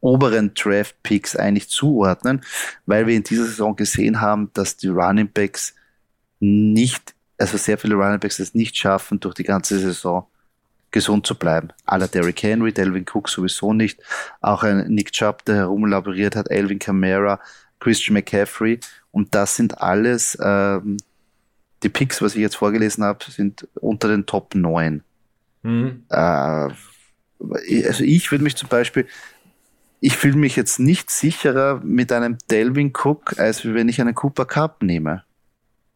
oberen 0.00 0.54
Draft 0.54 1.02
Picks 1.02 1.36
eigentlich 1.36 1.68
zuordnen, 1.68 2.42
weil 2.86 3.06
wir 3.06 3.14
in 3.14 3.22
dieser 3.22 3.44
Saison 3.44 3.76
gesehen 3.76 4.20
haben, 4.20 4.50
dass 4.54 4.76
die 4.76 4.88
Running 4.88 5.30
Backs 5.30 5.74
nicht, 6.40 7.14
also 7.38 7.58
sehr 7.58 7.76
viele 7.76 7.94
Running 7.94 8.18
Backs 8.18 8.38
es 8.38 8.54
nicht 8.54 8.76
schaffen, 8.76 9.20
durch 9.20 9.34
die 9.34 9.44
ganze 9.44 9.78
Saison 9.78 10.26
gesund 10.90 11.26
zu 11.26 11.34
bleiben. 11.34 11.68
Aller 11.84 12.08
Derrick 12.08 12.42
Henry, 12.42 12.72
Delvin 12.72 13.04
Cook 13.04 13.28
sowieso 13.28 13.72
nicht. 13.72 14.00
Auch 14.40 14.62
ein 14.62 14.88
Nick 14.88 15.12
Chubb, 15.12 15.44
der 15.44 15.56
herumlaboriert 15.56 16.34
hat, 16.34 16.50
Alvin 16.50 16.78
Kamara, 16.78 17.40
Christian 17.78 18.14
McCaffrey. 18.14 18.80
Und 19.12 19.34
das 19.34 19.56
sind 19.56 19.80
alles, 19.80 20.36
ähm, 20.42 20.96
die 21.82 21.88
Picks, 21.88 22.20
was 22.22 22.34
ich 22.34 22.40
jetzt 22.40 22.56
vorgelesen 22.56 23.04
habe, 23.04 23.24
sind 23.30 23.66
unter 23.74 24.08
den 24.08 24.26
Top 24.26 24.54
9. 24.54 25.02
Mhm. 25.62 26.04
Äh, 26.08 26.14
also 26.14 28.04
ich 28.04 28.30
würde 28.30 28.44
mich 28.44 28.56
zum 28.56 28.68
Beispiel, 28.68 29.06
ich 30.00 30.16
fühle 30.16 30.36
mich 30.36 30.56
jetzt 30.56 30.78
nicht 30.78 31.10
sicherer 31.10 31.80
mit 31.82 32.12
einem 32.12 32.38
Delvin 32.50 32.92
Cook, 32.92 33.38
als 33.38 33.64
wenn 33.64 33.88
ich 33.88 34.00
einen 34.00 34.14
Cooper 34.14 34.46
Cup 34.46 34.82
nehme. 34.82 35.24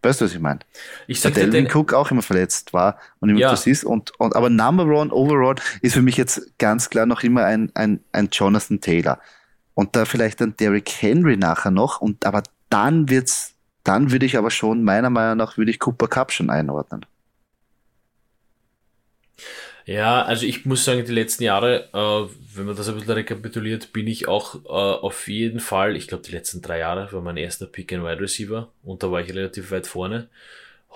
Weißt 0.03 0.20
du, 0.20 0.27
was 0.27 0.35
ich 0.35 0.40
meine? 0.40 0.61
Ich 1.07 1.20
sag 1.20 1.35
Weil 1.35 1.51
Delvin 1.51 1.70
Cook 1.73 1.94
auch 1.94 2.11
immer 2.11 2.20
verletzt 2.20 2.75
war 2.75 2.99
und 3.20 3.31
immer 3.31 3.40
ja. 3.40 3.51
das 3.51 3.66
ist. 3.66 3.85
Und, 3.85 4.12
und, 4.20 4.37
aber 4.37 4.51
Number 4.51 4.85
One 4.85 5.11
overall 5.11 5.55
ist 5.81 5.94
für 5.94 6.03
mich 6.03 6.18
jetzt 6.18 6.59
ganz 6.59 6.90
klar 6.90 7.07
noch 7.07 7.23
immer 7.23 7.44
ein, 7.44 7.70
ein, 7.75 8.01
ein 8.12 8.29
Jonathan 8.31 8.83
Taylor. 8.83 9.19
Und 9.73 9.96
da 9.96 10.04
vielleicht 10.04 10.42
ein 10.42 10.56
Derrick 10.56 10.90
Henry 10.90 11.38
nachher 11.38 11.71
noch. 11.71 12.02
Und 12.02 12.27
aber 12.27 12.42
dann 12.69 13.08
wird's, 13.08 13.54
dann 13.85 14.10
würde 14.10 14.26
ich 14.26 14.37
aber 14.37 14.50
schon, 14.50 14.82
meiner 14.82 15.10
Meinung 15.10 15.37
nach, 15.37 15.56
würde 15.56 15.70
ich 15.70 15.78
Cooper 15.78 16.08
Cup 16.08 16.32
schon 16.32 16.50
einordnen. 16.50 17.06
Ja, 19.87 20.22
also 20.22 20.46
ich 20.46 20.64
muss 20.64 20.85
sagen, 20.85 21.04
die 21.04 21.12
letzten 21.12 21.42
Jahre, 21.42 21.90
äh, 21.92 22.56
wenn 22.56 22.64
man 22.64 22.74
das 22.74 22.88
ein 22.88 22.94
bisschen 22.94 23.12
rekapituliert, 23.12 23.92
bin 23.92 24.06
ich 24.06 24.28
auch 24.28 24.64
äh, 24.64 24.68
auf 24.68 25.28
jeden 25.28 25.60
Fall, 25.60 25.94
ich 25.94 26.08
glaube 26.08 26.24
die 26.24 26.32
letzten 26.32 26.62
drei 26.62 26.78
Jahre 26.78 27.12
war 27.12 27.20
mein 27.20 27.37
erster 27.37 27.66
Pick 27.66 27.92
and 27.92 28.02
Wide 28.02 28.20
Receiver 28.20 28.70
und 28.82 29.02
da 29.02 29.10
war 29.10 29.20
ich 29.20 29.35
relativ 29.35 29.70
weit 29.70 29.87
vorne. 29.87 30.28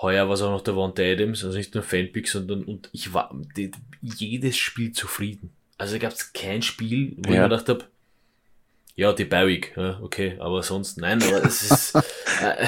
Heuer 0.01 0.27
war 0.27 0.33
es 0.33 0.41
auch 0.41 0.49
noch 0.49 0.61
der 0.61 0.75
Wante 0.75 1.03
Adams, 1.03 1.43
also 1.43 1.57
nicht 1.57 1.75
nur 1.75 1.83
Fanpick, 1.83 2.27
sondern 2.27 2.63
und 2.63 2.89
ich 2.91 3.13
war 3.13 3.35
die, 3.55 3.71
jedes 4.01 4.57
Spiel 4.57 4.91
zufrieden. 4.91 5.51
Also 5.77 5.99
gab 5.99 6.13
es 6.13 6.33
kein 6.33 6.61
Spiel, 6.63 7.13
wo 7.17 7.29
ja. 7.29 7.35
ich 7.35 7.41
mir 7.41 7.49
gedacht 7.49 7.69
habe, 7.69 7.85
Ja, 8.99 9.13
die 9.13 9.23
Bauig, 9.23 9.71
ja, 9.77 9.97
okay, 10.01 10.35
aber 10.39 10.61
sonst 10.61 10.97
nein, 10.97 11.23
aber 11.23 11.45
es 11.45 11.63
ist, 11.63 11.95
äh, 12.43 12.65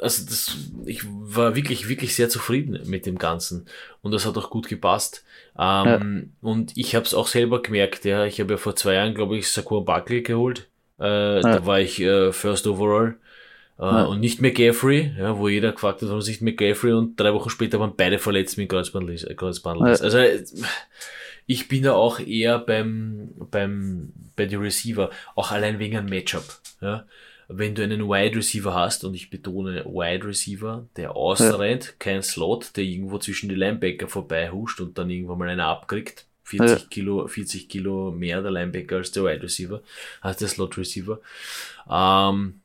also 0.00 0.24
das, 0.26 0.56
ich 0.84 1.02
war 1.06 1.54
wirklich, 1.54 1.88
wirklich 1.88 2.16
sehr 2.16 2.28
zufrieden 2.28 2.80
mit 2.86 3.06
dem 3.06 3.18
Ganzen 3.18 3.66
und 4.02 4.10
das 4.10 4.26
hat 4.26 4.36
auch 4.36 4.50
gut 4.50 4.68
gepasst. 4.68 5.22
Ähm, 5.56 5.86
ja. 5.86 6.00
Und 6.50 6.76
ich 6.76 6.96
habe 6.96 7.06
es 7.06 7.14
auch 7.14 7.28
selber 7.28 7.62
gemerkt, 7.62 8.04
ja, 8.04 8.24
ich 8.24 8.40
habe 8.40 8.54
ja 8.54 8.56
vor 8.56 8.74
zwei 8.74 8.94
Jahren, 8.94 9.14
glaube 9.14 9.36
ich, 9.36 9.48
Sakur 9.48 9.84
Buckley 9.84 10.22
geholt. 10.22 10.66
Äh, 10.98 11.36
ja. 11.36 11.40
Da 11.40 11.64
war 11.64 11.78
ich 11.78 12.00
äh, 12.00 12.32
First 12.32 12.66
Overall. 12.66 13.14
Äh, 13.78 13.82
ja. 13.84 14.04
Und 14.06 14.18
nicht 14.18 14.40
mehr 14.40 14.50
Gaffrey, 14.50 15.12
ja, 15.16 15.38
wo 15.38 15.46
jeder 15.46 15.70
gefragt 15.70 16.02
hat, 16.02 16.08
warum 16.08 16.20
sich 16.20 16.40
mehr 16.40 16.54
Gaffrey 16.54 16.92
und 16.92 17.14
drei 17.14 17.32
Wochen 17.32 17.50
später 17.50 17.78
waren 17.78 17.94
beide 17.96 18.18
verletzt 18.18 18.58
mit 18.58 18.70
Kreuzbandriss. 18.70 19.22
Äh, 19.22 19.36
Kreuzbandriss. 19.36 20.02
Also 20.02 20.18
ich 21.46 21.68
bin 21.68 21.82
da 21.82 21.92
auch 21.92 22.20
eher 22.20 22.58
beim, 22.58 23.30
beim, 23.50 24.12
bei 24.36 24.46
den 24.46 24.60
Receiver, 24.60 25.10
auch 25.34 25.50
allein 25.50 25.78
wegen 25.78 25.96
einem 25.96 26.08
Matchup. 26.08 26.60
Ja 26.80 27.06
wenn 27.48 27.74
du 27.74 27.82
einen 27.82 28.08
Wide 28.08 28.36
Receiver 28.36 28.74
hast, 28.74 29.04
und 29.04 29.14
ich 29.14 29.30
betone 29.30 29.84
Wide 29.84 30.26
Receiver, 30.26 30.86
der 30.96 31.14
ausrennt, 31.16 31.84
ja. 31.84 31.92
kein 31.98 32.22
Slot, 32.22 32.76
der 32.76 32.84
irgendwo 32.84 33.18
zwischen 33.18 33.48
die 33.48 33.54
Linebacker 33.54 34.08
vorbei 34.08 34.50
huscht 34.50 34.80
und 34.80 34.96
dann 34.98 35.10
irgendwann 35.10 35.38
mal 35.38 35.48
einer 35.48 35.66
abkriegt, 35.66 36.26
40 36.44 36.68
ja. 36.68 36.86
Kilo, 36.88 37.26
40 37.26 37.68
Kilo 37.68 38.10
mehr 38.10 38.42
der 38.42 38.50
Linebacker 38.50 38.96
als 38.96 39.12
der 39.12 39.24
Wide 39.24 39.42
Receiver, 39.42 39.82
als 40.20 40.38
der 40.38 40.48
Slot 40.48 40.76
Receiver, 40.78 41.20
ähm, 41.90 42.60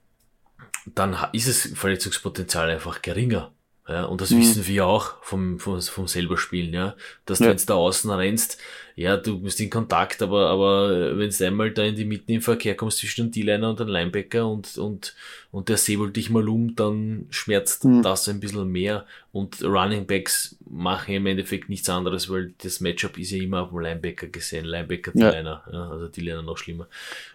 dann 0.86 1.18
ist 1.34 1.48
es 1.48 1.78
Verletzungspotenzial 1.78 2.70
einfach 2.70 3.02
geringer. 3.02 3.52
Ja, 3.90 4.06
und 4.06 4.22
das 4.22 4.30
mhm. 4.30 4.40
wissen 4.40 4.68
wir 4.68 4.86
auch 4.86 5.16
vom, 5.24 5.60
vom, 5.60 5.82
vom 5.82 6.08
selber 6.08 6.38
Spielen, 6.38 6.74
ja. 6.74 6.96
Dass 7.26 7.40
ja. 7.40 7.48
du 7.48 7.52
jetzt 7.52 7.72
da 7.72 7.74
außen 7.74 8.12
rennst, 8.12 8.60
ja, 9.00 9.16
du 9.16 9.40
bist 9.40 9.62
in 9.62 9.70
Kontakt, 9.70 10.22
aber, 10.22 10.50
aber 10.50 11.18
wenn 11.18 11.30
du 11.30 11.46
einmal 11.46 11.72
da 11.72 11.84
in 11.84 11.96
die 11.96 12.04
Mitten 12.04 12.34
im 12.34 12.42
Verkehr 12.42 12.76
kommst 12.76 12.98
zwischen 12.98 13.28
dem 13.28 13.32
D-Liner 13.32 13.70
und 13.70 13.80
dem 13.80 13.88
Linebacker 13.88 14.46
und, 14.46 14.78
und, 14.78 15.16
und 15.52 15.70
der 15.70 15.78
säbelt 15.78 16.18
dich 16.18 16.30
mal 16.30 16.50
um, 16.50 16.76
dann 16.76 17.26
schmerzt 17.30 17.86
mhm. 17.86 18.02
das 18.02 18.28
ein 18.28 18.42
bisschen 18.42 18.70
mehr. 18.70 19.06
Und 19.32 19.64
Running 19.64 20.06
Backs 20.06 20.58
machen 20.70 21.16
im 21.16 21.28
Endeffekt 21.28 21.70
nichts 21.70 21.88
anderes, 21.88 22.30
weil 22.30 22.54
das 22.58 22.82
Matchup 22.82 23.18
ist 23.18 23.32
ja 23.32 23.42
immer 23.42 23.62
auf 23.62 23.70
dem 23.70 23.80
Linebacker 23.80 24.28
gesehen. 24.28 24.66
Linebacker, 24.66 25.14
D-Liner, 25.14 25.64
ja. 25.68 25.74
ja. 25.74 25.90
also 25.90 26.10
D-Liner 26.10 26.42
noch 26.42 26.58
schlimmer. 26.58 26.90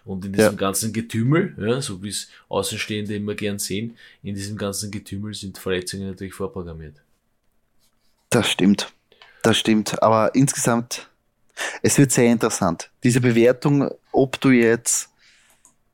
Und 0.05 0.23
in 0.23 0.33
diesem 0.33 0.51
ja. 0.51 0.57
ganzen 0.57 0.93
Getümmel, 0.93 1.55
ja, 1.57 1.81
so 1.81 2.03
wie 2.03 2.09
es 2.09 2.29
Außenstehende 2.47 3.15
immer 3.15 3.33
gern 3.33 3.57
sehen, 3.57 3.97
in 4.21 4.35
diesem 4.35 4.55
ganzen 4.55 4.91
Getümmel 4.91 5.33
sind 5.33 5.57
Verletzungen 5.57 6.09
natürlich 6.09 6.35
vorprogrammiert. 6.35 7.01
Das 8.29 8.51
stimmt. 8.51 8.93
Das 9.41 9.57
stimmt. 9.57 10.03
Aber 10.03 10.35
insgesamt 10.35 11.09
es 11.81 11.97
wird 11.97 12.11
sehr 12.11 12.31
interessant. 12.31 12.89
Diese 13.03 13.21
Bewertung, 13.21 13.89
ob 14.11 14.39
du 14.41 14.49
jetzt 14.49 15.09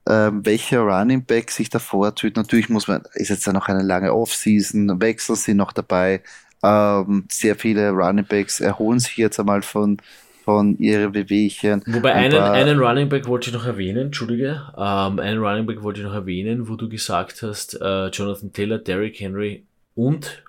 ähm, 0.09 0.45
welcher 0.45 0.79
Running 0.79 1.25
Back 1.25 1.51
sich 1.51 1.69
davor 1.69 2.15
tut, 2.15 2.35
natürlich 2.35 2.69
muss 2.69 2.87
man, 2.87 3.03
ist 3.13 3.29
jetzt 3.29 3.45
ja 3.45 3.53
noch 3.53 3.67
eine 3.67 3.83
lange 3.83 4.13
Offseason, 4.13 4.99
Wechsel 5.01 5.35
sind 5.35 5.57
noch 5.57 5.73
dabei. 5.73 6.21
Ähm, 6.63 7.25
sehr 7.29 7.55
viele 7.55 7.89
Running 7.89 8.25
Backs 8.25 8.59
erholen 8.59 8.99
sich 8.99 9.17
jetzt 9.17 9.39
einmal 9.39 9.61
von, 9.61 9.97
von 10.43 10.77
ihren 10.77 11.11
Bewegchen. 11.11 11.83
Wobei 11.87 12.13
einen, 12.13 12.35
einen 12.35 12.79
Running 12.79 13.09
Back 13.09 13.27
wollte 13.27 13.49
ich 13.49 13.53
noch 13.55 13.65
erwähnen, 13.65 14.07
Entschuldige, 14.07 14.61
ähm, 14.75 15.19
einen 15.19 15.39
Running 15.39 15.65
Back 15.65 15.83
wollte 15.83 16.01
ich 16.01 16.05
noch 16.05 16.13
erwähnen, 16.13 16.67
wo 16.67 16.75
du 16.75 16.89
gesagt 16.89 17.41
hast, 17.41 17.79
äh, 17.79 18.07
Jonathan 18.07 18.53
Taylor, 18.53 18.77
Derrick 18.79 19.19
Henry 19.19 19.65
und, 19.95 20.43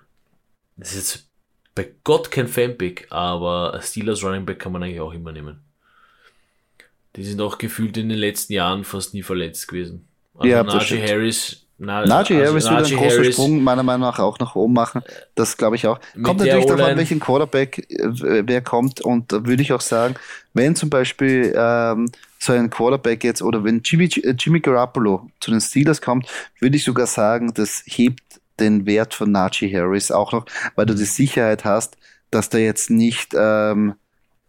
das 0.77 0.89
ist 0.89 0.95
jetzt 0.95 1.29
bei 1.75 1.91
Gott 2.03 2.31
kein 2.31 2.47
Fanpick, 2.47 3.07
aber 3.09 3.79
Steelers 3.81 4.23
Running 4.23 4.45
Back 4.45 4.59
kann 4.59 4.71
man 4.71 4.83
eigentlich 4.83 5.01
auch 5.01 5.13
immer 5.13 5.31
nehmen. 5.31 5.59
Die 7.15 7.23
sind 7.23 7.41
auch 7.41 7.57
gefühlt 7.57 7.97
in 7.97 8.09
den 8.09 8.17
letzten 8.17 8.53
Jahren 8.53 8.83
fast 8.83 9.13
nie 9.13 9.23
verletzt 9.23 9.67
gewesen. 9.67 10.07
Also 10.35 10.47
ja, 10.47 10.63
Najee 10.63 11.07
Harris, 11.07 11.63
na, 11.77 12.05
Najee 12.05 12.35
also 12.37 12.51
Harris 12.51 12.63
würde 12.65 12.85
einen 12.85 12.95
großen 12.95 13.19
Harris, 13.19 13.33
Sprung 13.33 13.63
meiner 13.63 13.83
Meinung 13.83 14.01
nach 14.01 14.19
auch 14.19 14.39
nach 14.39 14.55
oben 14.55 14.73
machen. 14.73 15.01
Das 15.35 15.57
glaube 15.57 15.75
ich 15.75 15.85
auch. 15.85 15.99
Kommt 16.21 16.39
natürlich 16.39 16.65
darauf 16.65 16.81
an, 16.81 16.97
welchen 16.97 17.19
Quarterback 17.19 17.87
äh, 17.89 18.43
wer 18.47 18.61
kommt. 18.61 19.01
Und 19.01 19.31
da 19.31 19.45
würde 19.45 19.61
ich 19.61 19.73
auch 19.73 19.81
sagen, 19.81 20.15
wenn 20.53 20.75
zum 20.75 20.89
Beispiel 20.89 21.53
ähm, 21.55 22.09
so 22.39 22.53
ein 22.53 22.69
Quarterback 22.69 23.23
jetzt 23.23 23.41
oder 23.41 23.63
wenn 23.63 23.81
Jimmy, 23.83 24.05
Jimmy 24.05 24.59
Garoppolo 24.59 25.29
zu 25.39 25.51
den 25.51 25.61
Steelers 25.61 26.01
kommt, 26.01 26.27
würde 26.59 26.77
ich 26.77 26.83
sogar 26.83 27.07
sagen, 27.07 27.53
das 27.53 27.83
hebt 27.85 28.21
den 28.59 28.85
Wert 28.85 29.13
von 29.13 29.31
Najee 29.31 29.73
Harris 29.73 30.11
auch 30.11 30.31
noch, 30.31 30.45
weil 30.75 30.85
du 30.85 30.93
die 30.93 31.05
Sicherheit 31.05 31.65
hast, 31.65 31.97
dass 32.31 32.49
da 32.49 32.57
jetzt 32.57 32.89
nicht 32.89 33.33
ähm, 33.35 33.95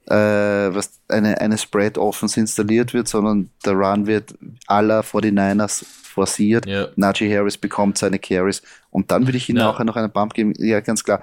äh, 0.06 0.14
was 0.14 1.00
eine, 1.08 1.40
eine 1.40 1.58
Spread 1.58 1.98
Offense 1.98 2.38
installiert 2.38 2.92
wird, 2.94 3.08
sondern 3.08 3.50
der 3.64 3.72
Run 3.72 4.06
wird 4.06 4.34
aller 4.66 5.00
49ers 5.00 5.84
forciert. 5.84 6.66
Ja. 6.66 6.88
Najee 6.96 7.34
Harris 7.34 7.58
bekommt 7.58 7.98
seine 7.98 8.18
Carries 8.18 8.62
und 8.90 9.10
dann 9.10 9.26
würde 9.26 9.38
ich 9.38 9.48
ihm 9.48 9.56
ja. 9.56 9.68
auch 9.68 9.78
noch 9.80 9.96
einen 9.96 10.10
Bump 10.10 10.34
geben. 10.34 10.52
Ja, 10.58 10.80
ganz 10.80 11.04
klar. 11.04 11.22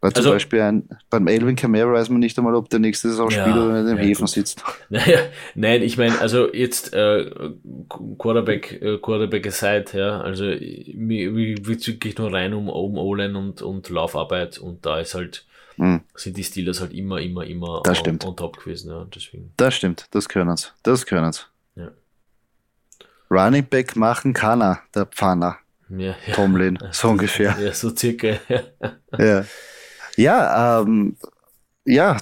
Weil 0.00 0.12
zum 0.12 0.20
also, 0.20 0.30
Beispiel 0.30 0.60
ein, 0.60 0.88
beim 1.10 1.26
Elvin 1.26 1.56
Kamara 1.56 1.92
weiß 1.92 2.08
man 2.10 2.20
nicht 2.20 2.38
einmal, 2.38 2.54
ob 2.54 2.70
der 2.70 2.78
nächste 2.78 3.08
Saison 3.08 3.30
ja, 3.30 3.42
spielt 3.42 3.56
oder 3.56 3.80
in 3.80 3.86
den 3.86 3.96
ja, 3.96 4.02
Häfen 4.04 4.26
gut. 4.26 4.30
sitzt. 4.30 4.62
Naja, 4.90 5.18
nein, 5.56 5.82
ich 5.82 5.98
meine, 5.98 6.20
also 6.20 6.52
jetzt 6.52 6.94
äh, 6.94 7.30
Quarterback, 8.16 8.80
äh, 8.80 8.98
Quarterback 8.98 9.46
aside, 9.48 9.86
ja, 9.94 10.20
also 10.20 10.44
wir, 10.44 11.34
wir 11.34 11.66
wirklich 11.66 12.16
nur 12.16 12.32
rein 12.32 12.54
um, 12.54 12.68
um 12.68 12.96
O-Line 12.96 13.36
und, 13.36 13.60
und 13.60 13.88
Laufarbeit 13.88 14.58
und 14.58 14.86
da 14.86 15.00
ist 15.00 15.14
halt, 15.14 15.44
hm. 15.76 16.02
sind 16.14 16.36
die 16.36 16.44
Steelers 16.44 16.80
halt 16.80 16.92
immer, 16.92 17.20
immer, 17.20 17.44
immer 17.44 17.82
das 17.82 18.00
on, 18.06 18.20
on 18.24 18.36
top 18.36 18.58
gewesen. 18.60 18.90
Ja, 18.90 19.04
deswegen. 19.12 19.52
Das 19.56 19.74
stimmt, 19.74 20.06
das 20.12 20.28
können 20.28 20.56
sie. 20.56 20.68
Das 20.84 21.06
können 21.06 21.32
sie. 21.32 21.42
Ja. 21.74 21.90
Running 23.30 23.64
Back 23.64 23.96
machen 23.96 24.32
kann 24.32 24.62
er, 24.62 24.80
der 24.94 25.06
Pfanner. 25.06 25.58
Ja, 25.90 26.14
ja. 26.26 26.34
Tomlin, 26.34 26.78
so 26.92 27.08
ungefähr. 27.08 27.56
Ja, 27.60 27.72
so 27.72 27.94
circa. 27.94 28.38
Ja. 29.18 29.44
Ja. 30.18 30.80
Ähm, 30.80 31.16
ja, 31.84 32.18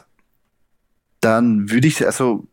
dann 1.20 1.70
würde 1.70 1.88
ich, 1.88 2.04
also 2.06 2.46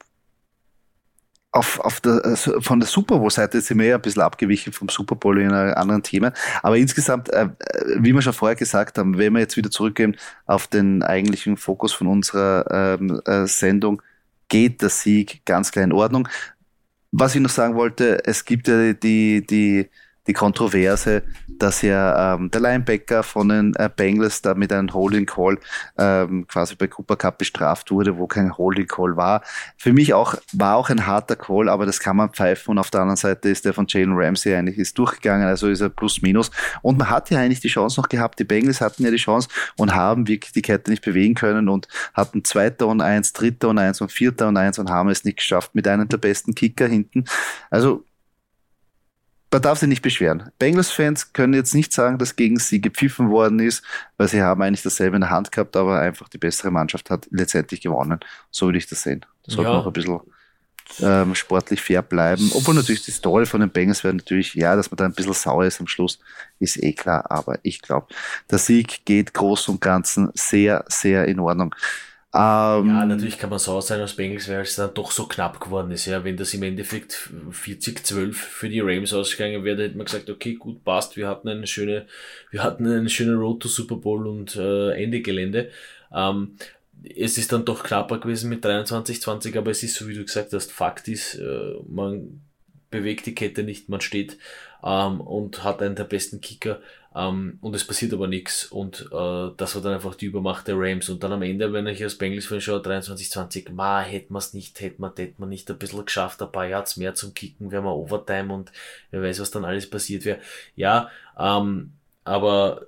auf, 1.52 1.80
auf 1.82 2.02
der, 2.02 2.26
also 2.26 2.60
von 2.62 2.80
der 2.80 2.88
Super 2.88 3.20
Bowl-Seite 3.20 3.62
sind 3.62 3.78
wir 3.78 3.86
ja 3.86 3.96
ein 3.96 4.02
bisschen 4.02 4.24
abgewichen 4.24 4.74
vom 4.74 4.90
Super 4.90 5.16
Bowl 5.16 5.40
in 5.40 5.52
anderen 5.52 6.02
Thema. 6.02 6.34
Aber 6.64 6.78
insgesamt, 6.78 7.30
äh, 7.30 7.50
wie 7.98 8.14
wir 8.14 8.22
schon 8.24 8.34
vorher 8.34 8.56
gesagt 8.56 8.98
haben, 8.98 9.18
wenn 9.20 9.34
wir 9.34 9.42
jetzt 9.42 9.56
wieder 9.56 9.70
zurückgehen 9.70 10.18
auf 10.48 10.66
den 10.68 11.04
eigentlichen 11.04 11.58
Fokus 11.58 11.94
von 11.94 12.08
unserer 12.08 12.98
ähm, 13.00 13.22
äh, 13.26 13.46
Sendung, 13.46 14.02
geht 14.50 14.82
der 14.82 14.90
Sieg 14.90 15.46
ganz 15.46 15.72
klar 15.72 15.86
in 15.86 15.94
Ordnung. 15.94 16.28
Was 17.12 17.36
ich 17.36 17.42
noch 17.42 17.52
sagen 17.52 17.76
wollte, 17.76 18.26
es 18.26 18.46
gibt 18.46 18.68
ja 18.68 18.94
die, 18.94 19.46
die, 19.46 19.90
die 20.28 20.34
Kontroverse, 20.34 21.24
dass 21.48 21.82
ja 21.82 22.36
ähm, 22.36 22.50
der 22.50 22.62
Linebacker 22.62 23.24
von 23.24 23.50
den 23.50 23.76
äh, 23.76 23.90
Bengals 23.94 24.42
da 24.42 24.54
mit 24.54 24.72
einem 24.72 24.94
Holding 24.94 25.26
Call 25.26 25.58
ähm, 25.98 26.48
quasi 26.48 26.76
bei 26.76 26.88
Cooper 26.88 27.18
Cup 27.18 27.38
bestraft 27.38 27.92
wurde, 27.92 28.18
wo 28.18 28.28
kein 28.28 28.58
Holding 28.58 28.88
Call 28.88 29.18
war. 29.18 29.42
Für 29.78 29.92
mich 29.92 30.14
auch 30.14 30.36
war 30.54 30.78
auch 30.78 30.90
ein 30.90 31.06
harter 31.06 31.36
Call, 31.36 31.68
aber 31.68 31.86
das 31.86 32.00
kann 32.00 32.16
man 32.16 32.30
pfeifen. 32.30 32.72
Und 32.72 32.80
auf 32.80 32.90
der 32.90 33.02
anderen 33.02 33.18
Seite 33.18 33.50
ist 33.50 33.66
der 33.66 33.74
von 33.74 33.86
Jalen 33.88 34.14
Ramsey 34.14 34.56
eigentlich 34.56 34.78
ist 34.78 34.98
durchgegangen, 34.98 35.48
also 35.48 35.68
ist 35.68 35.82
er 35.82 35.90
plus 35.90 36.22
minus. 36.22 36.52
Und 36.82 36.98
man 36.98 37.10
hat 37.10 37.30
ja 37.30 37.40
eigentlich 37.40 37.60
die 37.60 37.68
Chance 37.68 38.00
noch 38.00 38.08
gehabt. 38.08 38.40
Die 38.40 38.46
Bengals 38.46 38.80
hatten 38.80 39.04
ja 39.04 39.12
die 39.12 39.18
Chance 39.18 39.50
und 39.78 39.94
haben 39.94 40.28
wirklich 40.28 40.54
die 40.54 40.62
Kette 40.62 40.90
nicht 40.90 41.04
bewegen 41.04 41.36
können 41.36 41.68
und 41.68 41.88
hatten 42.14 42.46
zweiter 42.46 42.88
und 42.88 43.02
eins, 43.02 43.34
dritter 43.34 43.70
und 43.70 43.78
eins 43.78 44.00
und 44.00 44.12
vierter 44.12 44.48
und 44.48 44.58
eins 44.58 44.80
und 44.80 44.90
haben 44.90 45.10
es 45.10 45.26
nicht 45.26 45.38
geschafft 45.38 45.76
mit 45.76 45.88
einem 45.88 46.08
der 46.08 46.18
besten 46.18 46.56
Kicker 46.56 46.88
hinten. 46.88 47.26
Also 47.70 48.06
man 49.54 49.62
darf 49.62 49.80
sich 49.80 49.88
nicht 49.88 50.02
beschweren. 50.02 50.52
Bengals-Fans 50.60 51.32
können 51.32 51.54
jetzt 51.54 51.76
nicht 51.76 51.94
sagen, 51.94 52.18
dass 52.18 52.36
gegen 52.36 52.58
sie 52.58 52.82
gepfiffen 52.82 53.30
worden 53.30 53.60
ist, 53.60 53.84
weil 54.18 54.28
sie 54.28 54.42
haben 54.42 54.62
eigentlich 54.62 54.82
dasselbe 54.82 55.16
in 55.16 55.22
der 55.22 55.30
Hand 55.30 55.52
gehabt, 55.52 55.78
aber 55.78 56.00
einfach 56.00 56.28
die 56.28 56.40
bessere 56.40 56.72
Mannschaft 56.72 57.10
hat 57.10 57.28
letztendlich 57.30 57.82
gewonnen. 57.82 58.20
So 58.50 58.66
würde 58.66 58.80
ich 58.80 58.88
das 58.88 59.04
sehen. 59.04 59.26
Sollte 59.46 59.70
ja. 59.70 59.78
noch 59.78 59.86
ein 59.86 59.94
bisschen 59.94 60.20
ähm, 61.02 61.36
sportlich 61.36 61.82
fair 61.82 62.02
bleiben. 62.02 62.52
Obwohl 62.54 62.74
natürlich 62.76 63.06
die 63.06 63.12
Story 63.12 63.46
von 63.46 63.62
den 63.62 63.70
Bengals 63.70 64.04
wäre 64.04 64.16
natürlich, 64.16 64.56
ja, 64.56 64.76
dass 64.76 64.90
man 64.90 64.98
da 64.98 65.06
ein 65.06 65.14
bisschen 65.14 65.34
sauer 65.34 65.66
ist 65.66 65.80
am 65.80 65.88
Schluss, 65.88 66.20
ist 66.60 66.82
eh 66.82 66.94
klar. 66.94 67.30
Aber 67.30 67.60
ich 67.62 67.82
glaube, 67.82 68.08
der 68.50 68.58
Sieg 68.58 69.06
geht 69.06 69.34
groß 69.34 69.70
und 69.70 69.82
ganzen 69.82 70.32
sehr, 70.34 70.84
sehr 70.88 71.26
in 71.28 71.40
Ordnung. 71.40 71.76
Ähm, 72.36 72.88
ja, 72.88 73.06
natürlich 73.06 73.38
kann 73.38 73.52
man 73.52 73.60
so 73.60 73.80
sein 73.80 74.02
als 74.02 74.16
Bengals, 74.16 74.50
weil 74.50 74.62
es 74.62 74.76
dann 74.76 74.94
doch 74.96 75.12
so 75.12 75.28
knapp 75.28 75.60
geworden 75.60 75.92
ist. 75.92 76.08
Ja, 76.08 76.24
wenn 76.24 76.36
das 76.36 76.56
im 76.56 76.64
Endeffekt 76.64 77.30
40-12 77.52 78.34
für 78.34 78.70
die 78.70 78.80
Rams 78.80 79.14
ausgegangen 79.14 79.64
wäre, 79.64 79.84
hätte 79.84 79.98
man 79.98 80.08
gesagt, 80.08 80.32
okay, 80.32 80.56
gut, 80.56 80.84
passt, 80.84 81.16
wir 81.16 81.28
hatten 81.28 81.48
eine 81.48 81.68
schöne, 81.68 82.08
wir 82.50 82.64
hatten 82.64 82.88
eine 82.88 83.10
schöne 83.10 83.36
Road 83.36 83.62
to 83.62 83.68
Super 83.68 83.98
Bowl 83.98 84.26
und 84.26 84.56
äh, 84.56 85.04
Ende 85.04 85.22
Gelände. 85.22 85.70
Ähm, 86.12 86.56
es 87.16 87.38
ist 87.38 87.52
dann 87.52 87.66
doch 87.66 87.84
knapper 87.84 88.20
gewesen 88.20 88.50
mit 88.50 88.66
23-20, 88.66 89.56
aber 89.56 89.70
es 89.70 89.84
ist 89.84 89.96
so, 89.96 90.08
wie 90.08 90.16
du 90.16 90.24
gesagt 90.24 90.54
hast, 90.54 90.72
Fakt 90.72 91.08
ist, 91.08 91.36
äh, 91.36 91.74
man 91.88 92.42
bewegt 92.90 93.28
die 93.28 93.36
Kette 93.36 93.62
nicht, 93.62 93.90
man 93.90 94.02
steht 94.02 94.38
ähm, 94.84 95.22
und 95.22 95.64
hat 95.64 95.82
einen 95.82 95.96
der 95.96 96.04
besten 96.04 96.42
Kicker. 96.42 96.80
Ähm, 97.16 97.60
und 97.62 97.76
es 97.76 97.86
passiert 97.86 98.14
aber 98.14 98.28
nichts 98.28 98.66
und 98.66 99.08
äh, 99.12 99.52
das 99.56 99.76
war 99.76 99.82
dann 99.84 99.94
einfach 99.94 100.16
die 100.16 100.26
Übermacht 100.26 100.68
der 100.68 100.76
Rams. 100.78 101.10
Und 101.10 101.24
dann 101.24 101.32
am 101.32 101.44
Ende, 101.44 101.72
wenn 101.72 101.86
ich 101.88 102.04
als 102.04 102.18
Bengals 102.18 102.48
Fan 102.48 102.60
schaue, 102.60 102.82
23, 102.82 103.30
20, 103.30 103.72
ma, 103.72 104.02
hätten 104.02 104.34
wir 104.34 104.40
es 104.40 104.54
nicht, 104.54 104.80
hätten 104.82 105.02
wir, 105.02 105.14
hätten 105.16 105.42
wir 105.42 105.46
nicht 105.46 105.70
ein 105.70 105.78
bisschen 105.78 106.06
geschafft, 106.06 106.42
ein 106.42 106.52
paar 106.52 106.66
Yards 106.66 106.98
mehr 106.98 107.14
zum 107.14 107.34
Kicken, 107.34 107.72
wären 107.72 107.84
wir 107.84 107.96
Overtime 107.96 108.54
und 108.54 108.72
wer 109.12 109.22
weiß, 109.22 109.40
was 109.40 109.52
dann 109.52 109.66
alles 109.66 109.90
passiert 109.90 110.26
wäre. 110.26 110.40
Ja, 110.76 111.10
ähm, 111.38 111.94
aber 112.24 112.88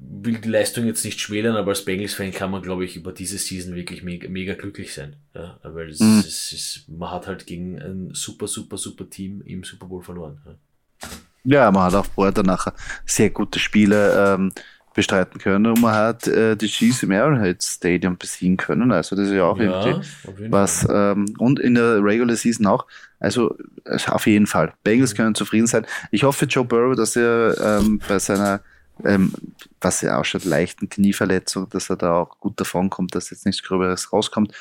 will 0.00 0.38
die 0.38 0.48
Leistung 0.48 0.86
jetzt 0.86 1.04
nicht 1.04 1.20
schmälern, 1.20 1.56
aber 1.56 1.70
als 1.70 1.84
Bengals-Fan 1.84 2.32
kann 2.32 2.50
man, 2.50 2.62
glaube 2.62 2.84
ich, 2.84 2.96
über 2.96 3.12
diese 3.12 3.38
Season 3.38 3.74
wirklich 3.74 4.02
mega, 4.02 4.28
mega 4.28 4.54
glücklich 4.54 4.94
sein. 4.94 5.16
Ja, 5.34 5.58
weil 5.62 5.90
es, 5.90 6.00
mhm. 6.00 6.18
es 6.20 6.52
ist, 6.52 6.88
man 6.88 7.10
hat 7.10 7.26
halt 7.26 7.46
gegen 7.46 7.80
ein 7.80 8.10
super, 8.12 8.46
super, 8.46 8.76
super 8.76 9.08
Team 9.08 9.42
im 9.44 9.64
Super 9.64 9.86
Bowl 9.86 10.02
verloren. 10.02 10.40
Ja. 10.44 10.54
Ja, 11.44 11.70
man 11.70 11.84
hat 11.84 11.94
auch 11.94 12.06
vorher 12.06 12.42
nachher 12.42 12.74
sehr 13.06 13.30
gute 13.30 13.58
Spiele 13.58 14.34
ähm, 14.34 14.52
bestreiten 14.94 15.40
können 15.40 15.66
und 15.66 15.80
man 15.80 15.94
hat 15.94 16.26
äh, 16.26 16.56
die 16.56 16.66
Chiefs 16.66 17.02
im 17.02 17.12
Arrowhead 17.12 17.62
Stadium 17.62 18.18
besiegen 18.18 18.56
können. 18.56 18.92
Also 18.92 19.16
das 19.16 19.28
ist 19.28 19.34
ja 19.34 19.44
auch 19.44 19.58
ja, 19.58 19.86
irgendwie 19.86 20.50
was 20.50 20.86
ähm, 20.90 21.34
und 21.38 21.60
in 21.60 21.74
der 21.74 22.02
Regular 22.02 22.36
Season 22.36 22.66
auch. 22.66 22.86
Also 23.18 23.56
auf 24.06 24.26
jeden 24.26 24.46
Fall. 24.46 24.74
Bengals 24.82 25.12
mhm. 25.12 25.16
können 25.16 25.34
zufrieden 25.34 25.66
sein. 25.66 25.86
Ich 26.10 26.24
hoffe 26.24 26.44
Joe 26.46 26.64
Burrow, 26.64 26.96
dass 26.96 27.16
er 27.16 27.80
ähm, 27.80 28.00
bei 28.06 28.18
seiner 28.18 28.60
ähm, 29.04 29.32
was 29.80 30.00
ja 30.02 30.18
auch 30.18 30.24
schon 30.24 30.42
leichten 30.44 30.88
Knieverletzung, 30.88 31.68
dass 31.70 31.90
er 31.90 31.96
da 31.96 32.14
auch 32.14 32.38
gut 32.38 32.60
davon 32.60 32.90
kommt, 32.90 33.14
dass 33.14 33.30
jetzt 33.30 33.46
nichts 33.46 33.62
Gröberes 33.62 34.12
rauskommt. 34.12 34.52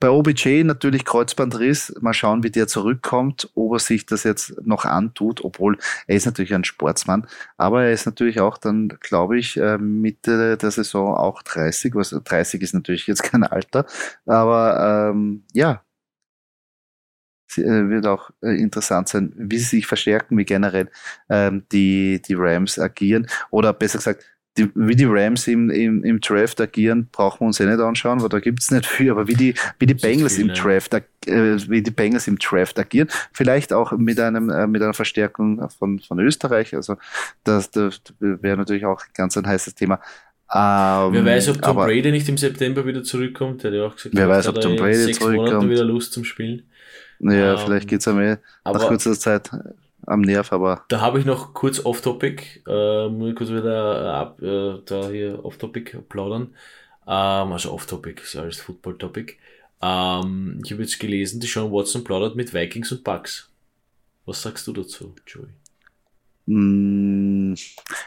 Bei 0.00 0.10
OBJ 0.10 0.64
natürlich 0.64 1.04
Kreuzbandriss. 1.04 1.94
Mal 2.00 2.14
schauen, 2.14 2.42
wie 2.42 2.50
der 2.50 2.66
zurückkommt, 2.66 3.50
ob 3.54 3.74
er 3.74 3.78
sich 3.78 4.06
das 4.06 4.24
jetzt 4.24 4.54
noch 4.64 4.84
antut, 4.84 5.44
obwohl 5.44 5.78
er 6.06 6.16
ist 6.16 6.26
natürlich 6.26 6.54
ein 6.54 6.64
Sportsmann, 6.64 7.26
aber 7.56 7.84
er 7.84 7.92
ist 7.92 8.06
natürlich 8.06 8.40
auch 8.40 8.58
dann, 8.58 8.88
glaube 9.00 9.38
ich, 9.38 9.56
äh, 9.56 9.78
Mitte 9.78 10.56
der 10.56 10.70
Saison 10.70 11.14
auch 11.14 11.42
30. 11.42 11.94
Was 11.94 12.10
30 12.10 12.62
ist 12.62 12.74
natürlich 12.74 13.06
jetzt 13.06 13.22
kein 13.22 13.44
Alter, 13.44 13.86
aber 14.26 15.10
ähm, 15.12 15.44
ja, 15.52 15.82
wird 17.56 18.06
auch 18.06 18.30
äh, 18.42 18.60
interessant 18.60 19.08
sein, 19.08 19.32
wie 19.36 19.58
sie 19.58 19.76
sich 19.76 19.86
verstärken, 19.86 20.36
wie 20.38 20.44
generell 20.44 20.88
ähm, 21.28 21.64
die, 21.72 22.20
die 22.26 22.34
Rams 22.34 22.78
agieren. 22.78 23.26
Oder 23.50 23.72
besser 23.72 23.98
gesagt, 23.98 24.24
die, 24.56 24.70
wie 24.74 24.94
die 24.94 25.04
Rams 25.04 25.48
im, 25.48 25.68
im, 25.70 26.04
im 26.04 26.20
Draft 26.20 26.60
agieren, 26.60 27.08
brauchen 27.10 27.40
wir 27.40 27.46
uns 27.48 27.58
ja 27.58 27.66
nicht 27.66 27.80
anschauen, 27.80 28.22
weil 28.22 28.28
da 28.28 28.38
gibt 28.38 28.62
es 28.62 28.70
nicht 28.70 28.86
viel, 28.86 29.10
aber 29.10 29.26
wie 29.26 29.34
die, 29.34 29.54
wie 29.78 29.86
die 29.86 29.94
Bengals 29.94 30.36
viel, 30.36 30.48
im 30.48 30.54
Draft, 30.54 30.94
äh, 30.94 31.58
wie 31.68 31.82
die 31.82 31.90
Bengals 31.90 32.28
im 32.28 32.38
Draft 32.38 32.78
agieren, 32.78 33.08
vielleicht 33.32 33.72
auch 33.72 33.92
mit 33.92 34.20
einem, 34.20 34.50
äh, 34.50 34.66
mit 34.66 34.82
einer 34.82 34.94
Verstärkung 34.94 35.68
von, 35.70 35.98
von 35.98 36.18
Österreich. 36.20 36.74
Also 36.74 36.96
das, 37.42 37.70
das 37.70 38.00
wäre 38.20 38.56
natürlich 38.56 38.84
auch 38.84 39.02
ganz 39.12 39.36
ein 39.36 39.46
heißes 39.46 39.74
Thema. 39.74 40.00
Ähm, 40.52 41.12
wer 41.14 41.24
weiß, 41.24 41.48
ob 41.48 41.62
Tom 41.62 41.76
Brady 41.76 42.12
nicht 42.12 42.28
im 42.28 42.36
September 42.36 42.86
wieder 42.86 43.02
zurückkommt, 43.02 43.64
der 43.64 43.72
hat 43.72 43.76
ja 43.76 43.86
auch 43.86 43.96
gesagt, 43.96 44.14
wer 44.14 44.28
weiß, 44.28 44.46
ob 44.48 44.60
Tom 44.60 44.76
Brady 44.76 44.94
sechs 44.94 45.18
zurückkommt. 45.18 45.50
Monate 45.50 45.70
wieder 45.70 45.84
Lust 45.84 46.12
zum 46.12 46.22
Spielen. 46.22 46.62
Ja, 47.20 47.52
ähm, 47.52 47.58
vielleicht 47.58 47.88
geht's 47.88 48.06
es 48.06 48.14
mir 48.14 48.38
nach 48.64 48.86
kurzer 48.86 49.18
Zeit 49.18 49.50
am 50.06 50.20
Nerv, 50.20 50.52
aber. 50.52 50.84
Da 50.88 51.00
habe 51.00 51.18
ich 51.18 51.24
noch 51.24 51.54
kurz 51.54 51.84
off-topic, 51.84 52.62
äh, 52.66 53.08
muss 53.08 53.30
ich 53.30 53.36
kurz 53.36 53.50
wieder 53.50 54.14
ab, 54.14 54.42
äh, 54.42 54.78
da 54.84 55.08
hier 55.08 55.44
off-topic 55.44 55.98
plaudern. 56.08 56.54
Ähm, 57.06 57.52
also 57.52 57.72
off-topic, 57.72 58.22
ist 58.22 58.34
ja 58.34 58.42
alles 58.42 58.58
Football-Topic. 58.58 59.34
Ähm, 59.82 60.60
ich 60.64 60.72
habe 60.72 60.82
jetzt 60.82 60.98
gelesen, 60.98 61.40
die 61.40 61.46
Sean 61.46 61.70
Watson 61.72 62.04
plaudert 62.04 62.36
mit 62.36 62.54
Vikings 62.54 62.92
und 62.92 63.04
Bucks. 63.04 63.50
Was 64.26 64.42
sagst 64.42 64.66
du 64.66 64.72
dazu, 64.72 65.14
Joey? 65.26 65.48
Mm, 66.46 67.54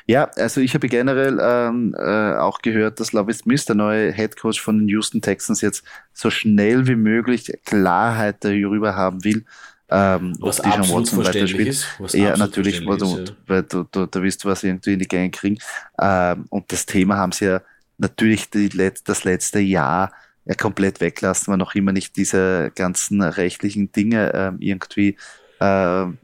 ja, 0.05 0.25
also 0.35 0.61
ich 0.61 0.73
habe 0.75 0.87
generell 0.87 1.39
ähm, 1.41 1.95
äh, 1.97 2.35
auch 2.35 2.59
gehört, 2.59 2.99
dass 2.99 3.11
Lovie 3.11 3.33
Smith, 3.33 3.65
der 3.65 3.75
neue 3.75 4.11
Head 4.11 4.37
Coach 4.37 4.61
von 4.61 4.79
den 4.79 4.87
Houston 4.89 5.21
Texans, 5.21 5.61
jetzt 5.61 5.83
so 6.13 6.29
schnell 6.29 6.87
wie 6.87 6.95
möglich 6.95 7.51
Klarheit 7.65 8.43
darüber 8.43 8.95
haben 8.95 9.23
will, 9.23 9.43
ähm, 9.89 10.35
was 10.39 10.57
die 10.57 10.69
John 10.69 10.89
Watson 10.89 11.25
weiterspielt. 11.25 11.67
Ist, 11.69 11.87
was 11.97 12.13
ja, 12.13 12.37
natürlich, 12.37 12.85
weil 12.85 12.97
du, 12.97 13.25
weil 13.47 13.63
du, 13.63 13.83
du, 13.91 14.05
du 14.05 14.21
willst 14.21 14.45
was 14.45 14.63
irgendwie 14.63 14.93
in 14.93 14.99
die 14.99 15.07
Gang 15.07 15.33
kriegen. 15.33 15.57
Ähm, 15.99 16.45
und 16.49 16.71
das 16.71 16.85
Thema 16.85 17.17
haben 17.17 17.31
sie 17.31 17.45
ja 17.45 17.61
natürlich 17.97 18.49
die, 18.49 18.69
das 18.69 19.23
letzte 19.23 19.59
Jahr 19.59 20.11
ja 20.45 20.55
komplett 20.55 21.01
weglassen, 21.01 21.51
weil 21.51 21.57
noch 21.57 21.73
immer 21.73 21.91
nicht 21.91 22.15
diese 22.15 22.71
ganzen 22.75 23.21
rechtlichen 23.21 23.91
Dinge 23.91 24.31
ähm, 24.33 24.57
irgendwie 24.59 25.17
ähm, 25.59 26.17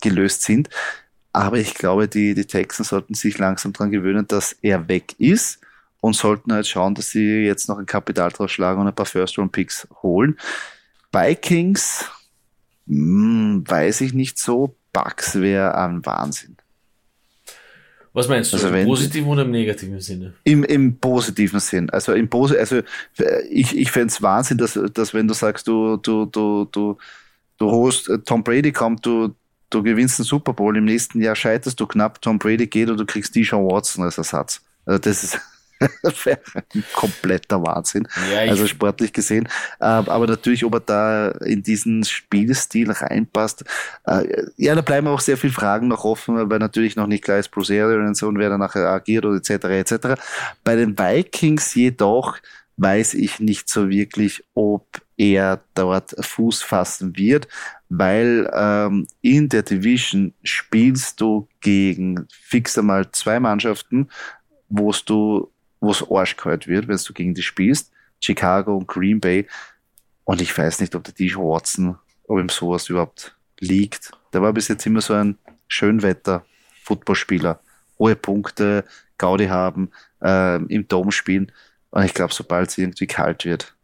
gelöst 0.00 0.42
sind. 0.42 0.68
Aber 1.32 1.56
ich 1.56 1.74
glaube, 1.74 2.08
die, 2.08 2.34
die 2.34 2.44
Texans 2.44 2.88
sollten 2.88 3.14
sich 3.14 3.38
langsam 3.38 3.72
daran 3.72 3.90
gewöhnen, 3.90 4.26
dass 4.28 4.52
er 4.60 4.88
weg 4.88 5.14
ist 5.18 5.60
und 6.00 6.14
sollten 6.14 6.52
halt 6.52 6.66
schauen, 6.66 6.94
dass 6.94 7.10
sie 7.10 7.44
jetzt 7.44 7.68
noch 7.68 7.78
ein 7.78 7.86
Kapital 7.86 8.30
draus 8.30 8.50
schlagen 8.50 8.80
und 8.80 8.88
ein 8.88 8.94
paar 8.94 9.06
First-Round-Picks 9.06 9.88
holen. 10.02 10.36
Vikings, 11.12 12.04
hm, 12.86 13.64
weiß 13.66 14.02
ich 14.02 14.12
nicht 14.12 14.38
so. 14.38 14.76
Bucks 14.92 15.40
wäre 15.40 15.74
ein 15.76 16.04
Wahnsinn. 16.04 16.56
Was 18.12 18.28
meinst 18.28 18.52
du? 18.52 18.56
Also 18.58 18.68
Im 18.68 18.86
positiven 18.86 19.28
oder 19.28 19.42
im 19.42 19.50
negativen 19.50 20.00
Sinne? 20.00 20.34
Im, 20.44 20.64
im 20.64 20.98
positiven 20.98 21.60
Sinn. 21.60 21.88
Also 21.88 22.12
im 22.12 22.28
Posi 22.28 22.58
also 22.58 22.82
ich, 23.48 23.76
ich 23.76 23.90
fände 23.90 24.08
es 24.08 24.20
Wahnsinn, 24.20 24.58
dass, 24.58 24.78
dass 24.92 25.14
wenn 25.14 25.26
du 25.26 25.32
sagst, 25.32 25.66
du, 25.66 25.96
du, 25.96 26.26
du, 26.26 26.66
du, 26.70 26.98
du 27.56 27.70
holst, 27.70 28.10
Tom 28.26 28.44
Brady 28.44 28.70
kommt, 28.70 29.06
du, 29.06 29.34
du 29.74 29.82
gewinnst 29.82 30.18
den 30.18 30.24
Super 30.24 30.52
Bowl, 30.52 30.76
im 30.76 30.84
nächsten 30.84 31.20
Jahr 31.20 31.36
scheiterst 31.36 31.78
du 31.80 31.86
knapp, 31.86 32.20
Tom 32.20 32.38
Brady 32.38 32.66
geht 32.66 32.88
oder 32.88 32.98
du 32.98 33.06
kriegst 33.06 33.34
Deshaun 33.34 33.66
Watson 33.66 34.04
als 34.04 34.18
Ersatz. 34.18 34.60
Also 34.84 34.98
das 34.98 35.24
ist 35.24 35.40
ein 35.80 36.84
kompletter 36.94 37.62
Wahnsinn. 37.62 38.06
Ja, 38.32 38.40
also 38.40 38.66
sportlich 38.66 39.12
gesehen. 39.12 39.48
Ähm, 39.80 40.08
aber 40.08 40.26
natürlich, 40.26 40.64
ob 40.64 40.74
er 40.74 40.80
da 40.80 41.28
in 41.44 41.62
diesen 41.62 42.04
Spielstil 42.04 42.90
reinpasst. 42.90 43.64
Äh, 44.06 44.44
ja, 44.56 44.74
da 44.74 44.80
bleiben 44.80 45.06
auch 45.08 45.20
sehr 45.20 45.36
viele 45.36 45.52
Fragen 45.52 45.88
noch 45.88 46.04
offen, 46.04 46.50
weil 46.50 46.58
natürlich 46.58 46.96
noch 46.96 47.06
nicht 47.06 47.24
klar 47.24 47.38
ist, 47.38 47.50
Bruce 47.50 47.70
Arians 47.70 48.22
und 48.22 48.38
wer 48.38 48.48
da 48.48 48.58
nachher 48.58 48.88
agiert 48.88 49.24
oder 49.24 49.36
etc. 49.36 49.50
etc. 49.50 50.20
Bei 50.64 50.76
den 50.76 50.98
Vikings 50.98 51.74
jedoch 51.74 52.38
weiß 52.76 53.14
ich 53.14 53.40
nicht 53.40 53.68
so 53.68 53.90
wirklich, 53.90 54.44
ob 54.54 55.01
er 55.16 55.60
dort 55.74 56.14
Fuß 56.18 56.62
fassen 56.62 57.16
wird, 57.16 57.48
weil 57.88 58.50
ähm, 58.54 59.06
in 59.20 59.48
der 59.48 59.62
Division 59.62 60.32
spielst 60.42 61.20
du 61.20 61.48
gegen 61.60 62.26
fix 62.30 62.78
einmal 62.78 63.10
zwei 63.12 63.38
Mannschaften, 63.38 64.08
wo 64.68 64.92
du, 64.92 65.50
wo 65.80 65.90
es 65.90 66.04
arschkalt 66.10 66.66
wird, 66.66 66.88
wenn 66.88 66.96
du 66.96 67.12
gegen 67.12 67.34
die 67.34 67.42
spielst, 67.42 67.92
Chicago 68.20 68.76
und 68.76 68.88
Green 68.88 69.20
Bay. 69.20 69.46
Und 70.24 70.40
ich 70.40 70.56
weiß 70.56 70.80
nicht, 70.80 70.94
ob 70.94 71.04
der 71.04 71.14
Dijon 71.14 71.44
Watson, 71.44 71.98
ob 72.26 72.38
ihm 72.38 72.48
sowas 72.48 72.88
überhaupt 72.88 73.36
liegt. 73.58 74.12
Der 74.32 74.42
war 74.42 74.52
bis 74.52 74.68
jetzt 74.68 74.86
immer 74.86 75.00
so 75.00 75.14
ein 75.14 75.36
Schönwetter-Footballspieler. 75.68 77.60
Hohe 77.98 78.16
Punkte, 78.16 78.84
Gaudi 79.18 79.46
haben, 79.46 79.90
äh, 80.22 80.56
im 80.56 80.88
Dom 80.88 81.10
spielen. 81.10 81.52
Und 81.90 82.04
ich 82.04 82.14
glaube, 82.14 82.32
sobald 82.32 82.70
es 82.70 82.78
irgendwie 82.78 83.06
kalt 83.06 83.44
wird, 83.44 83.74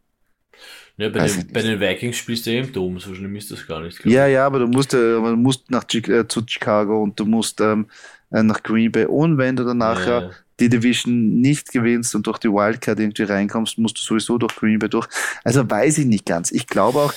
ja, 0.99 1.09
bei, 1.11 1.29
den, 1.29 1.47
bei 1.53 1.63
den 1.63 1.79
Vikings 1.79 2.17
spielst 2.17 2.45
du 2.47 2.59
im 2.59 2.73
Dom, 2.73 2.99
so 2.99 3.15
schlimm 3.15 3.37
ist 3.37 3.53
das 3.53 3.65
gar 3.65 3.81
nicht. 3.81 4.05
Ja, 4.05 4.27
ja, 4.27 4.45
aber 4.45 4.59
du 4.59 4.67
musst, 4.67 4.93
äh, 4.95 4.97
du 4.97 5.37
musst 5.37 5.71
nach 5.71 5.85
äh, 5.95 6.27
zu 6.27 6.43
Chicago 6.45 7.01
und 7.05 7.19
du 7.21 7.25
musst 7.25 7.61
ähm, 7.61 7.87
äh, 8.33 8.43
nach 8.43 8.65
Green 8.65 8.91
Bay 8.91 9.05
und 9.05 9.39
wenn 9.39 9.55
du 9.55 9.63
dann 9.63 9.79
nachher 9.79 10.23
ja. 10.23 10.31
die 10.59 10.69
Division 10.69 11.41
nicht 11.41 11.71
gewinnst 11.71 12.17
und 12.17 12.27
durch 12.27 12.39
die 12.39 12.49
Wildcard 12.49 12.99
irgendwie 12.99 13.23
reinkommst, 13.23 13.79
musst 13.79 13.97
du 13.97 14.03
sowieso 14.03 14.39
durch 14.39 14.57
Green 14.57 14.81
Bay 14.81 14.89
durch. 14.89 15.07
Also 15.45 15.71
weiß 15.71 15.99
ich 15.99 16.07
nicht 16.07 16.27
ganz. 16.27 16.51
Ich 16.51 16.67
glaube 16.67 16.99
auch, 16.99 17.15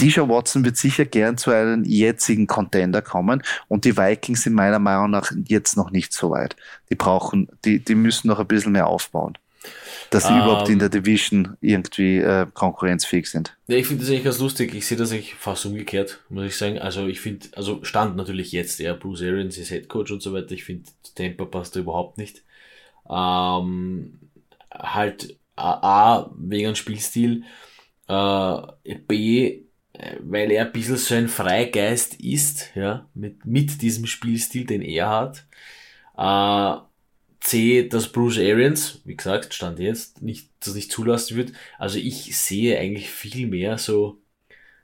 Disha 0.00 0.28
Watson 0.28 0.64
wird 0.64 0.76
sicher 0.76 1.04
gern 1.04 1.36
zu 1.36 1.50
einem 1.50 1.82
jetzigen 1.82 2.46
Contender 2.46 3.02
kommen 3.02 3.42
und 3.66 3.84
die 3.84 3.96
Vikings 3.96 4.42
sind 4.42 4.54
meiner 4.54 4.78
Meinung 4.78 5.10
nach 5.10 5.32
jetzt 5.48 5.76
noch 5.76 5.90
nicht 5.90 6.12
so 6.12 6.30
weit. 6.30 6.54
Die 6.88 6.94
brauchen, 6.94 7.48
die, 7.64 7.80
die 7.80 7.96
müssen 7.96 8.28
noch 8.28 8.38
ein 8.38 8.46
bisschen 8.46 8.70
mehr 8.70 8.86
aufbauen 8.86 9.36
dass 10.10 10.26
sie 10.26 10.32
ähm, 10.32 10.42
überhaupt 10.42 10.68
in 10.68 10.78
der 10.78 10.88
Division 10.88 11.56
irgendwie 11.60 12.18
äh, 12.18 12.46
konkurrenzfähig 12.52 13.30
sind. 13.30 13.56
Ja, 13.66 13.76
ich 13.76 13.86
finde 13.86 14.02
das 14.02 14.10
eigentlich 14.10 14.24
ganz 14.24 14.38
lustig. 14.38 14.74
Ich 14.74 14.86
sehe 14.86 14.98
das 14.98 15.12
eigentlich 15.12 15.34
fast 15.34 15.64
umgekehrt, 15.66 16.20
muss 16.28 16.46
ich 16.46 16.56
sagen. 16.56 16.78
Also 16.78 17.06
ich 17.06 17.20
finde, 17.20 17.48
also 17.56 17.82
stand 17.84 18.16
natürlich 18.16 18.52
jetzt, 18.52 18.78
ja, 18.78 18.94
Bruce 18.94 19.22
Arians 19.22 19.56
ist 19.58 19.70
Head 19.70 19.88
Coach 19.88 20.10
und 20.10 20.22
so 20.22 20.32
weiter. 20.32 20.52
Ich 20.52 20.64
finde, 20.64 20.88
Temper 21.14 21.46
passt 21.46 21.76
da 21.76 21.80
überhaupt 21.80 22.18
nicht. 22.18 22.42
Ähm, 23.08 24.18
halt 24.70 25.36
A, 25.56 26.30
wegen 26.36 26.76
Spielstil, 26.76 27.44
äh, 28.08 28.62
B, 29.06 29.62
weil 30.20 30.50
er 30.50 30.66
ein 30.66 30.72
bisschen 30.72 30.96
so 30.96 31.14
ein 31.14 31.28
Freigeist 31.28 32.20
ist, 32.20 32.70
ja, 32.74 33.08
mit, 33.14 33.44
mit 33.44 33.82
diesem 33.82 34.06
Spielstil, 34.06 34.64
den 34.64 34.82
er 34.82 35.08
hat. 35.08 35.46
Äh, 36.16 36.82
C, 37.42 37.88
dass 37.88 38.12
Bruce 38.12 38.38
Arians, 38.38 39.00
wie 39.04 39.16
gesagt, 39.16 39.52
stand 39.54 39.78
jetzt, 39.78 40.22
nicht, 40.22 40.48
das 40.60 40.74
nicht 40.74 40.92
zulassen 40.92 41.36
wird. 41.36 41.52
Also 41.78 41.98
ich 41.98 42.36
sehe 42.38 42.78
eigentlich 42.78 43.10
viel 43.10 43.46
mehr 43.46 43.78
so, 43.78 44.18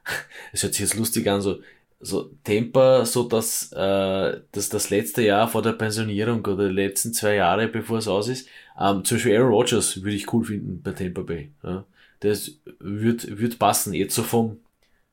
es 0.52 0.62
hört 0.62 0.74
sich 0.74 0.82
jetzt 0.82 0.96
lustig 0.96 1.28
an, 1.28 1.40
so 1.40 1.60
so 2.00 2.30
Temper, 2.44 3.04
so 3.06 3.24
dass, 3.24 3.72
äh, 3.72 4.40
dass 4.52 4.68
das 4.68 4.90
letzte 4.90 5.22
Jahr 5.22 5.48
vor 5.48 5.62
der 5.62 5.72
Pensionierung 5.72 6.44
oder 6.44 6.68
die 6.68 6.74
letzten 6.74 7.12
zwei 7.12 7.34
Jahre, 7.34 7.68
bevor 7.68 7.98
es 7.98 8.08
aus 8.08 8.28
ist, 8.28 8.48
ähm, 8.80 9.04
zum 9.04 9.16
Beispiel 9.16 9.36
Aaron 9.36 9.52
Rodgers 9.52 10.02
würde 10.02 10.16
ich 10.16 10.32
cool 10.32 10.44
finden 10.44 10.80
bei 10.82 10.92
Tampa 10.92 11.22
Bay. 11.22 11.50
Ja. 11.62 11.84
Das 12.20 12.52
wird, 12.78 13.38
wird 13.38 13.58
passen. 13.58 13.94
Jetzt 13.94 14.14
so 14.14 14.22
vom, 14.22 14.58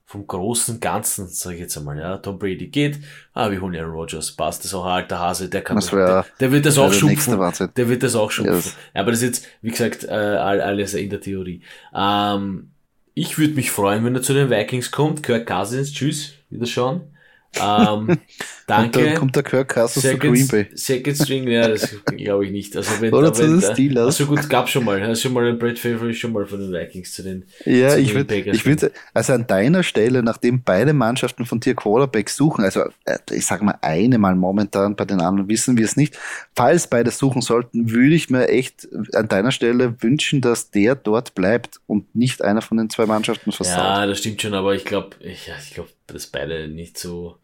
vom 0.05 0.27
großen 0.27 0.79
Ganzen, 0.79 1.27
sage 1.27 1.55
ich 1.55 1.61
jetzt 1.61 1.77
einmal, 1.77 1.97
ja. 1.97 2.17
Tom 2.17 2.37
Brady 2.37 2.67
geht, 2.67 2.99
ah, 3.33 3.49
wir 3.49 3.59
holen 3.59 3.75
Aaron 3.75 3.91
Rodgers, 3.91 4.31
passt, 4.31 4.59
das 4.59 4.67
ist 4.67 4.73
auch 4.75 4.85
ein 4.85 4.91
alter 4.91 5.19
Hase, 5.19 5.49
der 5.49 5.63
kann, 5.63 5.75
das 5.75 5.91
wär, 5.91 6.05
der, 6.05 6.25
der, 6.39 6.51
wird 6.51 6.65
das 6.67 6.77
auch 6.77 6.93
schupfen. 6.93 7.39
Der 7.75 7.89
wird 7.89 8.03
das 8.03 8.15
auch 8.15 8.29
schupfen. 8.29 8.53
Yes. 8.53 8.77
Ja, 8.93 9.01
aber 9.01 9.11
das 9.11 9.21
ist 9.21 9.27
jetzt, 9.27 9.47
wie 9.61 9.71
gesagt, 9.71 10.03
äh, 10.03 10.11
alles 10.11 10.93
in 10.93 11.09
der 11.09 11.21
Theorie. 11.21 11.61
Ähm, 11.93 12.71
ich 13.15 13.37
würde 13.39 13.55
mich 13.55 13.71
freuen, 13.71 14.05
wenn 14.05 14.13
er 14.13 14.21
zu 14.21 14.33
den 14.33 14.49
Vikings 14.49 14.91
kommt. 14.91 15.23
Kirk 15.23 15.47
Cousins, 15.47 15.91
tschüss, 15.91 16.33
wieder 16.49 16.67
schauen. 16.67 17.14
Ähm, 17.61 18.17
danke. 18.67 18.99
Und 18.99 19.05
dann 19.05 19.15
kommt 19.15 19.35
der 19.35 19.43
Kirk 19.43 19.73
Cousins 19.73 20.05
zu 20.05 20.17
Green 20.17 20.47
Bay. 20.47 20.67
Second 20.73 21.17
String, 21.17 21.47
ja, 21.47 21.67
das 21.67 21.95
glaube 22.05 22.45
ich 22.45 22.51
nicht. 22.51 22.75
Also 22.75 23.01
wenn, 23.01 23.13
Oder 23.13 23.33
zu 23.33 23.47
den 23.47 23.61
Steelers. 23.61 24.05
Also 24.05 24.25
gut, 24.25 24.49
gab 24.49 24.69
schon 24.69 24.85
mal. 24.85 25.01
Also 25.01 25.23
schon 25.23 25.33
mal 25.33 25.47
ein 25.47 25.57
Brad 25.57 25.79
Favre 25.79 26.13
schon 26.13 26.33
mal 26.33 26.45
von 26.45 26.59
den 26.59 26.71
Vikings 26.71 27.13
zu 27.13 27.23
den 27.23 27.45
Ja, 27.65 27.89
zu 27.89 27.99
ich 27.99 28.13
würde, 28.13 28.35
ich 28.35 28.65
würde, 28.65 28.91
also 29.13 29.33
an 29.33 29.47
deiner 29.47 29.83
Stelle, 29.83 30.23
nachdem 30.23 30.63
beide 30.63 30.93
Mannschaften 30.93 31.45
von 31.45 31.59
dir 31.59 31.75
Quarterback 31.75 32.29
suchen, 32.29 32.63
also 32.63 32.81
äh, 33.05 33.17
ich 33.31 33.45
sage 33.45 33.63
mal 33.63 33.77
eine 33.81 34.17
mal 34.17 34.35
momentan, 34.35 34.95
bei 34.95 35.05
den 35.05 35.21
anderen 35.21 35.49
wissen 35.49 35.77
wir 35.77 35.85
es 35.85 35.95
nicht. 35.95 36.17
Falls 36.55 36.87
beide 36.87 37.11
suchen 37.11 37.41
sollten, 37.41 37.91
würde 37.91 38.15
ich 38.15 38.29
mir 38.29 38.49
echt 38.49 38.87
an 39.13 39.27
deiner 39.27 39.51
Stelle 39.51 40.01
wünschen, 40.01 40.41
dass 40.41 40.71
der 40.71 40.95
dort 40.95 41.35
bleibt 41.35 41.79
und 41.87 42.15
nicht 42.15 42.41
einer 42.41 42.61
von 42.61 42.77
den 42.77 42.89
zwei 42.89 43.05
Mannschaften 43.05 43.51
versaut. 43.51 43.77
Ja, 43.77 44.05
das 44.05 44.19
stimmt 44.19 44.41
schon, 44.41 44.53
aber 44.53 44.75
ich 44.75 44.85
glaube, 44.85 45.15
ich, 45.19 45.49
ich 45.61 45.73
glaube, 45.73 45.89
dass 46.07 46.27
beide 46.27 46.67
nicht 46.67 46.97
so 46.97 47.37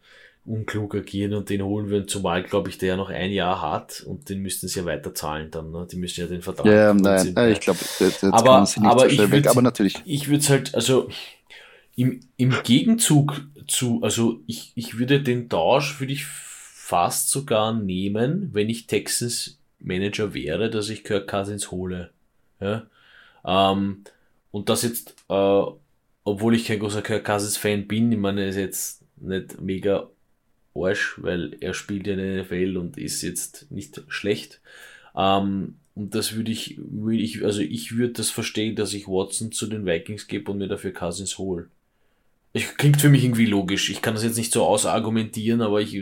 unklug 0.44 0.94
agieren 0.96 1.34
und 1.34 1.50
den 1.50 1.62
holen 1.62 1.88
würden, 1.88 2.08
zumal, 2.08 2.42
glaube 2.42 2.68
ich, 2.68 2.78
der 2.78 2.90
ja 2.90 2.96
noch 2.96 3.10
ein 3.10 3.30
Jahr 3.30 3.62
hat 3.62 4.02
und 4.06 4.28
den 4.28 4.40
müssten 4.40 4.66
sie 4.66 4.80
ja 4.80 4.84
weiter 4.84 5.14
zahlen 5.14 5.50
dann. 5.50 5.70
Ne? 5.70 5.86
Die 5.90 5.96
müssen 5.96 6.20
ja 6.20 6.26
den 6.26 6.42
Vertrag. 6.42 6.66
Ja, 6.66 6.92
nein, 6.92 7.32
nein 7.34 7.52
ich 7.52 7.60
glaube, 7.60 7.78
aber, 8.32 8.50
aber 8.50 8.66
so 8.66 9.06
ich 9.06 9.30
würd, 9.30 9.46
aber 9.46 9.62
natürlich. 9.62 10.02
Ich 10.04 10.28
würde 10.28 10.40
es 10.40 10.50
halt, 10.50 10.74
also 10.74 11.08
im, 11.94 12.20
im 12.36 12.54
Gegenzug 12.64 13.42
zu, 13.68 14.02
also 14.02 14.40
ich, 14.46 14.72
ich 14.74 14.98
würde 14.98 15.22
den 15.22 15.48
Tausch, 15.48 16.00
würde 16.00 16.12
ich 16.12 16.26
fast 16.26 17.30
sogar 17.30 17.72
nehmen, 17.72 18.50
wenn 18.52 18.68
ich 18.68 18.88
Texans 18.88 19.58
Manager 19.78 20.34
wäre, 20.34 20.70
dass 20.70 20.88
ich 20.88 21.04
Kirk 21.04 21.28
Cousins 21.28 21.70
hole. 21.70 22.10
Ja? 22.60 22.86
Ähm, 23.44 24.02
und 24.50 24.68
das 24.68 24.82
jetzt, 24.82 25.14
äh, 25.28 25.62
obwohl 26.24 26.54
ich 26.56 26.66
kein 26.66 26.80
großer 26.80 27.02
Kirk 27.02 27.24
Cousins 27.24 27.56
Fan 27.56 27.86
bin, 27.86 28.10
ich 28.10 28.18
meine, 28.18 28.46
ist 28.46 28.56
jetzt 28.56 29.02
nicht 29.16 29.60
mega 29.60 30.08
Arsch, 30.74 31.14
weil 31.18 31.56
er 31.60 31.74
spielt 31.74 32.06
ja 32.06 32.14
in 32.14 32.18
der 32.18 32.44
NFL 32.44 32.76
und 32.76 32.98
ist 32.98 33.22
jetzt 33.22 33.70
nicht 33.70 34.02
schlecht. 34.08 34.60
Ähm, 35.16 35.76
und 35.94 36.14
das 36.14 36.34
würde 36.34 36.50
ich, 36.50 36.78
würde 36.78 37.18
ich, 37.18 37.44
also 37.44 37.60
ich 37.60 37.96
würde 37.96 38.14
das 38.14 38.30
verstehen, 38.30 38.76
dass 38.76 38.94
ich 38.94 39.06
Watson 39.06 39.52
zu 39.52 39.66
den 39.66 39.84
Vikings 39.84 40.26
gebe 40.26 40.50
und 40.50 40.58
mir 40.58 40.68
dafür 40.68 40.92
Cousins 40.92 41.38
hole. 41.38 41.68
Ich, 42.54 42.76
klingt 42.76 43.00
für 43.00 43.08
mich 43.08 43.24
irgendwie 43.24 43.46
logisch. 43.46 43.90
Ich 43.90 44.02
kann 44.02 44.14
das 44.14 44.24
jetzt 44.24 44.36
nicht 44.36 44.52
so 44.52 44.64
ausargumentieren, 44.64 45.60
aber 45.60 45.80
ich 45.80 45.94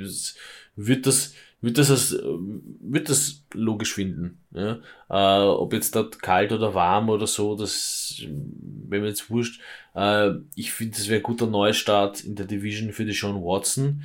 würde 0.76 1.02
das, 1.02 1.34
würde 1.60 1.74
das 1.74 1.90
als, 1.90 2.12
würde 2.12 3.04
das 3.04 3.42
logisch 3.52 3.94
finden. 3.94 4.38
Ja? 4.52 4.80
Äh, 5.08 5.46
ob 5.46 5.72
jetzt 5.72 5.94
dort 5.96 6.22
kalt 6.22 6.52
oder 6.52 6.74
warm 6.74 7.08
oder 7.08 7.26
so, 7.26 7.56
das, 7.56 8.22
wenn 8.28 9.02
mir 9.02 9.08
jetzt 9.08 9.30
wurscht. 9.30 9.60
Äh, 9.94 10.30
ich 10.54 10.72
finde, 10.72 10.96
das 10.96 11.08
wäre 11.08 11.20
ein 11.20 11.24
guter 11.24 11.46
Neustart 11.46 12.22
in 12.24 12.36
der 12.36 12.46
Division 12.46 12.92
für 12.92 13.04
die 13.04 13.12
Sean 13.12 13.42
Watson. 13.42 14.02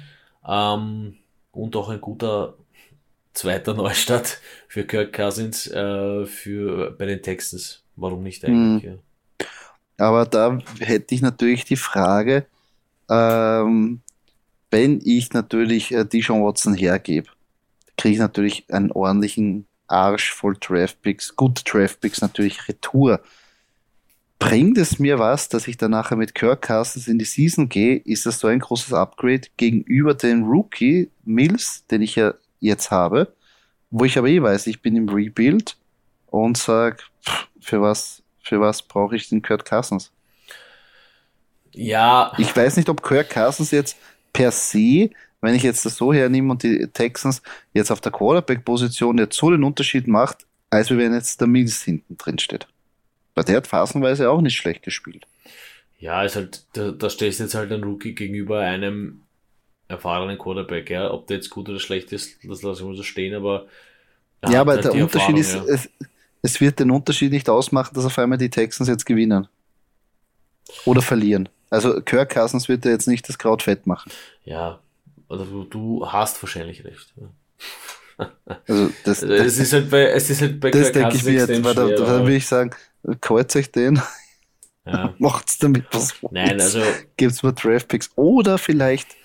Ähm, 0.47 1.17
und 1.51 1.75
auch 1.75 1.89
ein 1.89 2.01
guter 2.01 2.55
zweiter 3.33 3.73
Neustart 3.75 4.39
für 4.67 4.85
Kirk 4.85 5.13
Cousins 5.13 5.67
äh, 5.67 6.25
für, 6.25 6.91
bei 6.91 7.05
den 7.05 7.21
Texans. 7.21 7.83
Warum 7.95 8.23
nicht 8.23 8.43
eigentlich? 8.45 8.83
Hm. 8.83 8.99
Ja. 9.39 9.45
Aber 9.97 10.25
da 10.25 10.57
hätte 10.79 11.15
ich 11.15 11.21
natürlich 11.21 11.63
die 11.63 11.77
Frage, 11.77 12.45
ähm, 13.09 14.01
wenn 14.71 14.99
ich 15.03 15.31
natürlich 15.31 15.93
äh, 15.93 16.03
Dijon 16.05 16.43
Watson 16.43 16.73
hergebe, 16.73 17.29
kriege 17.97 18.15
ich 18.15 18.19
natürlich 18.19 18.65
einen 18.69 18.91
ordentlichen 18.91 19.67
Arsch 19.87 20.33
voll 20.33 20.57
Draftpicks, 20.59 21.35
gute 21.35 21.63
Draftpicks 21.63 22.21
natürlich 22.21 22.67
Retour 22.67 23.21
bringt 24.39 24.77
es 24.77 24.99
mir 24.99 25.19
was, 25.19 25.49
dass 25.49 25.67
ich 25.67 25.77
dann 25.77 25.91
nachher 25.91 26.17
mit 26.17 26.35
Kirk 26.35 26.61
Cousins 26.61 27.07
in 27.07 27.17
die 27.17 27.25
Season 27.25 27.69
gehe? 27.69 27.97
Ist 27.97 28.25
das 28.25 28.39
so 28.39 28.47
ein 28.47 28.59
großes 28.59 28.93
Upgrade 28.93 29.47
gegenüber 29.57 30.13
dem 30.13 30.43
Rookie 30.43 31.09
Mills, 31.23 31.85
den 31.87 32.01
ich 32.01 32.15
ja 32.15 32.33
jetzt 32.59 32.91
habe, 32.91 33.33
wo 33.89 34.05
ich 34.05 34.17
aber 34.17 34.27
eh 34.27 34.41
weiß, 34.41 34.67
ich 34.67 34.81
bin 34.81 34.95
im 34.95 35.09
Rebuild 35.09 35.77
und 36.27 36.57
sage, 36.57 36.97
für 37.59 37.81
was, 37.81 38.23
für 38.41 38.59
was 38.59 38.81
brauche 38.81 39.15
ich 39.15 39.29
den 39.29 39.41
Kirk 39.41 39.65
Cousins? 39.65 40.11
Ja. 41.71 42.31
Ich 42.37 42.55
weiß 42.55 42.77
nicht, 42.77 42.89
ob 42.89 43.03
Kirk 43.03 43.29
Cousins 43.29 43.71
jetzt 43.71 43.97
per 44.33 44.51
se, 44.51 45.09
wenn 45.41 45.55
ich 45.55 45.63
jetzt 45.63 45.85
das 45.85 45.95
so 45.95 46.13
hernehme 46.13 46.51
und 46.51 46.63
die 46.63 46.87
Texans 46.87 47.41
jetzt 47.73 47.91
auf 47.91 48.01
der 48.01 48.11
Quarterback-Position 48.11 49.17
jetzt 49.17 49.37
so 49.37 49.51
den 49.51 49.63
Unterschied 49.63 50.07
macht, 50.07 50.45
als 50.69 50.89
wenn 50.89 51.13
jetzt 51.13 51.39
der 51.39 51.47
Mills 51.47 51.83
hinten 51.83 52.17
drin 52.17 52.39
steht. 52.39 52.67
Weil 53.35 53.43
der 53.43 53.57
hat 53.57 53.67
phasenweise 53.67 54.29
auch 54.29 54.41
nicht 54.41 54.55
schlecht 54.55 54.83
gespielt. 54.83 55.27
Ja, 55.99 56.23
ist 56.23 56.35
halt, 56.35 56.63
da, 56.73 56.91
da 56.91 57.09
stehst 57.09 57.39
jetzt 57.39 57.55
halt 57.55 57.71
ein 57.71 57.83
Rookie 57.83 58.15
gegenüber 58.15 58.59
einem 58.61 59.21
erfahrenen 59.87 60.37
Quarterback, 60.37 60.89
ja. 60.89 61.11
Ob 61.11 61.27
der 61.27 61.37
jetzt 61.37 61.49
gut 61.49 61.69
oder 61.69 61.79
schlecht 61.79 62.11
ist, 62.11 62.37
das 62.43 62.61
lasse 62.63 62.81
ich 62.81 62.87
mal 62.87 62.95
so 62.95 63.03
stehen, 63.03 63.35
aber. 63.35 63.67
Ja, 64.47 64.61
aber 64.61 64.73
halt 64.73 64.85
der 64.85 64.93
Unterschied 64.93 65.37
ist, 65.37 65.55
ja. 65.55 65.63
es, 65.65 65.89
es 66.41 66.61
wird 66.61 66.79
den 66.79 66.91
Unterschied 66.91 67.31
nicht 67.31 67.49
ausmachen, 67.49 67.93
dass 67.93 68.05
auf 68.05 68.17
einmal 68.19 68.37
die 68.37 68.49
Texans 68.49 68.87
jetzt 68.87 69.05
gewinnen. 69.05 69.47
Oder 70.85 71.01
verlieren. 71.01 71.49
Also 71.69 72.01
Kirk 72.01 72.33
Cousins 72.33 72.69
wird 72.69 72.85
ja 72.85 72.91
jetzt 72.91 73.07
nicht 73.07 73.27
das 73.27 73.37
Kraut 73.37 73.63
fett 73.63 73.87
machen. 73.87 74.11
Ja, 74.43 74.79
also 75.29 75.63
du, 75.63 76.05
hast 76.07 76.41
wahrscheinlich 76.41 76.83
recht. 76.85 77.13
Also 78.67 78.91
das, 79.03 79.23
also 79.23 79.33
es 79.33 79.57
ist 79.57 79.73
halt 79.73 79.89
bei, 79.89 80.05
es 80.05 80.29
ist 80.29 80.41
halt 80.41 80.59
bei 80.59 80.71
das 80.71 80.91
denke 80.91 81.15
ich 81.15 81.23
mir 81.23 81.33
jetzt, 81.33 81.63
weil 81.63 81.75
da, 81.75 81.87
da 81.87 82.19
würde 82.19 82.35
ich 82.35 82.47
sagen, 82.47 82.71
kreuzt 83.21 83.55
euch 83.55 83.71
den, 83.71 84.01
ja. 84.85 85.13
macht's 85.19 85.57
damit 85.57 85.85
was. 85.91 86.13
Nein, 86.31 86.59
also 86.59 86.81
gibt's 87.17 87.43
mal 87.43 87.53
Draftpicks 87.53 88.11
oder 88.15 88.57
vielleicht 88.57 89.15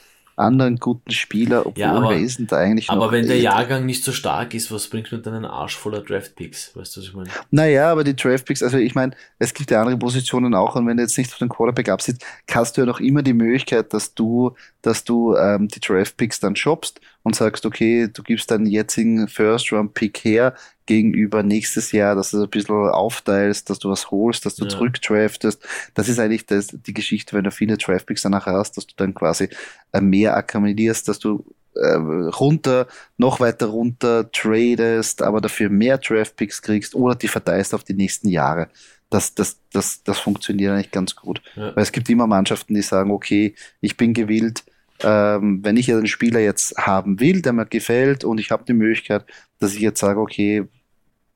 anderen 0.41 0.77
guten 0.77 1.11
Spieler, 1.11 1.67
obwohl 1.67 1.81
ja, 1.81 1.93
aber, 1.93 2.11
wer 2.11 2.47
da 2.47 2.57
eigentlich 2.57 2.91
Aber 2.91 3.13
wenn 3.13 3.27
der 3.27 3.39
Jahrgang 3.39 3.87
nicht 3.87 4.03
so 4.03 4.11
stark 4.11 4.55
ist, 4.55 4.73
was 4.73 4.89
bringt 4.89 5.13
man 5.13 5.23
dann 5.23 5.35
einen 5.35 5.45
Arsch 5.45 5.77
voller 5.77 6.01
Draftpicks? 6.01 6.75
Weißt 6.75 6.97
du, 6.97 7.01
was 7.01 7.09
ich 7.09 7.15
meine? 7.15 7.31
Naja, 7.51 7.93
aber 7.93 8.05
die 8.05 8.17
Draftpicks, 8.17 8.63
also 8.63 8.79
ich 8.79 8.95
meine, 8.95 9.13
es 9.39 9.55
gibt 9.55 9.71
ja 9.71 9.81
andere 9.81 9.99
Positionen 9.99 10.55
auch 10.55 10.75
und 10.75 10.87
wenn 10.87 10.97
du 10.97 11.03
jetzt 11.03 11.19
nicht 11.19 11.31
auf 11.31 11.39
den 11.39 11.49
Quarterback 11.49 11.89
absitzt, 11.91 12.25
hast 12.51 12.77
du 12.77 12.81
ja 12.81 12.87
noch 12.87 13.01
immer 13.01 13.23
die 13.23 13.35
Möglichkeit, 13.35 13.93
dass 13.93 14.15
du, 14.15 14.57
dass 14.83 15.05
du 15.05 15.37
ähm, 15.37 15.69
die 15.69 15.81
Draftpicks 15.81 16.41
dann 16.41 16.57
shoppst 16.57 17.01
und 17.23 17.37
sagst, 17.37 17.67
okay, 17.67 18.09
du 18.13 18.23
gibst 18.23 18.51
deinen 18.51 18.67
jetzigen 18.67 19.29
First-Round-Pick 19.29 20.19
her, 20.25 20.55
gegenüber 20.91 21.45
nächstes 21.45 21.93
Jahr, 21.93 22.17
dass 22.17 22.33
du 22.33 22.43
ein 22.43 22.51
bisschen 22.51 22.75
aufteilst, 22.75 23.71
dass 23.71 23.79
du 23.79 23.91
was 23.91 24.11
holst, 24.11 24.45
dass 24.45 24.57
du 24.57 24.65
ja. 24.65 24.71
zurückdraftest. 24.71 25.65
Das 25.95 26.09
ist 26.09 26.19
eigentlich 26.19 26.47
das, 26.47 26.67
die 26.67 26.93
Geschichte, 26.93 27.37
wenn 27.37 27.45
du 27.45 27.53
viele 27.53 27.77
Draftpicks 27.77 28.23
danach 28.23 28.47
hast, 28.47 28.77
dass 28.77 28.89
du 28.89 28.95
dann 28.97 29.15
quasi 29.15 29.49
äh, 29.93 30.01
mehr 30.01 30.37
akkumulierst, 30.37 31.07
dass 31.07 31.21
du 31.21 31.45
äh, 31.77 31.95
runter, 31.95 32.89
noch 33.19 33.39
weiter 33.39 33.67
runter 33.67 34.33
tradest, 34.33 35.23
aber 35.23 35.41
dafür 35.41 35.71
mehr 35.71 35.97
Draftpicks 35.99 36.61
kriegst 36.61 36.97
oder 36.97 37.15
die 37.15 37.29
verteilst 37.29 37.73
auf 37.73 37.85
die 37.85 37.95
nächsten 37.95 38.27
Jahre. 38.29 38.69
Das, 39.11 39.37
das, 39.37 39.61
das, 39.73 40.03
das 40.03 40.19
funktioniert 40.19 40.73
eigentlich 40.73 40.91
ganz 40.91 41.15
gut. 41.15 41.41
Ja. 41.55 41.77
Weil 41.77 41.85
es 41.85 41.93
gibt 41.93 42.11
immer 42.11 42.27
Mannschaften, 42.27 42.75
die 42.75 42.83
sagen, 42.83 43.13
okay, 43.13 43.55
ich 43.81 43.97
bin 43.97 44.13
gewillt, 44.13 44.65
ähm, 45.05 45.61
wenn 45.63 45.77
ich 45.77 45.87
den 45.87 46.09
Spieler 46.09 46.41
jetzt 46.41 46.77
haben 46.77 47.21
will, 47.21 47.43
der 47.43 47.53
mir 47.53 47.67
gefällt 47.67 48.25
und 48.25 48.41
ich 48.41 48.51
habe 48.51 48.65
die 48.65 48.73
Möglichkeit, 48.73 49.25
dass 49.61 49.75
ich 49.75 49.81
jetzt 49.81 50.01
sage, 50.01 50.19
okay, 50.19 50.67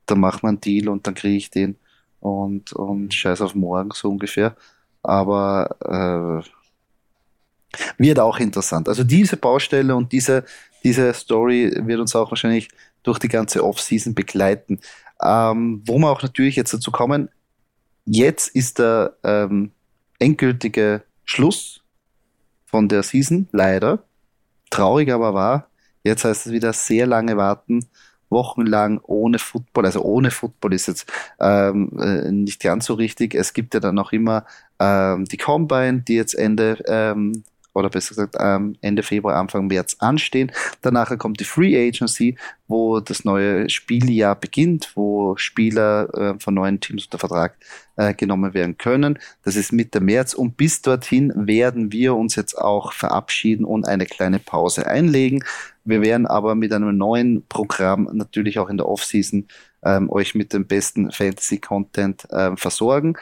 dann 0.07 0.21
machen 0.21 0.43
wir 0.43 0.49
einen 0.49 0.61
Deal 0.61 0.89
und 0.89 1.07
dann 1.07 1.15
kriege 1.15 1.37
ich 1.37 1.51
den 1.51 1.77
und, 2.21 2.73
und 2.73 3.13
scheiß 3.13 3.41
auf 3.41 3.55
morgen 3.55 3.91
so 3.93 4.09
ungefähr. 4.09 4.57
Aber 5.03 6.43
äh, 6.45 6.49
wird 7.99 8.19
auch 8.19 8.39
interessant. 8.39 8.89
Also 8.89 9.05
diese 9.05 9.37
Baustelle 9.37 9.95
und 9.95 10.13
diese, 10.13 10.45
diese 10.83 11.13
Story 11.13 11.71
wird 11.85 12.01
uns 12.01 12.17
auch 12.17 12.31
wahrscheinlich 12.31 12.69
durch 13.03 13.19
die 13.19 13.29
ganze 13.29 13.65
Offseason 13.65 14.15
begleiten. 14.15 14.81
Ähm, 15.23 15.83
wo 15.85 15.99
wir 15.99 16.11
auch 16.11 16.23
natürlich 16.23 16.57
jetzt 16.57 16.73
dazu 16.73 16.91
kommen, 16.91 17.29
jetzt 18.07 18.49
ist 18.49 18.79
der 18.79 19.17
ähm, 19.23 19.73
endgültige 20.19 21.03
Schluss 21.25 21.83
von 22.65 22.89
der 22.89 23.03
Season, 23.03 23.49
leider. 23.53 24.05
Traurig 24.71 25.13
aber 25.13 25.35
war, 25.35 25.69
jetzt 26.03 26.25
heißt 26.25 26.47
es 26.47 26.53
wieder 26.53 26.73
sehr 26.73 27.07
lange 27.07 27.37
warten 27.37 27.87
wochenlang 28.35 29.01
ohne 29.03 29.39
Football, 29.39 29.87
also 29.87 30.03
ohne 30.03 30.31
Football 30.31 30.75
ist 30.75 30.89
jetzt 30.89 31.11
ähm, 31.41 31.91
äh, 31.99 32.31
nicht 32.31 32.61
ganz 32.61 32.85
so 32.85 32.95
richtig. 32.95 33.35
Es 33.35 33.55
gibt 33.55 33.73
ja 33.73 33.81
dann 33.81 33.95
noch 33.95 34.13
immer 34.13 34.45
ähm, 34.79 35.25
die 35.25 35.39
Combine, 35.39 36.03
die 36.07 36.17
jetzt 36.17 36.35
Ende 36.35 36.85
ähm, 36.87 37.45
oder 37.75 37.91
besser 37.91 38.11
gesagt 38.11 38.37
ähm, 38.39 38.77
Ende 38.81 39.03
Februar, 39.03 39.37
Anfang 39.37 39.67
März 39.67 39.97
anstehen. 39.99 40.53
Danach 40.81 41.17
kommt 41.19 41.41
die 41.41 41.45
Free 41.45 41.77
Agency, 41.89 42.37
wo 42.69 43.01
das 43.01 43.25
neue 43.25 43.69
Spieljahr 43.69 44.37
beginnt, 44.37 44.93
wo 44.95 45.37
Spieler 45.37 46.09
äh, 46.15 46.35
von 46.39 46.55
neuen 46.55 46.81
Teams 46.81 47.05
unter 47.05 47.19
Vertrag 47.19 47.57
äh, 47.97 48.15
genommen 48.15 48.55
werden 48.55 48.79
können. 48.79 49.19
Das 49.43 49.57
ist 49.57 49.73
Mitte 49.73 50.01
März 50.01 50.35
und 50.35 50.57
bis 50.57 50.83
dorthin 50.83 51.33
werden 51.35 51.93
wir 51.93 52.15
uns 52.15 52.37
jetzt 52.37 52.57
auch 52.57 52.93
verabschieden 52.93 53.65
und 53.65 53.87
eine 53.87 54.07
kleine 54.07 54.39
Pause 54.39 54.87
einlegen. 54.87 55.45
Wir 55.85 56.01
werden 56.03 56.27
aber 56.27 56.55
mit 56.55 56.73
einem 56.73 56.97
neuen 56.97 57.47
Programm 57.47 58.09
natürlich 58.13 58.59
auch 58.59 58.69
in 58.69 58.79
der 58.79 58.89
Offseason 58.89 59.47
ähm, 59.85 60.11
euch 60.11 60.35
mit 60.35 60.53
dem 60.53 60.67
besten 60.67 61.11
Fantasy-Content 61.11 62.31
äh, 62.31 62.57
versorgen. 62.57 63.17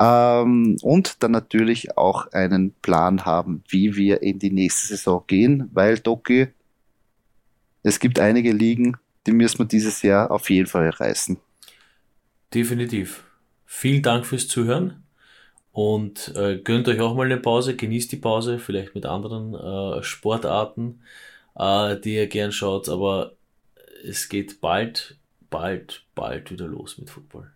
Ähm, 0.00 0.76
und 0.82 1.22
dann 1.22 1.30
natürlich 1.30 1.96
auch 1.96 2.32
einen 2.32 2.72
Plan 2.82 3.24
haben, 3.24 3.62
wie 3.68 3.96
wir 3.96 4.22
in 4.22 4.38
die 4.38 4.50
nächste 4.50 4.88
Saison 4.88 5.22
gehen, 5.26 5.70
weil 5.72 5.98
Doki, 5.98 6.48
es 7.82 8.00
gibt 8.00 8.18
einige 8.18 8.52
Ligen, 8.52 8.96
die 9.26 9.32
müssen 9.32 9.58
wir 9.60 9.66
dieses 9.66 10.02
Jahr 10.02 10.30
auf 10.30 10.50
jeden 10.50 10.66
Fall 10.66 10.88
reißen. 10.88 11.36
Definitiv. 12.52 13.24
Vielen 13.66 14.02
Dank 14.02 14.26
fürs 14.26 14.48
Zuhören 14.48 15.04
und 15.72 16.34
äh, 16.34 16.58
gönnt 16.58 16.88
euch 16.88 17.00
auch 17.00 17.14
mal 17.14 17.26
eine 17.26 17.36
Pause, 17.36 17.76
genießt 17.76 18.10
die 18.10 18.16
Pause, 18.16 18.58
vielleicht 18.58 18.94
mit 18.94 19.06
anderen 19.06 19.54
äh, 19.54 20.02
Sportarten, 20.02 21.02
äh, 21.58 21.98
die 22.00 22.14
ihr 22.16 22.26
gern 22.26 22.52
schaut, 22.52 22.88
aber 22.88 23.32
es 24.04 24.28
geht 24.28 24.60
bald, 24.60 25.18
bald, 25.50 26.04
bald 26.14 26.50
wieder 26.50 26.66
los 26.66 26.98
mit 26.98 27.10
Football. 27.10 27.50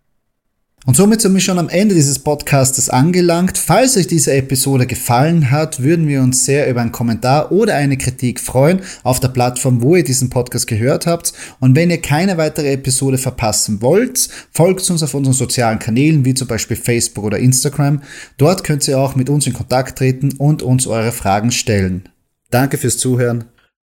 Und 0.87 0.97
somit 0.97 1.23
sind 1.23 1.33
wir 1.33 1.41
schon 1.41 1.59
am 1.59 1.71
Ende 1.71 1.95
dieses 1.95 2.19
Podcastes 2.19 2.91
angelangt. 2.91 3.57
Falls 3.57 3.97
euch 3.97 4.07
diese 4.07 4.35
Episode 4.35 4.87
gefallen 4.87 5.51
hat, 5.51 5.83
würden 5.83 6.07
wir 6.07 6.21
uns 6.21 6.45
sehr 6.45 6.69
über 6.69 6.83
einen 6.83 6.93
Kommentar 6.93 7.51
oder 7.53 7.75
eine 7.77 7.97
Kritik 7.97 8.39
freuen 8.39 8.83
auf 9.03 9.19
der 9.19 9.29
Plattform, 9.29 9.81
wo 9.81 9.97
ihr 9.97 10.05
diesen 10.05 10.29
Podcast 10.29 10.67
gehört 10.67 11.07
habt. 11.07 11.33
Und 11.59 11.75
wenn 11.75 11.91
ihr 11.91 12.03
keine 12.03 12.37
weitere 12.37 12.71
Episode 12.73 13.17
verpassen 13.17 13.81
wollt, 13.81 14.29
folgt 14.51 14.91
uns 14.91 15.03
auf 15.03 15.15
unseren 15.15 15.33
sozialen 15.33 15.79
Kanälen, 15.79 16.27
wie 16.27 16.35
zum 16.35 16.49
Beispiel 16.49 16.77
Facebook 16.77 17.25
oder 17.25 17.39
Instagram. 17.39 18.03
Dort 18.37 18.63
könnt 18.63 18.87
ihr 18.87 18.99
auch 18.99 19.15
mit 19.15 19.31
uns 19.31 19.47
in 19.47 19.55
Kontakt 19.55 19.97
treten 19.97 20.35
und 20.37 20.63
uns 20.63 20.87
eure 20.87 21.13
Fragen 21.13 21.51
stellen. 21.51 22.11
Danke 22.51 22.77
fürs 22.77 22.99
Zuhören. 22.99 23.45